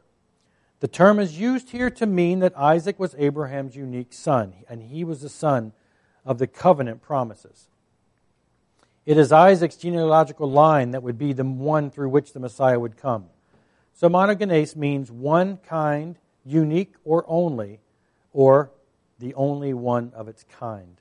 The 0.81 0.89
term 0.89 1.19
is 1.19 1.39
used 1.39 1.71
here 1.71 1.91
to 1.91 2.07
mean 2.07 2.39
that 2.41 2.57
Isaac 2.57 3.01
was 3.01 3.17
Abraham's 3.19 3.75
unique 3.75 4.13
son, 4.13 4.53
and 4.69 4.83
he 4.83 5.03
was 5.03 5.23
the 5.23 5.29
son 5.29 5.73
of 6.25 6.39
the 6.39 6.47
covenant 6.47 7.03
promises. 7.03 7.69
It 9.07 9.17
is 9.17 9.33
Isaac's 9.33 9.77
genealogical 9.77 10.51
line 10.51 10.91
that 10.91 11.03
would 11.03 11.19
be 11.19 11.33
the 11.33 11.45
one 11.45 11.91
through 11.91 12.11
which 12.11 12.33
the 12.33 12.41
Messiah 12.41 12.79
would 12.79 12.97
come. 12.97 13.27
So 13.95 14.09
monogenes 14.09 14.77
means 14.77 15.11
one 15.11 15.57
kind, 15.59 16.19
unique 16.47 16.95
or 17.05 17.25
only, 17.27 17.81
or 18.33 18.71
the 19.19 19.35
only 19.35 19.75
one 19.75 20.13
of 20.15 20.29
its 20.29 20.45
kind. 20.45 20.97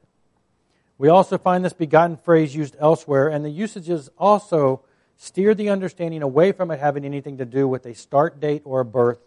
We 0.97 1.09
also 1.09 1.37
find 1.37 1.63
this 1.63 1.73
begotten 1.73 2.17
phrase 2.17 2.55
used 2.55 2.75
elsewhere, 2.79 3.27
and 3.27 3.45
the 3.45 3.49
usages 3.49 4.09
also 4.17 4.81
steer 5.17 5.53
the 5.53 5.69
understanding 5.69 6.23
away 6.23 6.51
from 6.51 6.71
it 6.71 6.79
having 6.79 7.05
anything 7.05 7.37
to 7.37 7.45
do 7.45 7.67
with 7.67 7.85
a 7.85 7.93
start 7.93 8.39
date 8.39 8.61
or 8.65 8.79
a 8.79 8.85
birth 8.85 9.19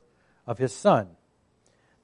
of 0.46 0.58
his 0.58 0.72
son. 0.74 1.08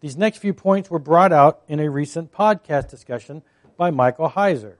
These 0.00 0.16
next 0.16 0.38
few 0.38 0.53
points 0.53 0.90
were 0.90 0.98
brought 0.98 1.33
out 1.33 1.62
in 1.66 1.81
a 1.81 1.90
recent 1.90 2.31
podcast 2.31 2.90
discussion 2.90 3.42
by 3.77 3.90
Michael 3.90 4.31
Heiser. 4.31 4.74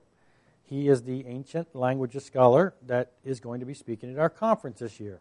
He 0.62 0.88
is 0.88 1.03
the 1.03 1.27
ancient 1.27 1.75
languages 1.75 2.25
scholar 2.25 2.75
that 2.87 3.12
is 3.25 3.40
going 3.40 3.61
to 3.61 3.66
be 3.66 3.75
speaking 3.75 4.12
at 4.12 4.18
our 4.18 4.31
conference 4.31 4.81
this 4.81 5.01
year. 5.01 5.20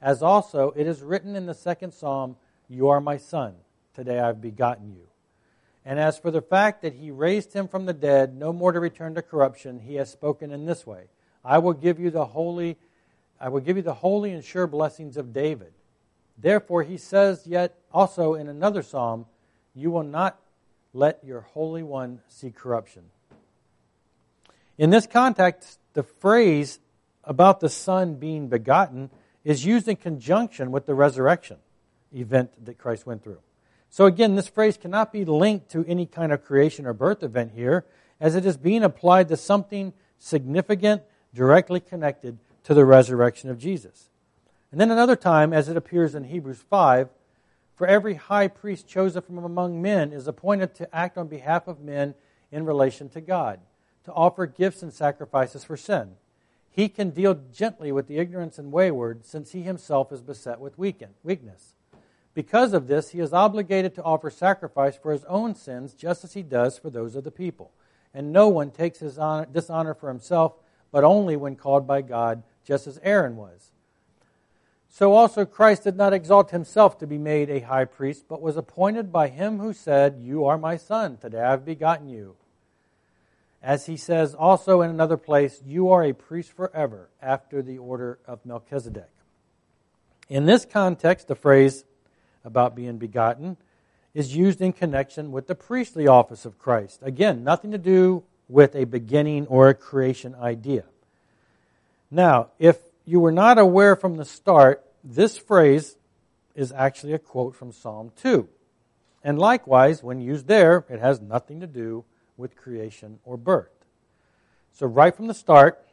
as 0.00 0.22
also 0.22 0.72
it 0.76 0.86
is 0.86 1.02
written 1.02 1.36
in 1.36 1.46
the 1.46 1.54
second 1.54 1.92
psalm, 1.92 2.36
You 2.68 2.88
are 2.88 3.00
my 3.00 3.16
son, 3.16 3.54
today 3.94 4.18
I've 4.18 4.40
begotten 4.40 4.92
you. 4.92 5.06
And 5.84 5.98
as 5.98 6.18
for 6.18 6.30
the 6.30 6.42
fact 6.42 6.82
that 6.82 6.94
he 6.94 7.10
raised 7.10 7.52
him 7.52 7.66
from 7.66 7.86
the 7.86 7.92
dead, 7.92 8.34
no 8.34 8.52
more 8.52 8.72
to 8.72 8.80
return 8.80 9.14
to 9.14 9.22
corruption, 9.22 9.80
he 9.80 9.94
has 9.94 10.10
spoken 10.10 10.52
in 10.52 10.66
this 10.66 10.86
way 10.86 11.04
I 11.44 11.58
will 11.58 11.72
give 11.72 11.98
you 11.98 12.10
the 12.10 12.26
holy 12.26 12.76
I 13.40 13.48
will 13.48 13.60
give 13.60 13.76
you 13.78 13.82
the 13.82 13.94
holy 13.94 14.32
and 14.32 14.44
sure 14.44 14.66
blessings 14.66 15.16
of 15.16 15.32
David. 15.32 15.72
Therefore 16.36 16.82
he 16.82 16.98
says 16.98 17.46
yet 17.46 17.74
also 17.92 18.34
in 18.34 18.48
another 18.48 18.82
psalm, 18.82 19.26
You 19.74 19.90
will 19.90 20.02
not 20.02 20.38
let 20.92 21.24
your 21.24 21.40
holy 21.40 21.82
one 21.82 22.20
see 22.28 22.50
corruption. 22.50 23.04
In 24.76 24.90
this 24.90 25.06
context, 25.06 25.78
the 25.94 26.02
phrase 26.02 26.78
about 27.24 27.60
the 27.60 27.68
Son 27.68 28.14
being 28.14 28.48
begotten 28.48 29.10
is 29.44 29.64
used 29.64 29.88
in 29.88 29.96
conjunction 29.96 30.70
with 30.70 30.86
the 30.86 30.94
resurrection 30.94 31.56
event 32.14 32.64
that 32.64 32.78
Christ 32.78 33.06
went 33.06 33.22
through. 33.22 33.40
So 33.88 34.06
again, 34.06 34.36
this 34.36 34.48
phrase 34.48 34.76
cannot 34.76 35.12
be 35.12 35.24
linked 35.24 35.70
to 35.70 35.84
any 35.86 36.06
kind 36.06 36.32
of 36.32 36.44
creation 36.44 36.86
or 36.86 36.92
birth 36.92 37.22
event 37.22 37.52
here, 37.54 37.84
as 38.20 38.36
it 38.36 38.46
is 38.46 38.56
being 38.56 38.84
applied 38.84 39.28
to 39.28 39.36
something 39.36 39.92
significant, 40.18 41.02
directly 41.34 41.80
connected 41.80 42.38
to 42.64 42.74
the 42.74 42.84
resurrection 42.84 43.50
of 43.50 43.58
Jesus. 43.58 44.10
And 44.70 44.80
then 44.80 44.90
another 44.90 45.16
time, 45.16 45.52
as 45.52 45.68
it 45.68 45.76
appears 45.76 46.14
in 46.14 46.24
Hebrews 46.24 46.62
5, 46.68 47.08
for 47.74 47.86
every 47.86 48.14
high 48.14 48.46
priest 48.46 48.86
chosen 48.86 49.22
from 49.22 49.38
among 49.38 49.80
men 49.80 50.12
is 50.12 50.28
appointed 50.28 50.74
to 50.76 50.94
act 50.94 51.16
on 51.16 51.28
behalf 51.28 51.66
of 51.66 51.80
men 51.80 52.14
in 52.52 52.66
relation 52.66 53.08
to 53.08 53.20
God, 53.20 53.58
to 54.04 54.12
offer 54.12 54.46
gifts 54.46 54.82
and 54.82 54.92
sacrifices 54.92 55.64
for 55.64 55.76
sin. 55.76 56.12
He 56.70 56.88
can 56.88 57.10
deal 57.10 57.34
gently 57.52 57.90
with 57.90 58.06
the 58.06 58.18
ignorance 58.18 58.58
and 58.58 58.72
wayward, 58.72 59.24
since 59.24 59.52
he 59.52 59.62
himself 59.62 60.12
is 60.12 60.22
beset 60.22 60.60
with 60.60 60.78
weakness. 60.78 61.74
Because 62.32 62.72
of 62.72 62.86
this, 62.86 63.10
he 63.10 63.18
is 63.18 63.32
obligated 63.32 63.94
to 63.96 64.02
offer 64.02 64.30
sacrifice 64.30 64.96
for 64.96 65.12
his 65.12 65.24
own 65.24 65.54
sins, 65.54 65.94
just 65.94 66.22
as 66.22 66.34
he 66.34 66.42
does 66.42 66.78
for 66.78 66.88
those 66.88 67.16
of 67.16 67.24
the 67.24 67.32
people. 67.32 67.72
And 68.14 68.32
no 68.32 68.48
one 68.48 68.70
takes 68.70 69.00
his 69.00 69.18
honor, 69.18 69.46
dishonor 69.50 69.94
for 69.94 70.08
himself, 70.08 70.54
but 70.92 71.04
only 71.04 71.36
when 71.36 71.56
called 71.56 71.86
by 71.86 72.02
God, 72.02 72.42
just 72.64 72.86
as 72.86 73.00
Aaron 73.02 73.36
was. 73.36 73.72
So 74.88 75.12
also 75.12 75.44
Christ 75.44 75.84
did 75.84 75.96
not 75.96 76.12
exalt 76.12 76.50
himself 76.50 76.98
to 76.98 77.06
be 77.06 77.18
made 77.18 77.48
a 77.48 77.60
high 77.60 77.84
priest, 77.84 78.24
but 78.28 78.42
was 78.42 78.56
appointed 78.56 79.12
by 79.12 79.28
him 79.28 79.58
who 79.58 79.72
said, 79.72 80.18
You 80.20 80.44
are 80.44 80.58
my 80.58 80.76
son, 80.76 81.16
today 81.16 81.40
I 81.40 81.50
have 81.50 81.64
begotten 81.64 82.08
you. 82.08 82.36
As 83.62 83.86
he 83.86 83.96
says 83.96 84.34
also 84.34 84.80
in 84.80 84.90
another 84.90 85.16
place, 85.16 85.60
You 85.64 85.90
are 85.90 86.02
a 86.02 86.14
priest 86.14 86.52
forever, 86.52 87.10
after 87.20 87.62
the 87.62 87.78
order 87.78 88.18
of 88.26 88.44
Melchizedek. 88.46 89.10
In 90.28 90.46
this 90.46 90.64
context, 90.64 91.28
the 91.28 91.34
phrase 91.34 91.84
about 92.44 92.74
being 92.74 92.96
begotten 92.96 93.56
is 94.14 94.34
used 94.34 94.60
in 94.60 94.72
connection 94.72 95.30
with 95.30 95.46
the 95.46 95.54
priestly 95.54 96.06
office 96.06 96.44
of 96.44 96.58
Christ. 96.58 97.00
Again, 97.02 97.44
nothing 97.44 97.70
to 97.72 97.78
do 97.78 98.24
with 98.48 98.74
a 98.74 98.84
beginning 98.84 99.46
or 99.46 99.68
a 99.68 99.74
creation 99.74 100.34
idea. 100.34 100.84
Now, 102.10 102.48
if 102.58 102.78
you 103.04 103.20
were 103.20 103.32
not 103.32 103.58
aware 103.58 103.94
from 103.94 104.16
the 104.16 104.24
start, 104.24 104.84
this 105.04 105.38
phrase 105.38 105.96
is 106.54 106.72
actually 106.72 107.12
a 107.12 107.18
quote 107.18 107.54
from 107.54 107.72
Psalm 107.72 108.10
2. 108.16 108.48
And 109.22 109.38
likewise, 109.38 110.02
when 110.02 110.20
used 110.20 110.46
there, 110.46 110.84
it 110.88 110.98
has 110.98 111.20
nothing 111.20 111.60
to 111.60 111.66
do 111.66 112.04
with 112.40 112.56
creation 112.56 113.20
or 113.24 113.36
birth. 113.36 113.84
So, 114.72 114.86
right 114.86 115.14
from 115.14 115.26
the 115.26 115.34
start, 115.34 115.86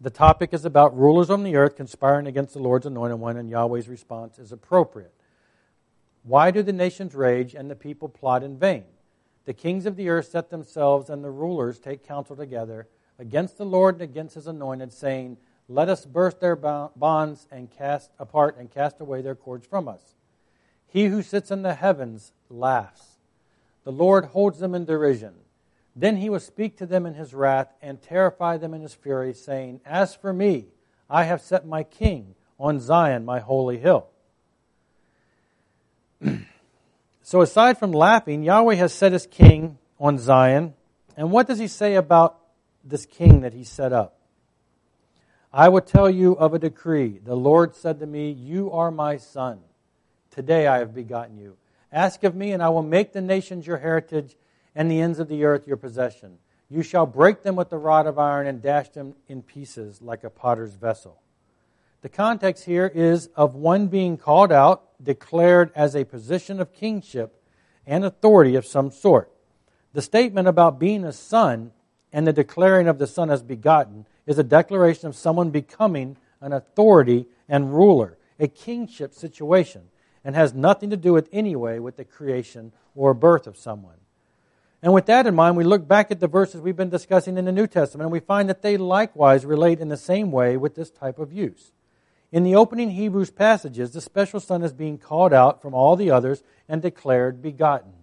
the 0.00 0.10
topic 0.10 0.52
is 0.52 0.64
about 0.64 0.96
rulers 0.96 1.30
on 1.30 1.44
the 1.44 1.56
earth 1.56 1.76
conspiring 1.76 2.26
against 2.26 2.52
the 2.52 2.60
Lord's 2.60 2.86
anointed 2.86 3.18
one, 3.18 3.36
and 3.36 3.48
Yahweh's 3.48 3.88
response 3.88 4.38
is 4.38 4.52
appropriate. 4.52 5.14
Why 6.24 6.50
do 6.50 6.62
the 6.62 6.72
nations 6.72 7.14
rage 7.14 7.54
and 7.54 7.70
the 7.70 7.76
people 7.76 8.08
plot 8.08 8.42
in 8.42 8.58
vain? 8.58 8.84
The 9.44 9.54
kings 9.54 9.86
of 9.86 9.96
the 9.96 10.08
earth 10.08 10.28
set 10.28 10.50
themselves, 10.50 11.08
and 11.08 11.22
the 11.22 11.30
rulers 11.30 11.78
take 11.78 12.06
counsel 12.06 12.34
together 12.34 12.88
against 13.18 13.58
the 13.58 13.66
Lord 13.66 13.96
and 13.96 14.02
against 14.02 14.34
his 14.34 14.46
anointed, 14.46 14.92
saying, 14.92 15.36
Let 15.68 15.88
us 15.88 16.06
burst 16.06 16.40
their 16.40 16.56
bonds 16.56 17.46
and 17.50 17.70
cast 17.70 18.10
apart 18.18 18.56
and 18.58 18.70
cast 18.70 19.00
away 19.00 19.22
their 19.22 19.34
cords 19.34 19.66
from 19.66 19.86
us. 19.86 20.14
He 20.86 21.06
who 21.06 21.22
sits 21.22 21.50
in 21.50 21.62
the 21.62 21.74
heavens 21.74 22.32
laughs. 22.48 23.18
The 23.84 23.92
Lord 23.92 24.26
holds 24.26 24.58
them 24.58 24.74
in 24.74 24.86
derision. 24.86 25.34
Then 25.96 26.16
he 26.16 26.28
will 26.28 26.40
speak 26.40 26.76
to 26.78 26.86
them 26.86 27.06
in 27.06 27.14
his 27.14 27.34
wrath 27.34 27.72
and 27.80 28.02
terrify 28.02 28.56
them 28.56 28.74
in 28.74 28.82
his 28.82 28.94
fury, 28.94 29.32
saying, 29.32 29.80
As 29.84 30.14
for 30.14 30.32
me, 30.32 30.66
I 31.08 31.24
have 31.24 31.40
set 31.40 31.66
my 31.66 31.84
king 31.84 32.34
on 32.58 32.80
Zion, 32.80 33.24
my 33.24 33.40
holy 33.40 33.78
hill. 33.78 34.08
so, 37.22 37.40
aside 37.40 37.78
from 37.78 37.92
laughing, 37.92 38.42
Yahweh 38.42 38.74
has 38.74 38.92
set 38.92 39.12
his 39.12 39.26
king 39.26 39.78
on 40.00 40.18
Zion. 40.18 40.74
And 41.16 41.30
what 41.30 41.46
does 41.46 41.58
he 41.58 41.68
say 41.68 41.94
about 41.94 42.40
this 42.84 43.06
king 43.06 43.42
that 43.42 43.52
he 43.52 43.62
set 43.62 43.92
up? 43.92 44.18
I 45.52 45.68
will 45.68 45.80
tell 45.80 46.10
you 46.10 46.32
of 46.32 46.52
a 46.52 46.58
decree. 46.58 47.20
The 47.24 47.36
Lord 47.36 47.76
said 47.76 48.00
to 48.00 48.06
me, 48.06 48.32
You 48.32 48.72
are 48.72 48.90
my 48.90 49.18
son. 49.18 49.60
Today 50.32 50.66
I 50.66 50.78
have 50.78 50.92
begotten 50.92 51.38
you. 51.38 51.56
Ask 51.92 52.24
of 52.24 52.34
me, 52.34 52.50
and 52.50 52.60
I 52.60 52.70
will 52.70 52.82
make 52.82 53.12
the 53.12 53.20
nations 53.20 53.64
your 53.64 53.78
heritage 53.78 54.34
and 54.74 54.90
the 54.90 55.00
ends 55.00 55.18
of 55.18 55.28
the 55.28 55.44
earth 55.44 55.66
your 55.66 55.76
possession. 55.76 56.38
You 56.68 56.82
shall 56.82 57.06
break 57.06 57.42
them 57.42 57.56
with 57.56 57.70
the 57.70 57.78
rod 57.78 58.06
of 58.06 58.18
iron 58.18 58.46
and 58.46 58.62
dash 58.62 58.88
them 58.90 59.14
in 59.28 59.42
pieces 59.42 60.02
like 60.02 60.24
a 60.24 60.30
potter's 60.30 60.74
vessel. 60.74 61.20
The 62.02 62.08
context 62.08 62.64
here 62.64 62.90
is 62.92 63.28
of 63.36 63.54
one 63.54 63.86
being 63.86 64.16
called 64.16 64.52
out, 64.52 65.02
declared 65.02 65.72
as 65.74 65.94
a 65.94 66.04
position 66.04 66.60
of 66.60 66.74
kingship 66.74 67.42
and 67.86 68.04
authority 68.04 68.56
of 68.56 68.66
some 68.66 68.90
sort. 68.90 69.30
The 69.92 70.02
statement 70.02 70.48
about 70.48 70.78
being 70.78 71.04
a 71.04 71.12
son 71.12 71.72
and 72.12 72.26
the 72.26 72.32
declaring 72.32 72.88
of 72.88 72.98
the 72.98 73.06
son 73.06 73.30
as 73.30 73.42
begotten 73.42 74.06
is 74.26 74.38
a 74.38 74.44
declaration 74.44 75.08
of 75.08 75.16
someone 75.16 75.50
becoming 75.50 76.16
an 76.40 76.52
authority 76.52 77.26
and 77.48 77.74
ruler, 77.74 78.18
a 78.38 78.48
kingship 78.48 79.14
situation, 79.14 79.82
and 80.24 80.34
has 80.34 80.54
nothing 80.54 80.90
to 80.90 80.96
do 80.96 81.12
with 81.12 81.28
any 81.32 81.54
way 81.54 81.78
with 81.78 81.96
the 81.96 82.04
creation 82.04 82.72
or 82.94 83.14
birth 83.14 83.46
of 83.46 83.56
someone. 83.56 83.96
And 84.84 84.92
with 84.92 85.06
that 85.06 85.26
in 85.26 85.34
mind, 85.34 85.56
we 85.56 85.64
look 85.64 85.88
back 85.88 86.10
at 86.10 86.20
the 86.20 86.28
verses 86.28 86.60
we've 86.60 86.76
been 86.76 86.90
discussing 86.90 87.38
in 87.38 87.46
the 87.46 87.52
New 87.52 87.66
Testament, 87.66 88.04
and 88.04 88.12
we 88.12 88.20
find 88.20 88.50
that 88.50 88.60
they 88.60 88.76
likewise 88.76 89.46
relate 89.46 89.80
in 89.80 89.88
the 89.88 89.96
same 89.96 90.30
way 90.30 90.58
with 90.58 90.74
this 90.74 90.90
type 90.90 91.18
of 91.18 91.32
use. 91.32 91.72
In 92.30 92.44
the 92.44 92.54
opening 92.54 92.90
Hebrews 92.90 93.30
passages, 93.30 93.92
the 93.92 94.02
special 94.02 94.40
son 94.40 94.62
is 94.62 94.74
being 94.74 94.98
called 94.98 95.32
out 95.32 95.62
from 95.62 95.72
all 95.72 95.96
the 95.96 96.10
others 96.10 96.42
and 96.68 96.82
declared 96.82 97.40
begotten. 97.40 97.94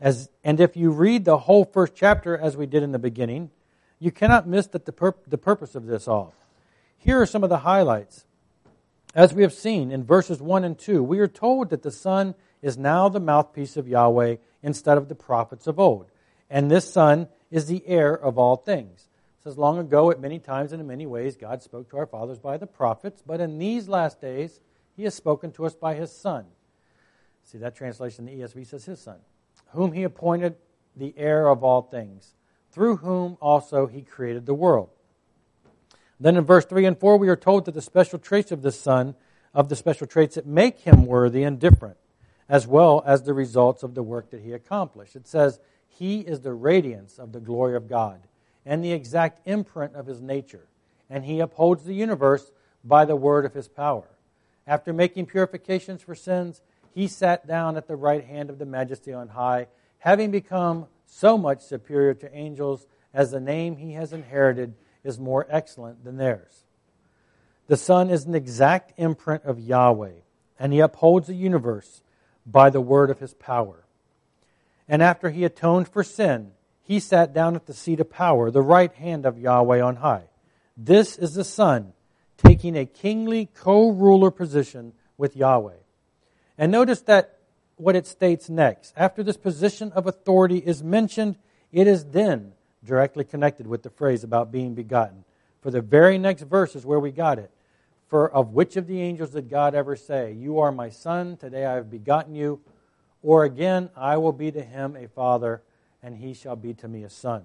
As, 0.00 0.30
and 0.44 0.60
if 0.60 0.76
you 0.76 0.92
read 0.92 1.24
the 1.24 1.38
whole 1.38 1.64
first 1.64 1.96
chapter 1.96 2.38
as 2.38 2.56
we 2.56 2.66
did 2.66 2.84
in 2.84 2.92
the 2.92 3.00
beginning, 3.00 3.50
you 3.98 4.12
cannot 4.12 4.46
miss 4.46 4.68
the, 4.68 4.78
pur- 4.78 5.16
the 5.26 5.38
purpose 5.38 5.74
of 5.74 5.86
this 5.86 6.06
all. 6.06 6.32
Here 6.98 7.20
are 7.20 7.26
some 7.26 7.42
of 7.42 7.50
the 7.50 7.58
highlights. 7.58 8.26
As 9.12 9.34
we 9.34 9.42
have 9.42 9.52
seen 9.52 9.90
in 9.90 10.04
verses 10.04 10.40
1 10.40 10.62
and 10.62 10.78
2, 10.78 11.02
we 11.02 11.18
are 11.18 11.26
told 11.26 11.70
that 11.70 11.82
the 11.82 11.90
Son 11.90 12.36
is 12.62 12.76
now 12.76 13.08
the 13.08 13.20
mouthpiece 13.20 13.76
of 13.76 13.88
Yahweh 13.88 14.36
instead 14.62 14.98
of 14.98 15.08
the 15.08 15.14
prophets 15.14 15.66
of 15.66 15.78
old. 15.78 16.10
And 16.48 16.70
this 16.70 16.92
Son 16.92 17.28
is 17.50 17.66
the 17.66 17.82
heir 17.86 18.14
of 18.14 18.38
all 18.38 18.56
things 18.56 19.08
It 19.38 19.44
says 19.44 19.58
long 19.58 19.78
ago 19.78 20.10
at 20.10 20.20
many 20.20 20.38
times 20.38 20.72
and 20.72 20.80
in 20.80 20.86
many 20.86 21.06
ways 21.06 21.36
God 21.36 21.62
spoke 21.62 21.90
to 21.90 21.96
our 21.96 22.06
fathers 22.06 22.38
by 22.38 22.56
the 22.56 22.66
prophets, 22.66 23.22
but 23.24 23.40
in 23.40 23.58
these 23.58 23.88
last 23.88 24.20
days 24.20 24.60
he 24.96 25.04
has 25.04 25.14
spoken 25.14 25.52
to 25.52 25.66
us 25.66 25.74
by 25.74 25.94
his 25.94 26.12
son. 26.12 26.46
See 27.42 27.58
that 27.58 27.74
translation 27.74 28.28
in 28.28 28.38
the 28.38 28.44
ESV 28.44 28.66
says 28.66 28.84
his 28.84 29.00
son, 29.00 29.18
whom 29.70 29.92
he 29.92 30.02
appointed 30.02 30.56
the 30.94 31.14
heir 31.16 31.48
of 31.48 31.64
all 31.64 31.82
things, 31.82 32.34
through 32.70 32.96
whom 32.96 33.38
also 33.40 33.86
he 33.86 34.02
created 34.02 34.46
the 34.46 34.54
world. 34.54 34.90
Then 36.18 36.36
in 36.36 36.44
verse 36.44 36.66
3 36.66 36.84
and 36.84 36.98
4 36.98 37.16
we 37.16 37.28
are 37.28 37.36
told 37.36 37.64
that 37.64 37.72
the 37.72 37.80
special 37.80 38.18
traits 38.18 38.52
of 38.52 38.62
the 38.62 38.72
son 38.72 39.14
of 39.54 39.68
the 39.68 39.76
special 39.76 40.06
traits 40.06 40.34
that 40.34 40.46
make 40.46 40.80
him 40.80 41.06
worthy 41.06 41.42
and 41.42 41.58
different, 41.58 41.96
as 42.50 42.66
well 42.66 43.00
as 43.06 43.22
the 43.22 43.32
results 43.32 43.84
of 43.84 43.94
the 43.94 44.02
work 44.02 44.30
that 44.30 44.42
he 44.42 44.52
accomplished. 44.52 45.14
It 45.14 45.28
says, 45.28 45.60
He 45.86 46.18
is 46.18 46.40
the 46.40 46.52
radiance 46.52 47.16
of 47.16 47.30
the 47.30 47.38
glory 47.38 47.76
of 47.76 47.88
God 47.88 48.20
and 48.66 48.84
the 48.84 48.92
exact 48.92 49.46
imprint 49.46 49.94
of 49.94 50.06
his 50.06 50.20
nature, 50.20 50.66
and 51.08 51.24
he 51.24 51.38
upholds 51.38 51.84
the 51.84 51.94
universe 51.94 52.50
by 52.84 53.04
the 53.04 53.14
word 53.14 53.46
of 53.46 53.54
his 53.54 53.68
power. 53.68 54.08
After 54.66 54.92
making 54.92 55.26
purifications 55.26 56.02
for 56.02 56.16
sins, 56.16 56.60
he 56.92 57.06
sat 57.06 57.46
down 57.46 57.76
at 57.76 57.86
the 57.86 57.94
right 57.94 58.24
hand 58.24 58.50
of 58.50 58.58
the 58.58 58.66
majesty 58.66 59.12
on 59.12 59.28
high, 59.28 59.68
having 59.98 60.32
become 60.32 60.88
so 61.06 61.38
much 61.38 61.62
superior 61.62 62.14
to 62.14 62.34
angels 62.34 62.84
as 63.14 63.30
the 63.30 63.40
name 63.40 63.76
he 63.76 63.92
has 63.92 64.12
inherited 64.12 64.74
is 65.04 65.20
more 65.20 65.46
excellent 65.48 66.02
than 66.02 66.16
theirs. 66.16 66.64
The 67.68 67.76
Son 67.76 68.10
is 68.10 68.24
an 68.24 68.34
exact 68.34 68.92
imprint 68.96 69.44
of 69.44 69.60
Yahweh, 69.60 70.22
and 70.58 70.72
he 70.72 70.80
upholds 70.80 71.28
the 71.28 71.34
universe 71.34 72.02
by 72.50 72.70
the 72.70 72.80
word 72.80 73.10
of 73.10 73.18
his 73.18 73.34
power. 73.34 73.84
And 74.88 75.02
after 75.02 75.30
he 75.30 75.44
atoned 75.44 75.88
for 75.88 76.02
sin, 76.02 76.52
he 76.82 76.98
sat 76.98 77.32
down 77.32 77.54
at 77.54 77.66
the 77.66 77.74
seat 77.74 78.00
of 78.00 78.10
power, 78.10 78.50
the 78.50 78.62
right 78.62 78.92
hand 78.92 79.24
of 79.24 79.38
Yahweh 79.38 79.80
on 79.80 79.96
high. 79.96 80.24
This 80.76 81.16
is 81.16 81.34
the 81.34 81.44
Son 81.44 81.92
taking 82.36 82.76
a 82.76 82.86
kingly 82.86 83.46
co 83.46 83.90
ruler 83.90 84.30
position 84.30 84.92
with 85.16 85.36
Yahweh. 85.36 85.76
And 86.58 86.72
notice 86.72 87.02
that 87.02 87.38
what 87.76 87.96
it 87.96 88.06
states 88.06 88.50
next. 88.50 88.92
After 88.96 89.22
this 89.22 89.36
position 89.36 89.92
of 89.92 90.06
authority 90.06 90.58
is 90.58 90.82
mentioned, 90.82 91.36
it 91.72 91.86
is 91.86 92.06
then 92.06 92.52
directly 92.84 93.24
connected 93.24 93.66
with 93.66 93.82
the 93.82 93.90
phrase 93.90 94.24
about 94.24 94.52
being 94.52 94.74
begotten. 94.74 95.24
For 95.60 95.70
the 95.70 95.80
very 95.80 96.18
next 96.18 96.42
verse 96.42 96.74
is 96.74 96.86
where 96.86 97.00
we 97.00 97.10
got 97.10 97.38
it. 97.38 97.50
For 98.10 98.28
of 98.28 98.52
which 98.52 98.76
of 98.76 98.88
the 98.88 99.00
angels 99.00 99.30
did 99.30 99.48
God 99.48 99.74
ever 99.74 99.94
say, 99.94 100.32
You 100.32 100.58
are 100.58 100.72
my 100.72 100.90
son, 100.90 101.36
today 101.36 101.64
I 101.64 101.74
have 101.74 101.90
begotten 101.90 102.34
you? 102.34 102.60
Or 103.22 103.44
again, 103.44 103.88
I 103.96 104.16
will 104.16 104.32
be 104.32 104.50
to 104.50 104.62
him 104.62 104.96
a 104.96 105.06
father, 105.06 105.62
and 106.02 106.16
he 106.16 106.34
shall 106.34 106.56
be 106.56 106.74
to 106.74 106.88
me 106.88 107.04
a 107.04 107.10
son. 107.10 107.44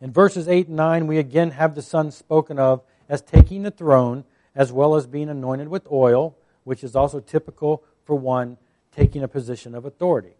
In 0.00 0.12
verses 0.12 0.46
8 0.46 0.68
and 0.68 0.76
9, 0.76 1.06
we 1.08 1.18
again 1.18 1.50
have 1.50 1.74
the 1.74 1.82
Son 1.82 2.12
spoken 2.12 2.60
of 2.60 2.82
as 3.08 3.20
taking 3.20 3.64
the 3.64 3.72
throne 3.72 4.24
as 4.54 4.70
well 4.70 4.94
as 4.94 5.08
being 5.08 5.28
anointed 5.28 5.68
with 5.68 5.90
oil, 5.90 6.36
which 6.62 6.84
is 6.84 6.94
also 6.94 7.18
typical 7.18 7.82
for 8.04 8.14
one 8.14 8.56
taking 8.94 9.24
a 9.24 9.28
position 9.28 9.74
of 9.74 9.84
authority. 9.84 10.34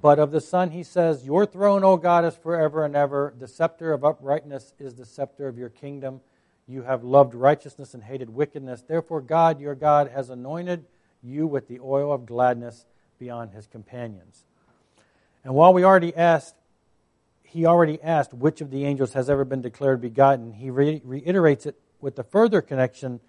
But 0.00 0.18
of 0.18 0.30
the 0.30 0.40
Son, 0.40 0.70
he 0.70 0.82
says, 0.82 1.26
Your 1.26 1.44
throne, 1.44 1.84
O 1.84 1.98
God, 1.98 2.24
is 2.24 2.36
forever 2.36 2.86
and 2.86 2.96
ever. 2.96 3.34
The 3.38 3.48
scepter 3.48 3.92
of 3.92 4.04
uprightness 4.04 4.72
is 4.78 4.94
the 4.94 5.04
scepter 5.04 5.48
of 5.48 5.58
your 5.58 5.68
kingdom. 5.68 6.20
You 6.68 6.82
have 6.82 7.02
loved 7.02 7.34
righteousness 7.34 7.94
and 7.94 8.02
hated 8.02 8.28
wickedness. 8.28 8.82
Therefore, 8.82 9.22
God, 9.22 9.58
your 9.58 9.74
God, 9.74 10.10
has 10.10 10.28
anointed 10.28 10.84
you 11.22 11.46
with 11.46 11.66
the 11.66 11.80
oil 11.80 12.12
of 12.12 12.26
gladness 12.26 12.84
beyond 13.18 13.52
his 13.52 13.66
companions. 13.66 14.44
And 15.42 15.54
while 15.54 15.72
we 15.72 15.82
already 15.82 16.14
asked, 16.14 16.54
he 17.42 17.64
already 17.64 18.00
asked 18.02 18.34
which 18.34 18.60
of 18.60 18.70
the 18.70 18.84
angels 18.84 19.14
has 19.14 19.30
ever 19.30 19.46
been 19.46 19.62
declared 19.62 20.02
begotten, 20.02 20.52
he 20.52 20.68
re- 20.68 21.00
reiterates 21.02 21.64
it 21.64 21.80
with 22.00 22.18
a 22.18 22.22
further 22.22 22.60
connection 22.60 23.20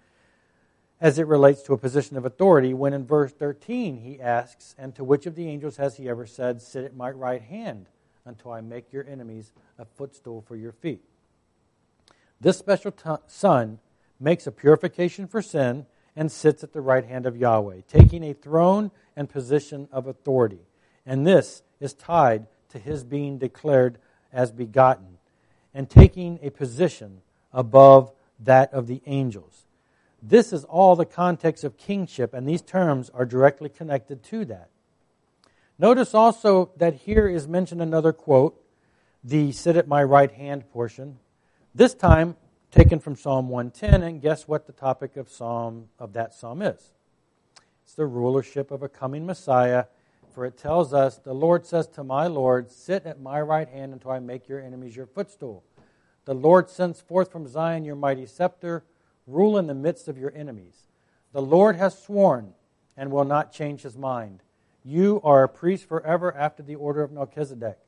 as 1.00 1.18
it 1.18 1.26
relates 1.26 1.62
to 1.62 1.72
a 1.72 1.78
position 1.78 2.18
of 2.18 2.26
authority 2.26 2.74
when 2.74 2.92
in 2.92 3.06
verse 3.06 3.32
13 3.32 3.96
he 3.96 4.20
asks, 4.20 4.74
And 4.76 4.94
to 4.96 5.02
which 5.02 5.24
of 5.24 5.34
the 5.34 5.48
angels 5.48 5.78
has 5.78 5.96
he 5.96 6.10
ever 6.10 6.26
said, 6.26 6.60
Sit 6.60 6.84
at 6.84 6.94
my 6.94 7.10
right 7.10 7.40
hand 7.40 7.86
until 8.26 8.52
I 8.52 8.60
make 8.60 8.92
your 8.92 9.06
enemies 9.08 9.52
a 9.78 9.86
footstool 9.86 10.44
for 10.46 10.56
your 10.56 10.72
feet? 10.72 11.02
This 12.40 12.58
special 12.58 12.90
t- 12.90 13.10
Son 13.26 13.78
makes 14.18 14.46
a 14.46 14.52
purification 14.52 15.26
for 15.26 15.42
sin 15.42 15.86
and 16.16 16.32
sits 16.32 16.64
at 16.64 16.72
the 16.72 16.80
right 16.80 17.04
hand 17.04 17.26
of 17.26 17.36
Yahweh, 17.36 17.82
taking 17.86 18.24
a 18.24 18.32
throne 18.32 18.90
and 19.16 19.28
position 19.28 19.88
of 19.92 20.06
authority. 20.06 20.60
And 21.04 21.26
this 21.26 21.62
is 21.80 21.92
tied 21.94 22.46
to 22.70 22.78
his 22.78 23.04
being 23.04 23.38
declared 23.38 23.98
as 24.32 24.52
begotten 24.52 25.18
and 25.74 25.88
taking 25.88 26.38
a 26.42 26.50
position 26.50 27.22
above 27.52 28.12
that 28.38 28.72
of 28.72 28.86
the 28.86 29.02
angels. 29.06 29.66
This 30.22 30.52
is 30.52 30.64
all 30.64 30.96
the 30.96 31.06
context 31.06 31.64
of 31.64 31.78
kingship, 31.78 32.34
and 32.34 32.46
these 32.46 32.62
terms 32.62 33.10
are 33.10 33.24
directly 33.24 33.68
connected 33.68 34.22
to 34.24 34.44
that. 34.46 34.68
Notice 35.78 36.14
also 36.14 36.70
that 36.76 36.94
here 36.94 37.26
is 37.28 37.48
mentioned 37.48 37.80
another 37.80 38.12
quote, 38.12 38.62
the 39.24 39.52
sit 39.52 39.76
at 39.76 39.88
my 39.88 40.02
right 40.02 40.30
hand 40.30 40.70
portion. 40.72 41.18
This 41.72 41.94
time 41.94 42.34
taken 42.72 42.98
from 42.98 43.14
Psalm 43.14 43.48
110, 43.48 44.02
and 44.02 44.20
guess 44.20 44.48
what 44.48 44.66
the 44.66 44.72
topic 44.72 45.16
of 45.16 45.28
psalm 45.28 45.88
of 46.00 46.14
that 46.14 46.34
psalm 46.34 46.62
is? 46.62 46.90
It's 47.84 47.94
the 47.94 48.06
rulership 48.06 48.72
of 48.72 48.82
a 48.82 48.88
coming 48.88 49.24
Messiah, 49.24 49.84
for 50.34 50.44
it 50.44 50.58
tells 50.58 50.92
us, 50.92 51.18
the 51.18 51.32
Lord 51.32 51.64
says 51.64 51.86
to 51.88 52.02
my 52.02 52.26
Lord, 52.26 52.72
sit 52.72 53.06
at 53.06 53.20
my 53.20 53.40
right 53.40 53.68
hand 53.68 53.92
until 53.92 54.10
I 54.10 54.18
make 54.18 54.48
your 54.48 54.60
enemies 54.60 54.96
your 54.96 55.06
footstool. 55.06 55.62
The 56.24 56.34
Lord 56.34 56.68
sends 56.68 57.00
forth 57.00 57.30
from 57.30 57.46
Zion 57.46 57.84
your 57.84 57.94
mighty 57.94 58.26
scepter 58.26 58.82
rule 59.28 59.56
in 59.56 59.68
the 59.68 59.74
midst 59.74 60.08
of 60.08 60.18
your 60.18 60.32
enemies. 60.34 60.88
The 61.32 61.42
Lord 61.42 61.76
has 61.76 61.96
sworn 61.96 62.54
and 62.96 63.12
will 63.12 63.24
not 63.24 63.52
change 63.52 63.82
his 63.82 63.96
mind. 63.96 64.42
You 64.82 65.20
are 65.22 65.44
a 65.44 65.48
priest 65.48 65.86
forever 65.86 66.36
after 66.36 66.64
the 66.64 66.74
order 66.74 67.04
of 67.04 67.12
Melchizedek. 67.12 67.78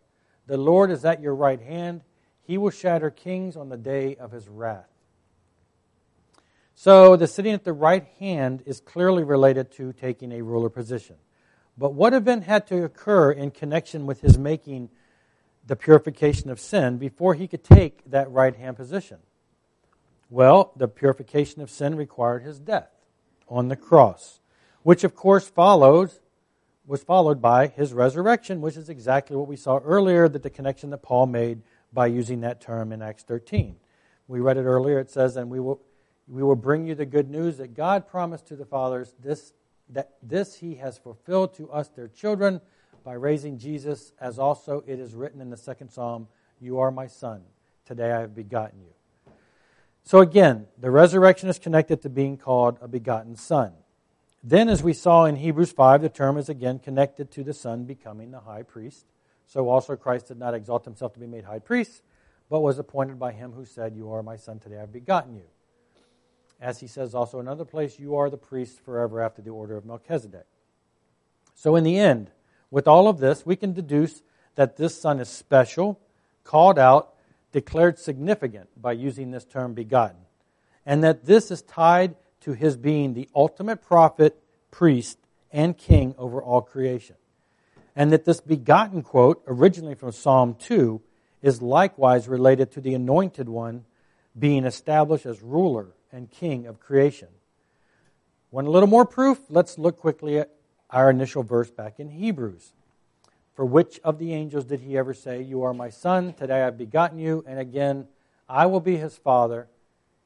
The 0.47 0.57
Lord 0.57 0.93
is 0.93 1.05
at 1.05 1.21
your 1.21 1.35
right 1.35 1.61
hand. 1.61 2.03
He 2.43 2.59
will 2.59 2.71
shatter 2.71 3.11
kings 3.11 3.57
on 3.57 3.69
the 3.69 3.77
day 3.77 4.17
of 4.17 4.33
his 4.33 4.49
wrath. 4.49 4.89
So, 6.75 7.17
the 7.17 7.27
sitting 7.27 7.53
at 7.53 7.65
the 7.65 7.73
right 7.73 8.05
hand 8.19 8.63
is 8.67 8.81
clearly 8.81 9.23
related 9.23 9.71
to 9.73 9.93
taking 9.93 10.33
a 10.33 10.43
ruler 10.43 10.71
position. 10.71 11.17
But 11.79 11.95
what 11.95 12.13
event 12.13 12.45
had 12.45 12.67
to 12.69 12.85
occur 12.85 13.31
in 13.31 13.51
connection 13.51 14.07
with 14.07 14.21
his 14.21 14.39
making 14.39 14.91
the 15.67 15.77
purification 15.77 16.51
of 16.51 16.59
sin 16.59 16.99
before 16.99 17.35
he 17.35 17.47
could 17.47 17.63
take 17.63 18.11
that 18.11 18.31
right 18.31 18.57
hand 18.57 18.77
position? 18.77 19.19
Well, 20.29 20.73
the 20.77 20.89
purification 20.89 21.63
of 21.63 21.71
sin 21.71 21.95
required 21.95 22.43
his 22.43 22.59
death 22.59 22.91
on 23.49 23.69
the 23.69 23.77
cross, 23.77 24.41
which 24.83 25.05
of 25.05 25.15
course 25.15 25.49
follows 25.49 26.21
was 26.87 27.05
followed 27.05 27.41
by 27.41 27.69
his 27.69 27.93
resurrection, 27.93 28.61
which 28.61 28.77
is 28.77 28.89
exactly 28.89 29.37
what 29.37 29.47
we 29.47 29.57
saw 29.57 29.79
earlier 29.79 30.29
that 30.29 30.43
the 30.43 30.51
connection 30.51 30.91
that 30.91 31.03
Paul 31.03 31.27
made 31.27 31.63
by 31.93 32.07
using 32.07 32.41
that 32.41 32.61
term 32.61 32.93
in 32.93 33.03
Acts 33.03 33.23
13. 33.23 33.77
We 34.29 34.41
read 34.41 34.57
it 34.57 34.65
earlier. 34.65 34.99
It 34.99 35.11
says, 35.11 35.37
"And 35.37 35.51
we 35.51 35.61
will 35.61 35.81
we 36.29 36.43
will 36.43 36.57
bring 36.57 36.87
you 36.87 36.95
the 36.95 37.05
good 37.05 37.29
news 37.29 37.59
that 37.59 37.75
God 37.75 38.07
promised 38.07 38.47
to 38.47 38.57
the 38.57 38.65
fathers 38.65 39.15
this 39.19 39.53
that 39.89 40.13
this 40.23 40.57
he 40.57 40.77
has 40.77 40.97
fulfilled 40.97 41.55
to 41.55 41.71
us 41.71 41.89
their 41.89 42.09
children 42.09 42.61
by 43.05 43.15
raising 43.15 43.59
Jesus 43.59 44.13
as 44.21 44.39
also 44.39 44.83
it 44.87 44.99
is 44.99 45.15
written 45.15 45.41
in 45.41 45.51
the 45.51 45.57
second 45.57 45.91
psalm, 45.91 46.29
you 46.61 46.79
are 46.79 46.91
my 46.91 47.09
son, 47.09 47.43
today 47.85 48.13
I 48.13 48.21
have 48.21 48.35
begotten 48.35 48.81
you." 48.81 48.95
So 50.05 50.21
again, 50.21 50.69
the 50.79 50.91
resurrection 50.91 51.49
is 51.49 51.59
connected 51.59 52.03
to 52.03 52.09
being 52.09 52.37
called 52.37 52.79
a 52.81 52.89
begotten 52.89 53.37
son. 53.37 53.75
Then, 54.45 54.69
as 54.69 54.83
we 54.83 54.93
saw 54.93 55.25
in 55.25 55.37
Hebrews 55.37 55.71
5, 55.71 56.03
the 56.03 56.09
term 56.09 56.37
is 56.37 56.49
again 56.49 56.81
connected 56.81 57.31
to 57.33 57.45
the 57.45 57.55
Son 57.55 57.85
becoming 57.85 58.33
the 58.33 58.41
high 58.41 58.65
priest. 58.65 59.07
So 59.53 59.69
also 59.69 59.97
Christ 59.97 60.29
did 60.29 60.39
not 60.39 60.55
exalt 60.55 60.87
himself 60.87 61.13
to 61.13 61.21
be 61.21 61.27
made 61.27 61.45
high 61.45 61.59
priest, 61.59 62.01
but 62.49 62.61
was 62.61 62.79
appointed 62.79 63.19
by 63.19 63.33
him 63.33 63.53
who 63.53 63.67
said, 63.67 63.95
You 63.95 64.11
are 64.11 64.23
my 64.23 64.35
son, 64.35 64.59
today 64.59 64.79
I 64.79 64.81
have 64.81 64.95
begotten 64.95 65.37
you. 65.37 65.45
As 66.59 66.81
he 66.81 66.87
says 66.87 67.15
also 67.15 67.39
in 67.39 67.47
another 67.47 67.67
place, 67.67 67.99
You 67.99 68.17
are 68.17 68.31
the 68.31 68.39
priest 68.39 68.81
forever 68.81 69.21
after 69.21 69.43
the 69.43 69.51
order 69.51 69.77
of 69.77 69.85
Melchizedek. 69.85 70.47
So, 71.55 71.77
in 71.77 71.85
the 71.85 71.99
end, 71.99 72.31
with 72.71 72.89
all 72.89 73.09
of 73.09 73.19
this, 73.19 73.45
we 73.45 73.55
can 73.55 73.75
deduce 73.75 74.23
that 74.55 74.79
this 74.79 74.99
son 74.99 75.21
is 75.21 75.29
special, 75.29 76.01
called 76.45 76.79
out, 76.79 77.13
declared 77.53 77.99
significant 77.99 78.71
by 78.81 78.93
using 78.93 79.33
this 79.33 79.45
term 79.45 79.75
begotten, 79.75 80.23
and 80.87 81.05
that 81.05 81.27
this 81.27 81.51
is 81.51 81.61
tied 81.61 82.17
to 82.41 82.55
his 82.55 82.79
being 82.79 83.13
the 83.13 83.29
ultimate 83.35 83.83
prophet, 83.83 84.43
priest, 84.71 85.19
and 85.53 85.77
king 85.77 86.15
over 86.17 86.43
all 86.43 86.63
creation. 86.63 87.17
And 87.95 88.13
that 88.13 88.25
this 88.25 88.41
begotten 88.41 89.03
quote, 89.03 89.43
originally 89.47 89.95
from 89.95 90.13
Psalm 90.13 90.55
2, 90.55 91.01
is 91.43 91.61
likewise 91.61 92.29
related 92.29 92.71
to 92.73 92.81
the 92.81 92.95
anointed 92.95 93.49
one 93.49 93.85
being 94.39 94.65
established 94.65 95.27
as 95.27 95.43
ruler 95.43 95.89
and 96.11 96.31
king 96.31 96.67
of 96.67 96.81
creation. 96.81 97.29
Want 98.51 98.67
a 98.67 98.71
little 98.71 98.89
more 98.89 99.05
proof? 99.05 99.39
Let's 99.49 99.79
look 99.79 99.99
quickly 99.99 100.39
at 100.39 100.51
our 100.91 101.11
initial 101.11 101.43
verse 101.43 101.71
back 101.71 101.99
in 101.99 102.11
Hebrews. 102.11 102.73
For 103.55 103.65
which 103.65 104.01
of 104.03 104.19
the 104.19 104.33
angels 104.33 104.65
did 104.65 104.81
he 104.81 104.97
ever 104.97 105.13
say, 105.13 105.43
You 105.43 105.63
are 105.63 105.75
my 105.75 105.91
son, 105.91 106.33
today 106.33 106.63
I 106.63 106.65
have 106.65 106.79
begotten 106.79 107.19
you, 107.19 107.45
and 107.47 107.59
again, 107.59 108.07
I 108.49 108.67
will 108.67 108.81
be 108.81 108.97
his 108.97 109.17
father, 109.17 109.69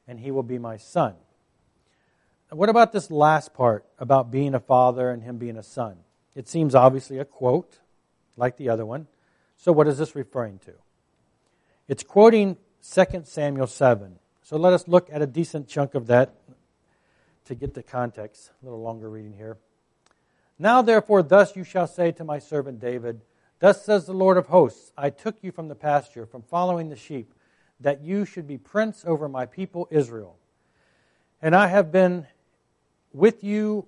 and 0.07 0.19
he 0.19 0.31
will 0.31 0.43
be 0.43 0.57
my 0.57 0.77
son? 0.77 1.15
What 2.49 2.69
about 2.69 2.93
this 2.93 3.11
last 3.11 3.53
part 3.53 3.85
about 3.99 4.31
being 4.31 4.53
a 4.55 4.59
father 4.59 5.09
and 5.09 5.23
him 5.23 5.37
being 5.37 5.57
a 5.57 5.63
son? 5.63 5.97
It 6.37 6.47
seems 6.47 6.75
obviously 6.75 7.17
a 7.17 7.25
quote, 7.25 7.79
like 8.37 8.57
the 8.57 8.69
other 8.69 8.85
one. 8.85 9.07
So, 9.55 9.71
what 9.71 9.87
is 9.87 9.97
this 9.97 10.15
referring 10.15 10.59
to? 10.59 10.73
It's 11.87 12.03
quoting 12.03 12.57
2 12.93 13.23
Samuel 13.23 13.65
7. 13.65 14.19
So, 14.43 14.55
let 14.55 14.71
us 14.71 14.87
look 14.87 15.09
at 15.11 15.23
a 15.23 15.25
decent 15.25 15.67
chunk 15.67 15.95
of 15.95 16.05
that 16.07 16.35
to 17.45 17.55
get 17.55 17.73
the 17.73 17.81
context. 17.81 18.51
A 18.61 18.65
little 18.65 18.83
longer 18.83 19.09
reading 19.09 19.33
here. 19.33 19.57
Now, 20.59 20.83
therefore, 20.83 21.23
thus 21.23 21.55
you 21.55 21.63
shall 21.63 21.87
say 21.87 22.11
to 22.11 22.23
my 22.23 22.37
servant 22.37 22.79
David, 22.79 23.21
Thus 23.59 23.83
says 23.83 24.05
the 24.05 24.13
Lord 24.13 24.37
of 24.37 24.45
hosts, 24.45 24.91
I 24.95 25.09
took 25.09 25.37
you 25.41 25.51
from 25.51 25.69
the 25.69 25.75
pasture, 25.75 26.27
from 26.27 26.43
following 26.43 26.89
the 26.89 26.95
sheep, 26.95 27.33
that 27.79 28.01
you 28.01 28.25
should 28.25 28.45
be 28.45 28.59
prince 28.59 29.03
over 29.07 29.27
my 29.27 29.47
people 29.47 29.87
Israel. 29.89 30.37
And 31.41 31.55
I 31.55 31.65
have 31.65 31.91
been 31.91 32.27
with 33.11 33.43
you 33.43 33.87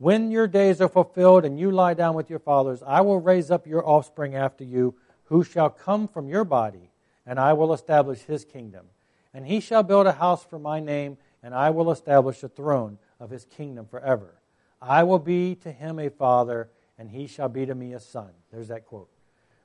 When 0.00 0.30
your 0.30 0.46
days 0.46 0.80
are 0.80 0.88
fulfilled 0.88 1.44
and 1.44 1.60
you 1.60 1.70
lie 1.70 1.92
down 1.92 2.14
with 2.14 2.30
your 2.30 2.38
fathers, 2.38 2.82
I 2.86 3.02
will 3.02 3.20
raise 3.20 3.50
up 3.50 3.66
your 3.66 3.86
offspring 3.86 4.34
after 4.34 4.64
you, 4.64 4.94
who 5.24 5.44
shall 5.44 5.68
come 5.68 6.08
from 6.08 6.26
your 6.26 6.42
body, 6.42 6.90
and 7.26 7.38
I 7.38 7.52
will 7.52 7.74
establish 7.74 8.22
his 8.22 8.46
kingdom. 8.46 8.86
And 9.34 9.46
he 9.46 9.60
shall 9.60 9.82
build 9.82 10.06
a 10.06 10.12
house 10.12 10.42
for 10.42 10.58
my 10.58 10.80
name, 10.80 11.18
and 11.42 11.54
I 11.54 11.68
will 11.68 11.90
establish 11.90 12.42
a 12.42 12.48
throne 12.48 12.96
of 13.20 13.28
his 13.28 13.44
kingdom 13.44 13.84
forever. 13.84 14.40
I 14.80 15.02
will 15.02 15.18
be 15.18 15.54
to 15.56 15.70
him 15.70 15.98
a 15.98 16.08
father, 16.08 16.70
and 16.98 17.10
he 17.10 17.26
shall 17.26 17.50
be 17.50 17.66
to 17.66 17.74
me 17.74 17.92
a 17.92 18.00
son. 18.00 18.30
There's 18.50 18.68
that 18.68 18.86
quote. 18.86 19.10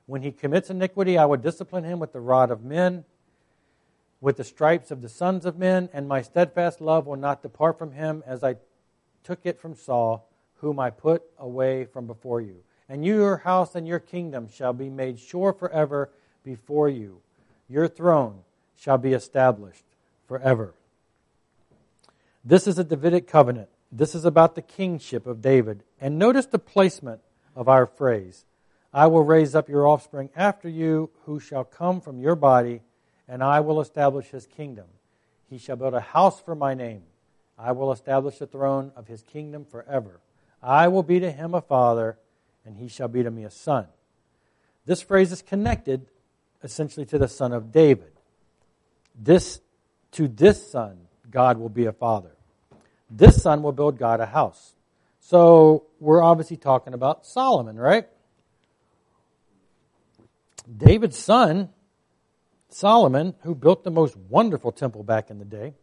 When 0.04 0.20
he 0.20 0.32
commits 0.32 0.68
iniquity, 0.68 1.16
I 1.16 1.24
will 1.24 1.38
discipline 1.38 1.84
him 1.84 1.98
with 1.98 2.12
the 2.12 2.20
rod 2.20 2.50
of 2.50 2.62
men, 2.62 3.06
with 4.20 4.36
the 4.36 4.44
stripes 4.44 4.90
of 4.90 5.00
the 5.00 5.08
sons 5.08 5.46
of 5.46 5.56
men, 5.56 5.88
and 5.94 6.06
my 6.06 6.20
steadfast 6.20 6.82
love 6.82 7.06
will 7.06 7.16
not 7.16 7.40
depart 7.40 7.78
from 7.78 7.92
him 7.92 8.22
as 8.26 8.44
I 8.44 8.56
took 9.26 9.44
it 9.44 9.60
from 9.60 9.74
Saul, 9.74 10.28
whom 10.60 10.78
I 10.78 10.90
put 10.90 11.22
away 11.38 11.84
from 11.84 12.06
before 12.06 12.40
you. 12.40 12.62
And 12.88 13.04
your 13.04 13.38
house 13.38 13.74
and 13.74 13.86
your 13.86 13.98
kingdom 13.98 14.48
shall 14.48 14.72
be 14.72 14.88
made 14.88 15.18
sure 15.18 15.52
forever 15.52 16.10
before 16.44 16.88
you. 16.88 17.20
Your 17.68 17.88
throne 17.88 18.38
shall 18.76 18.98
be 18.98 19.12
established 19.12 19.82
forever. 20.28 20.74
This 22.44 22.68
is 22.68 22.78
a 22.78 22.84
Davidic 22.84 23.26
covenant. 23.26 23.68
This 23.90 24.14
is 24.14 24.24
about 24.24 24.54
the 24.54 24.62
kingship 24.62 25.26
of 25.26 25.42
David. 25.42 25.82
And 26.00 26.18
notice 26.18 26.46
the 26.46 26.60
placement 26.60 27.20
of 27.56 27.68
our 27.68 27.86
phrase 27.86 28.44
I 28.94 29.08
will 29.08 29.24
raise 29.24 29.56
up 29.56 29.68
your 29.68 29.88
offspring 29.88 30.30
after 30.36 30.68
you, 30.68 31.10
who 31.24 31.40
shall 31.40 31.64
come 31.64 32.00
from 32.00 32.20
your 32.20 32.36
body, 32.36 32.82
and 33.26 33.42
I 33.42 33.60
will 33.60 33.80
establish 33.80 34.28
his 34.28 34.46
kingdom. 34.46 34.86
He 35.50 35.58
shall 35.58 35.76
build 35.76 35.94
a 35.94 36.00
house 36.00 36.40
for 36.40 36.54
my 36.54 36.74
name. 36.74 37.02
I 37.58 37.72
will 37.72 37.92
establish 37.92 38.38
the 38.38 38.46
throne 38.46 38.92
of 38.96 39.08
his 39.08 39.22
kingdom 39.22 39.64
forever. 39.64 40.20
I 40.62 40.88
will 40.88 41.02
be 41.02 41.20
to 41.20 41.30
him 41.30 41.54
a 41.54 41.60
father, 41.60 42.18
and 42.64 42.76
he 42.76 42.88
shall 42.88 43.08
be 43.08 43.22
to 43.22 43.30
me 43.30 43.44
a 43.44 43.50
son. 43.50 43.86
This 44.84 45.02
phrase 45.02 45.32
is 45.32 45.42
connected 45.42 46.06
essentially 46.62 47.06
to 47.06 47.18
the 47.18 47.28
son 47.28 47.52
of 47.52 47.72
David. 47.72 48.12
This 49.14 49.60
to 50.12 50.28
this 50.28 50.70
son 50.70 51.06
God 51.30 51.58
will 51.58 51.68
be 51.68 51.86
a 51.86 51.92
father. 51.92 52.30
This 53.10 53.42
son 53.42 53.62
will 53.62 53.72
build 53.72 53.98
God 53.98 54.20
a 54.20 54.26
house. 54.26 54.74
So 55.20 55.84
we're 56.00 56.22
obviously 56.22 56.56
talking 56.56 56.94
about 56.94 57.26
Solomon, 57.26 57.76
right? 57.76 58.06
David's 60.76 61.18
son, 61.18 61.70
Solomon, 62.68 63.34
who 63.42 63.54
built 63.54 63.84
the 63.84 63.90
most 63.90 64.16
wonderful 64.16 64.72
temple 64.72 65.02
back 65.02 65.30
in 65.30 65.38
the 65.38 65.44
day, 65.44 65.74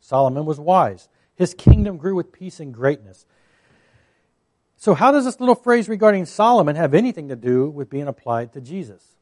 Solomon 0.00 0.44
was 0.44 0.60
wise. 0.60 1.08
His 1.34 1.54
kingdom 1.54 1.96
grew 1.96 2.14
with 2.14 2.32
peace 2.32 2.60
and 2.60 2.72
greatness. 2.72 3.26
So, 4.76 4.94
how 4.94 5.10
does 5.10 5.24
this 5.24 5.40
little 5.40 5.54
phrase 5.54 5.88
regarding 5.88 6.26
Solomon 6.26 6.76
have 6.76 6.94
anything 6.94 7.28
to 7.28 7.36
do 7.36 7.68
with 7.68 7.90
being 7.90 8.08
applied 8.08 8.52
to 8.52 8.60
Jesus? 8.60 9.16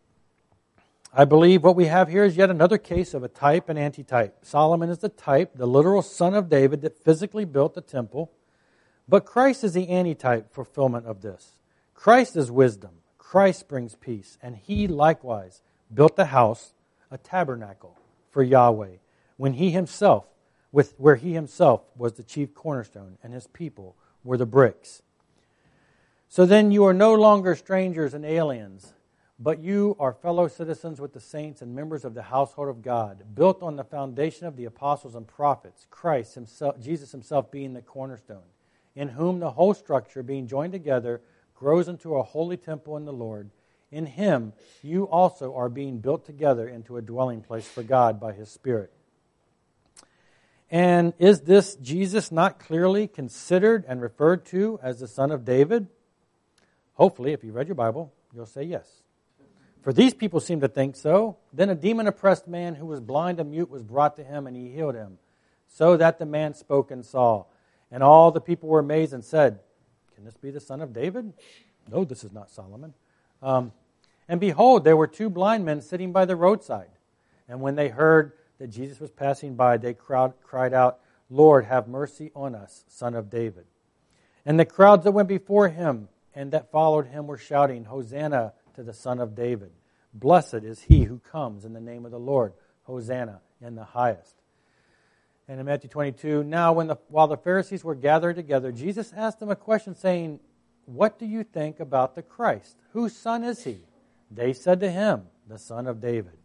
I 1.16 1.24
believe 1.24 1.62
what 1.62 1.76
we 1.76 1.86
have 1.86 2.08
here 2.08 2.24
is 2.24 2.36
yet 2.36 2.50
another 2.50 2.76
case 2.76 3.14
of 3.14 3.22
a 3.22 3.28
type 3.28 3.68
and 3.68 3.78
antitype. 3.78 4.44
Solomon 4.44 4.90
is 4.90 4.98
the 4.98 5.08
type, 5.08 5.52
the 5.54 5.66
literal 5.66 6.02
son 6.02 6.34
of 6.34 6.48
David 6.48 6.82
that 6.82 7.04
physically 7.04 7.44
built 7.44 7.74
the 7.74 7.80
temple, 7.80 8.32
but 9.08 9.24
Christ 9.24 9.62
is 9.62 9.74
the 9.74 9.88
antitype 9.88 10.52
fulfillment 10.52 11.06
of 11.06 11.22
this. 11.22 11.52
Christ 11.94 12.36
is 12.36 12.50
wisdom. 12.50 12.90
Christ 13.16 13.68
brings 13.68 13.94
peace, 13.94 14.38
and 14.42 14.56
he 14.56 14.88
likewise 14.88 15.62
built 15.92 16.16
the 16.16 16.26
house, 16.26 16.74
a 17.10 17.18
tabernacle 17.18 17.96
for 18.30 18.42
Yahweh, 18.42 18.96
when 19.36 19.54
he 19.54 19.70
himself 19.70 20.26
with 20.74 20.92
where 20.98 21.14
he 21.14 21.34
himself 21.34 21.82
was 21.96 22.14
the 22.14 22.22
chief 22.24 22.52
cornerstone 22.52 23.16
and 23.22 23.32
his 23.32 23.46
people 23.46 23.94
were 24.24 24.36
the 24.36 24.44
bricks. 24.44 25.02
So 26.28 26.44
then 26.44 26.72
you 26.72 26.84
are 26.84 26.92
no 26.92 27.14
longer 27.14 27.54
strangers 27.54 28.12
and 28.12 28.24
aliens, 28.24 28.92
but 29.38 29.60
you 29.60 29.94
are 30.00 30.12
fellow 30.12 30.48
citizens 30.48 31.00
with 31.00 31.12
the 31.12 31.20
saints 31.20 31.62
and 31.62 31.76
members 31.76 32.04
of 32.04 32.14
the 32.14 32.22
household 32.22 32.68
of 32.68 32.82
God, 32.82 33.36
built 33.36 33.62
on 33.62 33.76
the 33.76 33.84
foundation 33.84 34.48
of 34.48 34.56
the 34.56 34.64
apostles 34.64 35.14
and 35.14 35.28
prophets, 35.28 35.86
Christ 35.90 36.34
himself, 36.34 36.80
Jesus 36.80 37.12
himself 37.12 37.52
being 37.52 37.72
the 37.72 37.80
cornerstone, 37.80 38.50
in 38.96 39.10
whom 39.10 39.38
the 39.38 39.52
whole 39.52 39.74
structure 39.74 40.24
being 40.24 40.48
joined 40.48 40.72
together 40.72 41.20
grows 41.54 41.86
into 41.86 42.16
a 42.16 42.24
holy 42.24 42.56
temple 42.56 42.96
in 42.96 43.04
the 43.04 43.12
Lord. 43.12 43.48
In 43.92 44.06
him 44.06 44.52
you 44.82 45.04
also 45.04 45.54
are 45.54 45.68
being 45.68 46.00
built 46.00 46.26
together 46.26 46.68
into 46.68 46.96
a 46.96 47.02
dwelling 47.02 47.42
place 47.42 47.68
for 47.68 47.84
God 47.84 48.18
by 48.18 48.32
his 48.32 48.48
Spirit. 48.48 48.92
And 50.70 51.12
is 51.18 51.42
this 51.42 51.76
Jesus 51.76 52.32
not 52.32 52.58
clearly 52.58 53.06
considered 53.06 53.84
and 53.86 54.00
referred 54.00 54.44
to 54.46 54.78
as 54.82 55.00
the 55.00 55.08
son 55.08 55.30
of 55.30 55.44
David? 55.44 55.86
Hopefully, 56.94 57.32
if 57.32 57.44
you 57.44 57.52
read 57.52 57.68
your 57.68 57.74
Bible, 57.74 58.12
you'll 58.34 58.46
say 58.46 58.62
yes. 58.62 59.02
For 59.82 59.92
these 59.92 60.14
people 60.14 60.40
seem 60.40 60.60
to 60.60 60.68
think 60.68 60.96
so. 60.96 61.36
Then 61.52 61.68
a 61.68 61.74
demon 61.74 62.06
oppressed 62.06 62.48
man 62.48 62.76
who 62.76 62.86
was 62.86 63.00
blind 63.00 63.38
and 63.38 63.50
mute 63.50 63.70
was 63.70 63.82
brought 63.82 64.16
to 64.16 64.24
him, 64.24 64.46
and 64.46 64.56
he 64.56 64.70
healed 64.70 64.94
him, 64.94 65.18
so 65.68 65.96
that 65.98 66.18
the 66.18 66.24
man 66.24 66.54
spoke 66.54 66.90
and 66.90 67.04
saw. 67.04 67.44
And 67.90 68.02
all 68.02 68.30
the 68.30 68.40
people 68.40 68.68
were 68.68 68.80
amazed 68.80 69.12
and 69.12 69.24
said, 69.24 69.60
Can 70.14 70.24
this 70.24 70.36
be 70.36 70.50
the 70.50 70.60
son 70.60 70.80
of 70.80 70.94
David? 70.94 71.34
No, 71.90 72.04
this 72.04 72.24
is 72.24 72.32
not 72.32 72.50
Solomon. 72.50 72.94
Um, 73.42 73.72
and 74.26 74.40
behold, 74.40 74.84
there 74.84 74.96
were 74.96 75.06
two 75.06 75.28
blind 75.28 75.66
men 75.66 75.82
sitting 75.82 76.12
by 76.12 76.24
the 76.24 76.34
roadside. 76.34 76.88
And 77.46 77.60
when 77.60 77.74
they 77.74 77.88
heard 77.88 78.32
that 78.58 78.68
Jesus 78.68 79.00
was 79.00 79.10
passing 79.10 79.56
by, 79.56 79.76
they 79.76 79.94
crowd, 79.94 80.34
cried 80.42 80.72
out, 80.72 81.00
Lord, 81.30 81.64
have 81.64 81.88
mercy 81.88 82.30
on 82.34 82.54
us, 82.54 82.84
son 82.88 83.14
of 83.14 83.30
David. 83.30 83.64
And 84.46 84.60
the 84.60 84.64
crowds 84.64 85.04
that 85.04 85.12
went 85.12 85.28
before 85.28 85.68
him 85.68 86.08
and 86.34 86.52
that 86.52 86.70
followed 86.70 87.06
him 87.06 87.26
were 87.26 87.38
shouting, 87.38 87.84
Hosanna 87.84 88.52
to 88.74 88.82
the 88.82 88.92
Son 88.92 89.20
of 89.20 89.34
David. 89.34 89.70
Blessed 90.12 90.62
is 90.62 90.82
he 90.82 91.04
who 91.04 91.18
comes 91.18 91.64
in 91.64 91.72
the 91.72 91.80
name 91.80 92.04
of 92.04 92.10
the 92.10 92.18
Lord. 92.18 92.52
Hosanna 92.84 93.40
in 93.60 93.74
the 93.74 93.84
highest. 93.84 94.36
And 95.48 95.60
in 95.60 95.66
Matthew 95.66 95.90
22, 95.90 96.44
now 96.44 96.72
when 96.72 96.86
the, 96.86 96.96
while 97.08 97.28
the 97.28 97.36
Pharisees 97.36 97.84
were 97.84 97.94
gathered 97.94 98.36
together, 98.36 98.72
Jesus 98.72 99.12
asked 99.14 99.40
them 99.40 99.50
a 99.50 99.56
question 99.56 99.94
saying, 99.94 100.40
What 100.86 101.18
do 101.18 101.26
you 101.26 101.44
think 101.44 101.80
about 101.80 102.14
the 102.14 102.22
Christ? 102.22 102.76
Whose 102.92 103.16
son 103.16 103.44
is 103.44 103.64
he? 103.64 103.80
They 104.30 104.52
said 104.52 104.80
to 104.80 104.90
him, 104.90 105.24
The 105.48 105.58
son 105.58 105.86
of 105.86 106.00
David. 106.00 106.38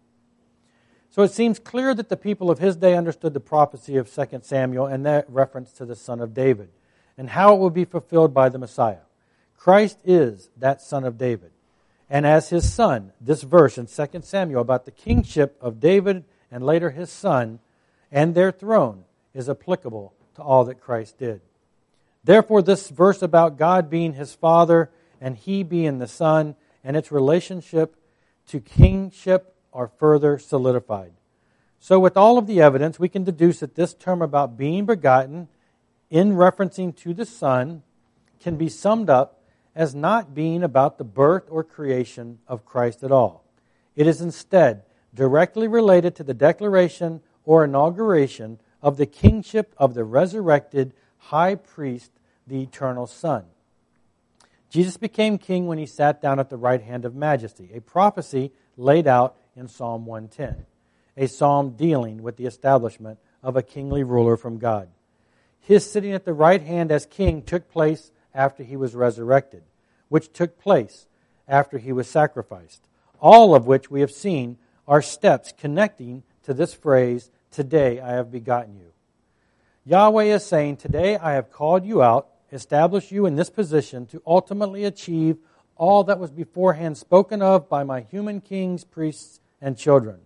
So 1.12 1.24
it 1.24 1.32
seems 1.32 1.58
clear 1.58 1.94
that 1.96 2.10
the 2.10 2.18
people 2.18 2.52
of 2.52 2.60
his 2.60 2.76
day 2.76 2.96
understood 2.96 3.34
the 3.34 3.40
prophecy 3.40 3.98
of 3.98 4.14
2 4.14 4.40
Samuel 4.44 4.86
and 4.86 5.06
that 5.06 5.30
reference 5.30 5.72
to 5.74 5.86
the 5.86 5.96
son 5.96 6.20
of 6.20 6.34
David 6.34 6.70
and 7.18 7.32
how 7.32 7.54
it 7.54 7.60
would 7.60 7.74
be 7.74 7.86
fulfilled 7.86 8.34
by 8.34 8.50
the 8.50 8.60
Messiah. 8.60 9.02
Christ 9.58 10.00
is 10.06 10.50
that 10.58 10.82
son 10.82 11.04
of 11.04 11.18
David. 11.18 11.52
And 12.10 12.26
as 12.26 12.50
his 12.50 12.72
son, 12.72 13.12
this 13.20 13.44
verse 13.44 13.78
in 13.78 13.88
2 13.88 14.22
Samuel 14.22 14.62
about 14.62 14.86
the 14.86 14.92
kingship 14.92 15.58
of 15.62 15.80
David 15.80 16.24
and 16.52 16.64
later 16.64 16.92
his 16.92 17.12
son 17.12 17.60
and 18.12 18.34
their 18.34 18.52
throne 18.52 19.04
is 19.34 19.50
applicable 19.50 20.14
to 20.36 20.42
all 20.42 20.64
that 20.66 20.82
Christ 20.82 21.18
did. 21.18 21.42
Therefore, 22.24 22.62
this 22.62 22.90
verse 22.90 23.22
about 23.22 23.58
God 23.58 23.90
being 23.90 24.14
his 24.14 24.34
father 24.34 24.90
and 25.22 25.36
he 25.36 25.64
being 25.64 26.00
the 26.00 26.08
son 26.08 26.56
and 26.84 26.96
its 26.96 27.12
relationship 27.12 27.96
to 28.48 28.60
kingship 28.60 29.56
are 29.74 29.92
further 29.98 30.38
solidified. 30.38 31.14
So, 31.80 32.00
with 32.00 32.18
all 32.18 32.38
of 32.38 32.48
the 32.48 32.62
evidence, 32.62 33.00
we 33.00 33.10
can 33.10 33.24
deduce 33.24 33.60
that 33.62 33.76
this 33.76 33.94
term 33.94 34.22
about 34.22 34.58
being 34.58 34.86
begotten, 34.86 35.48
in 36.10 36.34
referencing 36.34 36.96
to 36.98 37.14
the 37.14 37.26
Son, 37.26 37.84
can 38.40 38.58
be 38.58 38.70
summed 38.70 39.10
up 39.10 39.42
as 39.76 39.96
not 39.96 40.34
being 40.34 40.64
about 40.64 40.98
the 40.98 41.04
birth 41.04 41.44
or 41.50 41.64
creation 41.64 42.40
of 42.48 42.66
Christ 42.66 43.04
at 43.04 43.12
all. 43.12 43.46
It 43.96 44.08
is 44.08 44.22
instead 44.22 44.84
directly 45.14 45.68
related 45.68 46.16
to 46.16 46.24
the 46.24 46.34
declaration 46.34 47.22
or 47.46 47.64
inauguration 47.64 48.60
of 48.82 48.98
the 48.98 49.06
kingship 49.06 49.74
of 49.78 49.94
the 49.94 50.04
resurrected 50.04 50.94
high 51.18 51.56
priest, 51.56 52.12
the 52.48 52.62
eternal 52.62 53.08
Son. 53.08 53.46
Jesus 54.70 54.98
became 54.98 55.38
king 55.38 55.68
when 55.68 55.78
he 55.78 55.86
sat 55.86 56.22
down 56.22 56.40
at 56.40 56.50
the 56.50 56.58
right 56.58 56.82
hand 56.82 57.06
of 57.06 57.16
majesty, 57.16 57.70
a 57.74 57.82
prophecy 57.82 58.52
laid 58.78 59.08
out 59.08 59.36
in 59.56 59.68
Psalm 59.68 60.06
110, 60.06 60.66
a 61.18 61.28
psalm 61.28 61.72
dealing 61.72 62.24
with 62.24 62.38
the 62.38 62.46
establishment 62.46 63.20
of 63.44 63.56
a 63.56 63.64
kingly 63.64 64.04
ruler 64.04 64.38
from 64.38 64.58
God. 64.58 64.90
His 65.60 65.90
sitting 65.90 66.14
at 66.14 66.26
the 66.26 66.34
right 66.34 66.62
hand 66.62 66.92
as 66.92 67.06
king 67.06 67.42
took 67.42 67.70
place 67.70 68.12
after 68.34 68.64
he 68.64 68.76
was 68.76 68.96
resurrected, 68.96 69.64
which 70.08 70.32
took 70.32 70.60
place 70.60 71.08
after 71.48 71.78
he 71.78 71.92
was 71.92 72.08
sacrificed, 72.08 72.88
all 73.20 73.56
of 73.56 73.68
which 73.68 73.92
we 73.92 74.02
have 74.02 74.12
seen 74.12 74.58
are 74.88 75.02
steps 75.02 75.54
connecting 75.58 76.24
to 76.44 76.54
this 76.54 76.74
phrase, 76.74 77.30
Today 77.52 78.00
I 78.00 78.12
have 78.12 78.32
begotten 78.32 78.78
you. 78.78 78.92
Yahweh 79.86 80.26
is 80.26 80.46
saying, 80.46 80.78
Today 80.78 81.18
I 81.18 81.34
have 81.34 81.52
called 81.52 81.84
you 81.84 82.02
out, 82.02 82.30
established 82.52 83.12
you 83.12 83.26
in 83.26 83.36
this 83.36 83.50
position 83.50 84.06
to 84.08 84.22
ultimately 84.26 84.86
achieve 84.86 85.38
all 85.80 86.04
that 86.04 86.20
was 86.20 86.30
beforehand 86.30 86.98
spoken 86.98 87.42
of 87.42 87.68
by 87.70 87.84
my 87.84 88.02
human 88.02 88.42
kings, 88.42 88.84
priests, 88.84 89.40
and 89.62 89.78
children. 89.78 90.20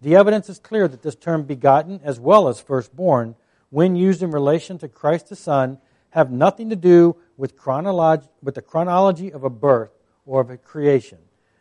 The 0.00 0.16
evidence 0.16 0.48
is 0.48 0.58
clear 0.58 0.88
that 0.88 1.02
this 1.02 1.14
term 1.14 1.44
begotten 1.44 2.00
as 2.02 2.18
well 2.18 2.48
as 2.48 2.60
firstborn, 2.60 3.36
when 3.70 3.94
used 3.94 4.22
in 4.22 4.30
relation 4.30 4.78
to 4.78 4.88
Christ 4.88 5.28
the 5.28 5.36
Son, 5.36 5.78
have 6.10 6.30
nothing 6.30 6.70
to 6.70 6.76
do 6.76 7.16
with, 7.36 7.56
chronolog- 7.56 8.28
with 8.42 8.54
the 8.54 8.62
chronology 8.62 9.30
of 9.32 9.44
a 9.44 9.50
birth 9.50 9.90
or 10.24 10.40
of 10.40 10.50
a 10.50 10.56
creation. 10.56 11.18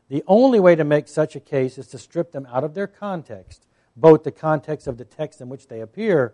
The 0.10 0.24
only 0.26 0.60
way 0.60 0.76
to 0.76 0.84
make 0.84 1.08
such 1.08 1.36
a 1.36 1.39
case 1.39 1.78
is 1.78 1.88
to 1.88 1.97
strip 1.97 2.32
them 2.32 2.47
out 2.51 2.64
of 2.64 2.74
their 2.74 2.88
context, 2.88 3.68
both 3.97 4.24
the 4.24 4.32
context 4.32 4.88
of 4.88 4.97
the 4.97 5.06
text 5.06 5.41
in 5.41 5.49
which 5.49 5.68
they 5.68 5.82
appear, 5.82 6.34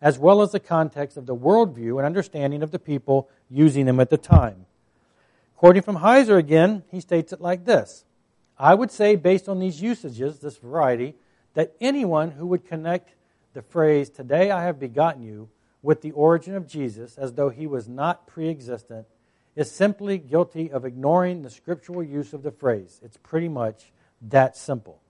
as 0.00 0.18
well 0.18 0.42
as 0.42 0.52
the 0.52 0.60
context 0.60 1.16
of 1.16 1.26
the 1.26 1.34
worldview 1.34 1.96
and 1.96 2.06
understanding 2.06 2.62
of 2.62 2.70
the 2.70 2.78
people 2.78 3.28
using 3.48 3.86
them 3.86 3.98
at 3.98 4.10
the 4.10 4.18
time. 4.18 4.66
Quoting 5.64 5.80
from 5.80 5.96
Heiser 5.96 6.36
again, 6.36 6.82
he 6.90 7.00
states 7.00 7.32
it 7.32 7.40
like 7.40 7.64
this 7.64 8.04
I 8.58 8.74
would 8.74 8.90
say, 8.90 9.16
based 9.16 9.48
on 9.48 9.60
these 9.60 9.80
usages, 9.80 10.40
this 10.40 10.58
variety, 10.58 11.14
that 11.54 11.74
anyone 11.80 12.32
who 12.32 12.46
would 12.48 12.66
connect 12.66 13.14
the 13.54 13.62
phrase, 13.62 14.10
Today 14.10 14.50
I 14.50 14.64
have 14.64 14.78
begotten 14.78 15.22
you, 15.22 15.48
with 15.80 16.02
the 16.02 16.10
origin 16.10 16.54
of 16.54 16.66
Jesus, 16.66 17.16
as 17.16 17.32
though 17.32 17.48
he 17.48 17.66
was 17.66 17.88
not 17.88 18.26
pre 18.26 18.50
existent, 18.50 19.06
is 19.56 19.70
simply 19.70 20.18
guilty 20.18 20.70
of 20.70 20.84
ignoring 20.84 21.40
the 21.40 21.48
scriptural 21.48 22.02
use 22.02 22.34
of 22.34 22.42
the 22.42 22.52
phrase. 22.52 23.00
It's 23.02 23.16
pretty 23.16 23.48
much 23.48 23.90
that 24.20 24.58
simple. 24.58 25.00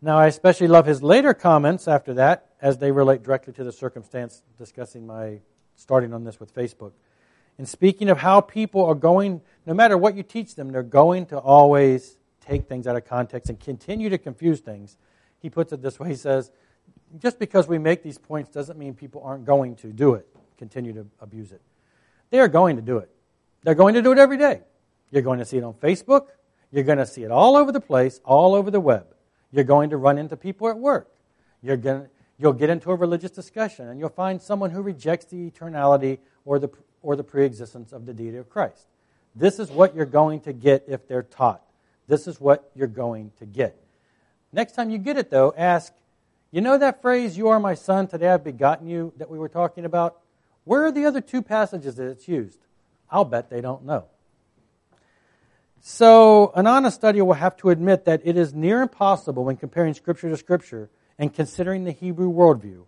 Now, 0.00 0.16
I 0.16 0.28
especially 0.28 0.68
love 0.68 0.86
his 0.86 1.02
later 1.02 1.34
comments 1.34 1.88
after 1.88 2.14
that, 2.14 2.52
as 2.62 2.78
they 2.78 2.92
relate 2.92 3.24
directly 3.24 3.52
to 3.54 3.64
the 3.64 3.72
circumstance 3.72 4.44
discussing 4.56 5.08
my 5.08 5.40
starting 5.74 6.14
on 6.14 6.22
this 6.22 6.38
with 6.38 6.54
Facebook. 6.54 6.92
In 7.58 7.66
speaking 7.66 8.08
of 8.10 8.18
how 8.18 8.40
people 8.40 8.84
are 8.84 8.94
going, 8.94 9.40
no 9.64 9.74
matter 9.74 9.96
what 9.96 10.16
you 10.16 10.22
teach 10.22 10.54
them, 10.54 10.72
they're 10.72 10.82
going 10.82 11.26
to 11.26 11.38
always 11.38 12.18
take 12.40 12.68
things 12.68 12.86
out 12.86 12.96
of 12.96 13.04
context 13.04 13.50
and 13.50 13.58
continue 13.58 14.10
to 14.10 14.18
confuse 14.18 14.60
things. 14.60 14.96
He 15.40 15.50
puts 15.50 15.72
it 15.72 15.82
this 15.82 15.98
way 15.98 16.08
He 16.10 16.16
says, 16.16 16.50
just 17.18 17.38
because 17.38 17.66
we 17.66 17.78
make 17.78 18.02
these 18.02 18.18
points 18.18 18.50
doesn't 18.50 18.78
mean 18.78 18.94
people 18.94 19.22
aren't 19.24 19.44
going 19.44 19.76
to 19.76 19.92
do 19.92 20.14
it, 20.14 20.26
continue 20.58 20.92
to 20.92 21.06
abuse 21.20 21.52
it. 21.52 21.62
They 22.30 22.40
are 22.40 22.48
going 22.48 22.76
to 22.76 22.82
do 22.82 22.98
it. 22.98 23.10
They're 23.62 23.74
going 23.74 23.94
to 23.94 24.02
do 24.02 24.12
it 24.12 24.18
every 24.18 24.36
day. 24.36 24.60
You're 25.10 25.22
going 25.22 25.38
to 25.38 25.44
see 25.44 25.56
it 25.56 25.64
on 25.64 25.74
Facebook. 25.74 26.26
You're 26.72 26.84
going 26.84 26.98
to 26.98 27.06
see 27.06 27.22
it 27.22 27.30
all 27.30 27.56
over 27.56 27.72
the 27.72 27.80
place, 27.80 28.20
all 28.24 28.54
over 28.54 28.70
the 28.70 28.80
web. 28.80 29.06
You're 29.52 29.64
going 29.64 29.90
to 29.90 29.96
run 29.96 30.18
into 30.18 30.36
people 30.36 30.68
at 30.68 30.76
work. 30.76 31.14
You're 31.62 31.76
going 31.76 32.02
to, 32.02 32.10
you'll 32.38 32.52
get 32.52 32.70
into 32.70 32.90
a 32.90 32.94
religious 32.94 33.30
discussion, 33.30 33.88
and 33.88 33.98
you'll 33.98 34.08
find 34.08 34.42
someone 34.42 34.70
who 34.70 34.82
rejects 34.82 35.26
the 35.26 35.50
eternality 35.50 36.18
or 36.44 36.58
the, 36.58 36.68
or 37.06 37.14
the 37.14 37.22
preexistence 37.22 37.92
of 37.92 38.04
the 38.04 38.12
deity 38.12 38.36
of 38.36 38.50
Christ. 38.50 38.84
This 39.36 39.60
is 39.60 39.70
what 39.70 39.94
you're 39.94 40.04
going 40.04 40.40
to 40.40 40.52
get 40.52 40.84
if 40.88 41.06
they're 41.06 41.22
taught. 41.22 41.62
This 42.08 42.26
is 42.26 42.40
what 42.40 42.68
you're 42.74 42.88
going 42.88 43.30
to 43.38 43.46
get. 43.46 43.80
Next 44.52 44.72
time 44.72 44.90
you 44.90 44.98
get 44.98 45.16
it, 45.16 45.30
though, 45.30 45.54
ask, 45.56 45.92
you 46.50 46.60
know 46.60 46.76
that 46.76 47.02
phrase, 47.02 47.38
you 47.38 47.48
are 47.48 47.60
my 47.60 47.74
son, 47.74 48.08
today 48.08 48.28
I've 48.28 48.42
begotten 48.42 48.88
you, 48.88 49.12
that 49.18 49.30
we 49.30 49.38
were 49.38 49.48
talking 49.48 49.84
about? 49.84 50.18
Where 50.64 50.84
are 50.84 50.90
the 50.90 51.04
other 51.04 51.20
two 51.20 51.42
passages 51.42 51.94
that 51.94 52.08
it's 52.08 52.26
used? 52.26 52.58
I'll 53.08 53.24
bet 53.24 53.50
they 53.50 53.60
don't 53.60 53.84
know. 53.84 54.06
So, 55.80 56.50
an 56.56 56.66
honest 56.66 56.96
study 56.96 57.22
will 57.22 57.34
have 57.34 57.56
to 57.58 57.70
admit 57.70 58.06
that 58.06 58.22
it 58.24 58.36
is 58.36 58.52
near 58.52 58.82
impossible 58.82 59.44
when 59.44 59.56
comparing 59.56 59.94
Scripture 59.94 60.28
to 60.28 60.36
Scripture 60.36 60.90
and 61.20 61.32
considering 61.32 61.84
the 61.84 61.92
Hebrew 61.92 62.32
worldview 62.32 62.86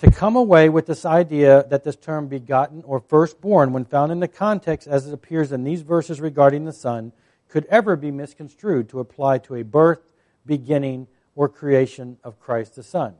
to 0.00 0.10
come 0.10 0.34
away 0.34 0.70
with 0.70 0.86
this 0.86 1.04
idea 1.04 1.66
that 1.68 1.84
this 1.84 1.94
term 1.94 2.26
begotten 2.26 2.82
or 2.86 3.00
firstborn, 3.00 3.72
when 3.72 3.84
found 3.84 4.10
in 4.10 4.20
the 4.20 4.28
context 4.28 4.88
as 4.88 5.06
it 5.06 5.12
appears 5.12 5.52
in 5.52 5.62
these 5.62 5.82
verses 5.82 6.22
regarding 6.22 6.64
the 6.64 6.72
Son, 6.72 7.12
could 7.48 7.66
ever 7.66 7.96
be 7.96 8.10
misconstrued 8.10 8.88
to 8.88 8.98
apply 8.98 9.36
to 9.36 9.56
a 9.56 9.62
birth, 9.62 10.14
beginning, 10.46 11.06
or 11.34 11.50
creation 11.50 12.16
of 12.24 12.40
Christ 12.40 12.76
the 12.76 12.82
Son. 12.82 13.14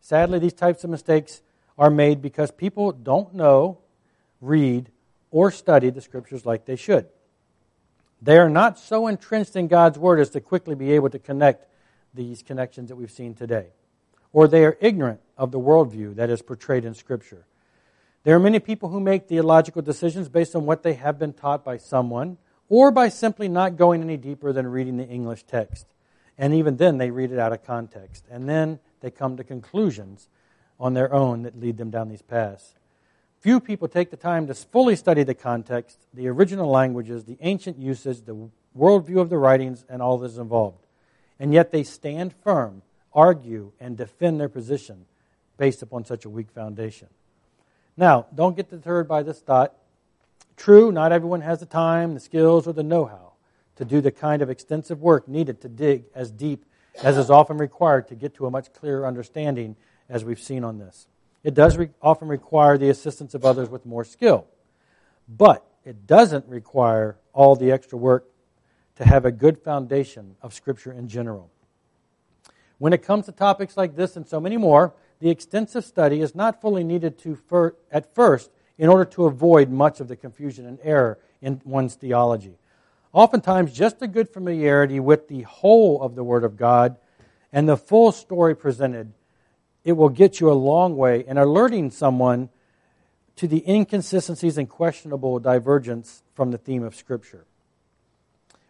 Sadly, 0.00 0.40
these 0.40 0.52
types 0.52 0.82
of 0.82 0.90
mistakes 0.90 1.40
are 1.78 1.90
made 1.90 2.20
because 2.20 2.50
people 2.50 2.90
don't 2.90 3.32
know, 3.32 3.78
read, 4.40 4.90
or 5.30 5.52
study 5.52 5.88
the 5.90 6.00
Scriptures 6.00 6.44
like 6.44 6.64
they 6.64 6.76
should. 6.76 7.06
They 8.20 8.38
are 8.38 8.50
not 8.50 8.76
so 8.76 9.06
entrenched 9.06 9.54
in 9.54 9.68
God's 9.68 10.00
Word 10.00 10.18
as 10.18 10.30
to 10.30 10.40
quickly 10.40 10.74
be 10.74 10.90
able 10.92 11.10
to 11.10 11.20
connect 11.20 11.68
these 12.12 12.42
connections 12.42 12.88
that 12.88 12.96
we've 12.96 13.10
seen 13.10 13.34
today. 13.34 13.68
Or 14.32 14.48
they 14.48 14.64
are 14.64 14.78
ignorant 14.80 15.20
of 15.36 15.50
the 15.50 15.60
worldview 15.60 16.14
that 16.16 16.30
is 16.30 16.42
portrayed 16.42 16.84
in 16.84 16.94
Scripture. 16.94 17.44
There 18.24 18.36
are 18.36 18.40
many 18.40 18.60
people 18.60 18.88
who 18.90 19.00
make 19.00 19.26
theological 19.26 19.82
decisions 19.82 20.28
based 20.28 20.54
on 20.54 20.64
what 20.64 20.82
they 20.82 20.94
have 20.94 21.18
been 21.18 21.32
taught 21.32 21.64
by 21.64 21.76
someone 21.76 22.38
or 22.68 22.90
by 22.90 23.08
simply 23.08 23.48
not 23.48 23.76
going 23.76 24.00
any 24.00 24.16
deeper 24.16 24.52
than 24.52 24.66
reading 24.66 24.96
the 24.96 25.06
English 25.06 25.42
text. 25.42 25.86
And 26.38 26.54
even 26.54 26.76
then, 26.76 26.98
they 26.98 27.10
read 27.10 27.32
it 27.32 27.38
out 27.38 27.52
of 27.52 27.64
context. 27.64 28.24
And 28.30 28.48
then 28.48 28.78
they 29.00 29.10
come 29.10 29.36
to 29.36 29.44
conclusions 29.44 30.28
on 30.80 30.94
their 30.94 31.12
own 31.12 31.42
that 31.42 31.60
lead 31.60 31.76
them 31.76 31.90
down 31.90 32.08
these 32.08 32.22
paths. 32.22 32.74
Few 33.40 33.58
people 33.60 33.88
take 33.88 34.10
the 34.10 34.16
time 34.16 34.46
to 34.46 34.54
fully 34.54 34.94
study 34.94 35.24
the 35.24 35.34
context, 35.34 35.98
the 36.14 36.28
original 36.28 36.70
languages, 36.70 37.24
the 37.24 37.38
ancient 37.40 37.76
usage, 37.76 38.22
the 38.24 38.48
worldview 38.78 39.20
of 39.20 39.30
the 39.30 39.38
writings, 39.38 39.84
and 39.88 40.00
all 40.00 40.16
that 40.18 40.26
is 40.26 40.38
involved. 40.38 40.86
And 41.40 41.52
yet 41.52 41.72
they 41.72 41.82
stand 41.82 42.32
firm, 42.32 42.82
argue, 43.14 43.72
and 43.80 43.96
defend 43.96 44.40
their 44.40 44.48
position 44.48 45.06
based 45.56 45.82
upon 45.82 46.04
such 46.04 46.24
a 46.24 46.30
weak 46.30 46.50
foundation. 46.50 47.08
Now, 47.96 48.26
don't 48.34 48.56
get 48.56 48.70
deterred 48.70 49.06
by 49.06 49.22
this 49.22 49.40
thought. 49.40 49.74
True, 50.56 50.92
not 50.92 51.12
everyone 51.12 51.42
has 51.42 51.60
the 51.60 51.66
time, 51.66 52.14
the 52.14 52.20
skills, 52.20 52.66
or 52.66 52.72
the 52.72 52.82
know 52.82 53.04
how 53.04 53.32
to 53.76 53.84
do 53.84 54.00
the 54.00 54.10
kind 54.10 54.42
of 54.42 54.50
extensive 54.50 55.00
work 55.00 55.28
needed 55.28 55.60
to 55.62 55.68
dig 55.68 56.04
as 56.14 56.30
deep 56.30 56.64
as 57.02 57.16
is 57.16 57.30
often 57.30 57.58
required 57.58 58.08
to 58.08 58.14
get 58.14 58.34
to 58.34 58.46
a 58.46 58.50
much 58.50 58.72
clearer 58.72 59.06
understanding, 59.06 59.76
as 60.08 60.24
we've 60.24 60.40
seen 60.40 60.62
on 60.62 60.78
this. 60.78 61.06
It 61.42 61.54
does 61.54 61.76
re- 61.76 61.90
often 62.00 62.28
require 62.28 62.76
the 62.76 62.90
assistance 62.90 63.34
of 63.34 63.44
others 63.44 63.68
with 63.68 63.86
more 63.86 64.04
skill, 64.04 64.46
but 65.28 65.66
it 65.84 66.06
doesn't 66.06 66.46
require 66.46 67.16
all 67.32 67.56
the 67.56 67.72
extra 67.72 67.98
work 67.98 68.26
to 68.96 69.04
have 69.04 69.24
a 69.24 69.32
good 69.32 69.58
foundation 69.58 70.36
of 70.42 70.52
Scripture 70.52 70.92
in 70.92 71.08
general. 71.08 71.50
When 72.82 72.92
it 72.92 73.04
comes 73.04 73.26
to 73.26 73.32
topics 73.32 73.76
like 73.76 73.94
this 73.94 74.16
and 74.16 74.26
so 74.26 74.40
many 74.40 74.56
more, 74.56 74.92
the 75.20 75.30
extensive 75.30 75.84
study 75.84 76.20
is 76.20 76.34
not 76.34 76.60
fully 76.60 76.82
needed 76.82 77.16
to 77.18 77.36
fir- 77.36 77.76
at 77.92 78.12
first 78.12 78.50
in 78.76 78.88
order 78.88 79.04
to 79.04 79.26
avoid 79.26 79.70
much 79.70 80.00
of 80.00 80.08
the 80.08 80.16
confusion 80.16 80.66
and 80.66 80.80
error 80.82 81.20
in 81.40 81.60
one's 81.64 81.94
theology. 81.94 82.58
Oftentimes, 83.12 83.72
just 83.72 84.02
a 84.02 84.08
good 84.08 84.28
familiarity 84.28 84.98
with 84.98 85.28
the 85.28 85.42
whole 85.42 86.02
of 86.02 86.16
the 86.16 86.24
Word 86.24 86.42
of 86.42 86.56
God 86.56 86.96
and 87.52 87.68
the 87.68 87.76
full 87.76 88.10
story 88.10 88.56
presented, 88.56 89.12
it 89.84 89.92
will 89.92 90.08
get 90.08 90.40
you 90.40 90.50
a 90.50 90.52
long 90.52 90.96
way 90.96 91.24
in 91.24 91.38
alerting 91.38 91.88
someone 91.88 92.48
to 93.36 93.46
the 93.46 93.62
inconsistencies 93.64 94.58
and 94.58 94.68
questionable 94.68 95.38
divergence 95.38 96.24
from 96.34 96.50
the 96.50 96.58
theme 96.58 96.82
of 96.82 96.96
Scripture. 96.96 97.46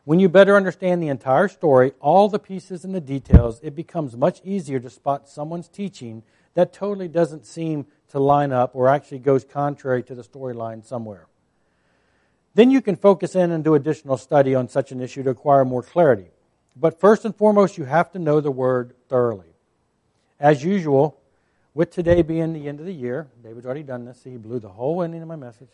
When 0.05 0.19
you 0.19 0.29
better 0.29 0.57
understand 0.57 1.01
the 1.01 1.09
entire 1.09 1.47
story, 1.47 1.93
all 2.01 2.29
the 2.29 2.41
pieces 2.41 2.85
and 2.85 2.93
the 2.93 3.01
details, 3.01 3.61
it 3.63 3.77
becomes 3.77 4.17
much 4.17 4.41
easier 4.45 4.81
to 4.81 4.91
spot 4.91 5.29
someone's 5.29 5.69
teaching 5.69 6.25
that 6.55 6.73
totally 6.73 7.07
doesn't 7.07 7.47
seem 7.47 7.87
to 8.11 8.19
line 8.19 8.53
up 8.53 8.75
or 8.75 8.89
actually 8.89 9.21
goes 9.21 9.45
contrary 9.45 10.03
to 10.03 10.15
the 10.15 10.25
storyline 10.25 10.85
somewhere. 10.85 11.29
Then 12.55 12.71
you 12.71 12.83
can 12.83 12.97
focus 12.97 13.37
in 13.37 13.53
and 13.53 13.63
do 13.63 13.75
additional 13.75 14.17
study 14.17 14.55
on 14.55 14.69
such 14.69 14.91
an 14.91 15.01
issue 15.01 15.23
to 15.23 15.31
acquire 15.31 15.65
more 15.65 15.83
clarity. 15.83 16.31
But 16.75 17.01
first 17.01 17.25
and 17.25 17.35
foremost, 17.35 17.79
you 17.79 17.85
have 17.85 18.11
to 18.13 18.19
know 18.19 18.41
the 18.41 18.51
Word 18.51 18.95
thoroughly. 19.09 19.55
As 20.41 20.65
usual, 20.65 21.19
with 21.75 21.91
today 21.91 22.23
being 22.23 22.53
the 22.53 22.69
end 22.69 22.81
of 22.81 22.87
the 22.87 22.93
year, 22.93 23.29
David's 23.43 23.65
already 23.65 23.85
done 23.85 24.05
this, 24.05 24.21
so 24.23 24.31
he 24.31 24.37
blew 24.37 24.59
the 24.59 24.69
whole 24.69 25.03
ending 25.03 25.23
of 25.23 25.29
my 25.29 25.37
message. 25.37 25.71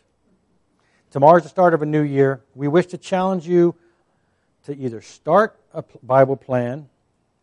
Tomorrow's 1.09 1.43
the 1.43 1.49
start 1.49 1.73
of 1.73 1.81
a 1.81 1.85
new 1.85 2.03
year. 2.03 2.41
We 2.53 2.67
wish 2.67 2.85
to 2.87 2.97
challenge 2.97 3.47
you 3.47 3.75
to 4.65 4.75
either 4.77 5.01
start 5.01 5.59
a 5.73 5.83
Bible 6.03 6.35
plan 6.35 6.89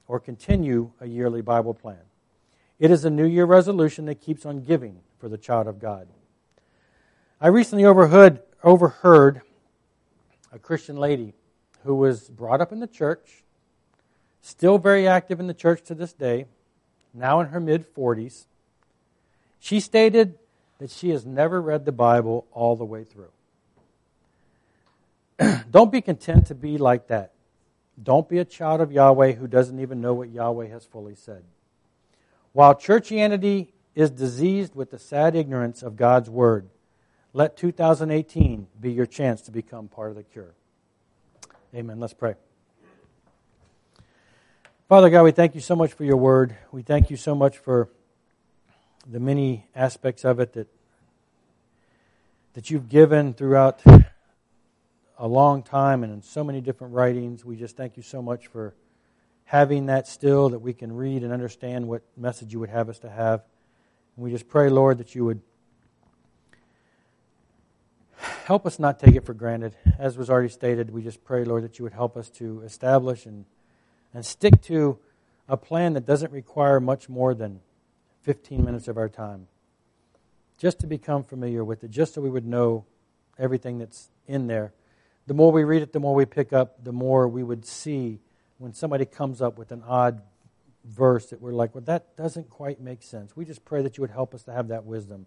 or 0.09 0.21
continue 0.21 0.91
a 1.01 1.07
yearly 1.07 1.41
Bible 1.41 1.75
plan. 1.75 2.01
It 2.79 2.91
is 2.91 3.05
a 3.05 3.11
New 3.11 3.27
Year 3.27 3.45
resolution 3.45 4.07
that 4.07 4.21
keeps 4.21 4.45
on 4.45 4.63
giving 4.63 5.01
for 5.19 5.29
the 5.29 5.39
child 5.39 5.67
of 5.67 5.81
God. 5.81 6.09
I 7.41 7.49
recently 7.49 7.85
overheard, 7.85 8.41
overheard 8.63 9.43
a 10.53 10.59
Christian 10.59 10.97
lady 10.97 11.35
who 11.85 11.95
was 11.95 12.29
brought 12.29 12.61
up 12.61 12.73
in 12.73 12.81
the 12.81 12.87
church, 12.87 13.45
still 14.41 14.79
very 14.79 15.07
active 15.09 15.41
in 15.41 15.47
the 15.47 15.55
church 15.55 15.83
to 15.85 15.95
this 15.95 16.13
day, 16.13 16.47
now 17.15 17.41
in 17.41 17.49
her 17.49 17.61
mid 17.61 17.93
40s. 17.95 18.47
She 19.59 19.81
stated 19.81 20.39
that 20.79 20.91
she 20.91 21.11
has 21.11 21.25
never 21.25 21.61
read 21.61 21.85
the 21.85 21.93
Bible 21.93 22.47
all 22.53 22.77
the 22.77 22.85
way 22.85 23.05
through. 23.05 23.31
Don't 25.71 25.93
be 25.93 26.01
content 26.01 26.47
to 26.47 26.55
be 26.55 26.79
like 26.79 27.09
that. 27.09 27.33
Don't 28.03 28.29
be 28.29 28.39
a 28.39 28.45
child 28.45 28.81
of 28.81 28.93
Yahweh 28.93 29.33
who 29.33 29.47
doesn't 29.47 29.81
even 29.81 30.01
know 30.01 30.15
what 30.15 30.31
Yahweh 30.31 30.69
has 30.69 30.85
fully 30.85 31.15
said. 31.15 31.45
While 32.53 32.75
churchianity 32.75 33.69
is 33.95 34.11
diseased 34.11 34.75
with 34.75 34.91
the 34.91 34.99
sad 34.99 35.35
ignorance 35.35 35.83
of 35.83 35.97
God's 35.97 36.29
word, 36.29 36.69
let 37.33 37.57
2018 37.57 38.67
be 38.81 38.93
your 38.93 39.07
chance 39.07 39.43
to 39.43 39.51
become 39.51 39.89
part 39.89 40.11
of 40.11 40.17
the 40.17 40.23
cure. 40.23 40.55
Amen. 41.75 42.01
Let's 42.01 42.15
pray. 42.15 42.35
Father 44.89 45.11
God, 45.11 45.25
we 45.25 45.33
thank 45.33 45.55
you 45.55 45.61
so 45.61 45.75
much 45.75 45.93
for 45.93 46.05
your 46.05 46.17
word. 46.17 46.57
We 46.71 46.83
thank 46.83 47.11
you 47.11 47.17
so 47.17 47.35
much 47.35 47.59
for 47.59 47.89
the 49.11 49.21
many 49.21 49.67
aspects 49.75 50.25
of 50.25 50.41
it 50.41 50.53
that 50.55 50.69
that 52.57 52.71
you've 52.71 52.89
given 52.89 53.35
throughout 53.35 53.83
a 55.19 55.27
long 55.27 55.63
time 55.63 56.05
and 56.05 56.13
in 56.13 56.23
so 56.23 56.45
many 56.45 56.61
different 56.61 56.95
writings. 56.95 57.45
We 57.45 57.57
just 57.57 57.77
thank 57.77 57.97
you 57.97 58.03
so 58.03 58.21
much 58.21 58.47
for 58.49 58.75
having 59.45 59.87
that 59.87 60.07
still 60.07 60.51
that 60.51 60.59
we 60.59 60.73
can 60.73 60.93
read 60.95 61.23
and 61.23 61.33
understand 61.33 61.89
what 61.89 62.03
message 62.17 62.53
you 62.53 62.61
would 62.61 62.69
have 62.69 62.89
us 62.89 62.99
to 63.01 63.11
have. 63.11 63.43
And 64.17 64.25
we 64.25 64.31
just 64.31 64.49
pray, 64.49 64.69
Lord, 64.69 64.99
that 64.99 65.15
you 65.15 65.25
would 65.25 65.41
help 68.47 68.67
us 68.67 68.79
not 68.79 68.99
take 68.99 69.15
it 69.15 69.25
for 69.25 69.35
granted. 69.35 69.75
As 69.99 70.17
was 70.19 70.29
already 70.29 70.49
stated, 70.49 70.91
we 70.91 71.03
just 71.03 71.25
pray, 71.25 71.45
Lord, 71.45 71.65
that 71.65 71.79
you 71.79 71.85
would 71.85 71.93
help 71.93 72.17
us 72.17 72.29
to 72.31 72.63
establish 72.63 73.27
and, 73.27 73.45
and 74.13 74.25
stick 74.25 74.61
to 74.63 74.99
a 75.49 75.57
plan 75.57 75.93
that 75.95 76.05
doesn't 76.05 76.33
require 76.33 76.81
much 76.81 77.09
more 77.09 77.35
than 77.35 77.61
15 78.23 78.65
minutes 78.65 78.89
of 78.89 78.97
our 78.97 79.09
time. 79.09 79.47
Just 80.59 80.81
to 80.81 80.87
become 80.87 81.23
familiar 81.23 81.65
with 81.65 81.85
it, 81.85 81.91
just 81.91 82.15
so 82.15 82.21
we 82.21 82.31
would 82.31 82.47
know 82.47 82.85
everything 83.39 83.79
that's 83.79 84.09
in 84.27 84.47
there. 84.47 84.73
The 85.27 85.35
more 85.35 85.51
we 85.51 85.65
read 85.65 85.83
it, 85.83 85.93
the 85.93 86.01
more 86.01 86.15
we 86.15 86.25
pick 86.25 86.53
up, 86.53 86.85
the 86.85 86.93
more 86.93 87.27
we 87.27 87.43
would 87.43 87.67
see 87.67 88.21
when 88.59 88.73
somebody 88.73 89.05
comes 89.05 89.43
up 89.43 89.59
with 89.59 89.73
an 89.73 89.83
odd 89.87 90.23
verse 90.85 91.27
that 91.27 91.41
we're 91.41 91.53
like, 91.53 91.75
well, 91.75 91.85
that 91.85 92.17
doesn't 92.17 92.49
quite 92.49 92.81
make 92.81 93.03
sense. 93.03 93.37
We 93.37 93.45
just 93.45 93.65
pray 93.65 93.83
that 93.83 93.97
you 93.97 94.03
would 94.03 94.11
help 94.11 94.35
us 94.35 94.45
to 94.45 94.53
have 94.53 94.69
that 94.69 94.85
wisdom, 94.85 95.27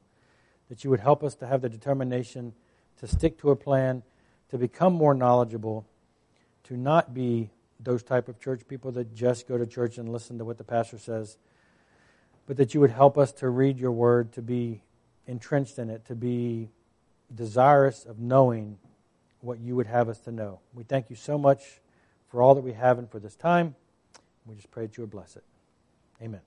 that 0.70 0.84
you 0.84 0.90
would 0.90 1.02
help 1.02 1.24
us 1.24 1.36
to 1.36 1.48
have 1.48 1.62
the 1.62 1.70
determination 1.70 2.54
to 2.98 3.08
stick 3.08 3.38
to 3.40 3.52
a 3.52 3.56
plan, 3.56 4.04
to 4.50 4.58
become 4.58 4.94
more 4.94 5.14
knowledgeable, 5.14 5.86
to 6.64 6.78
not 6.78 7.14
be 7.14 7.50
those 7.80 8.04
type 8.04 8.28
of 8.28 8.40
church 8.40 8.62
people 8.68 8.92
that 8.92 9.14
just 9.14 9.48
go 9.48 9.58
to 9.58 9.66
church 9.66 9.98
and 9.98 10.10
listen 10.10 10.38
to 10.38 10.46
what 10.46 10.58
the 10.58 10.64
pastor 10.64 10.98
says, 10.98 11.38
but 12.46 12.58
that 12.58 12.74
you 12.74 12.80
would 12.80 12.92
help 12.92 13.18
us 13.18 13.32
to 13.32 13.50
read 13.50 13.80
your 13.80 13.92
word, 13.92 14.32
to 14.34 14.42
be 14.42 14.82
entrenched 15.28 15.78
in 15.78 15.90
it, 15.90 16.06
to 16.06 16.16
be 16.16 16.70
desirous 17.34 18.06
of 18.06 18.20
knowing 18.20 18.78
what 19.42 19.60
you 19.60 19.76
would 19.76 19.88
have 19.88 20.10
us 20.10 20.20
to 20.20 20.32
know. 20.32 20.60
We 20.74 20.84
thank 20.84 21.10
you 21.10 21.16
so 21.16 21.38
much 21.38 21.82
for 22.30 22.42
all 22.42 22.56
that 22.56 22.62
we 22.62 22.74
have 22.74 23.00
and 23.00 23.10
for 23.10 23.20
this 23.20 23.36
time. 23.36 23.76
We 24.46 24.56
just 24.56 24.72
pray 24.72 24.86
that 24.86 24.98
you 24.98 25.04
would 25.04 25.12
bless 25.12 25.36
it. 25.36 25.44
Amen. 26.22 26.42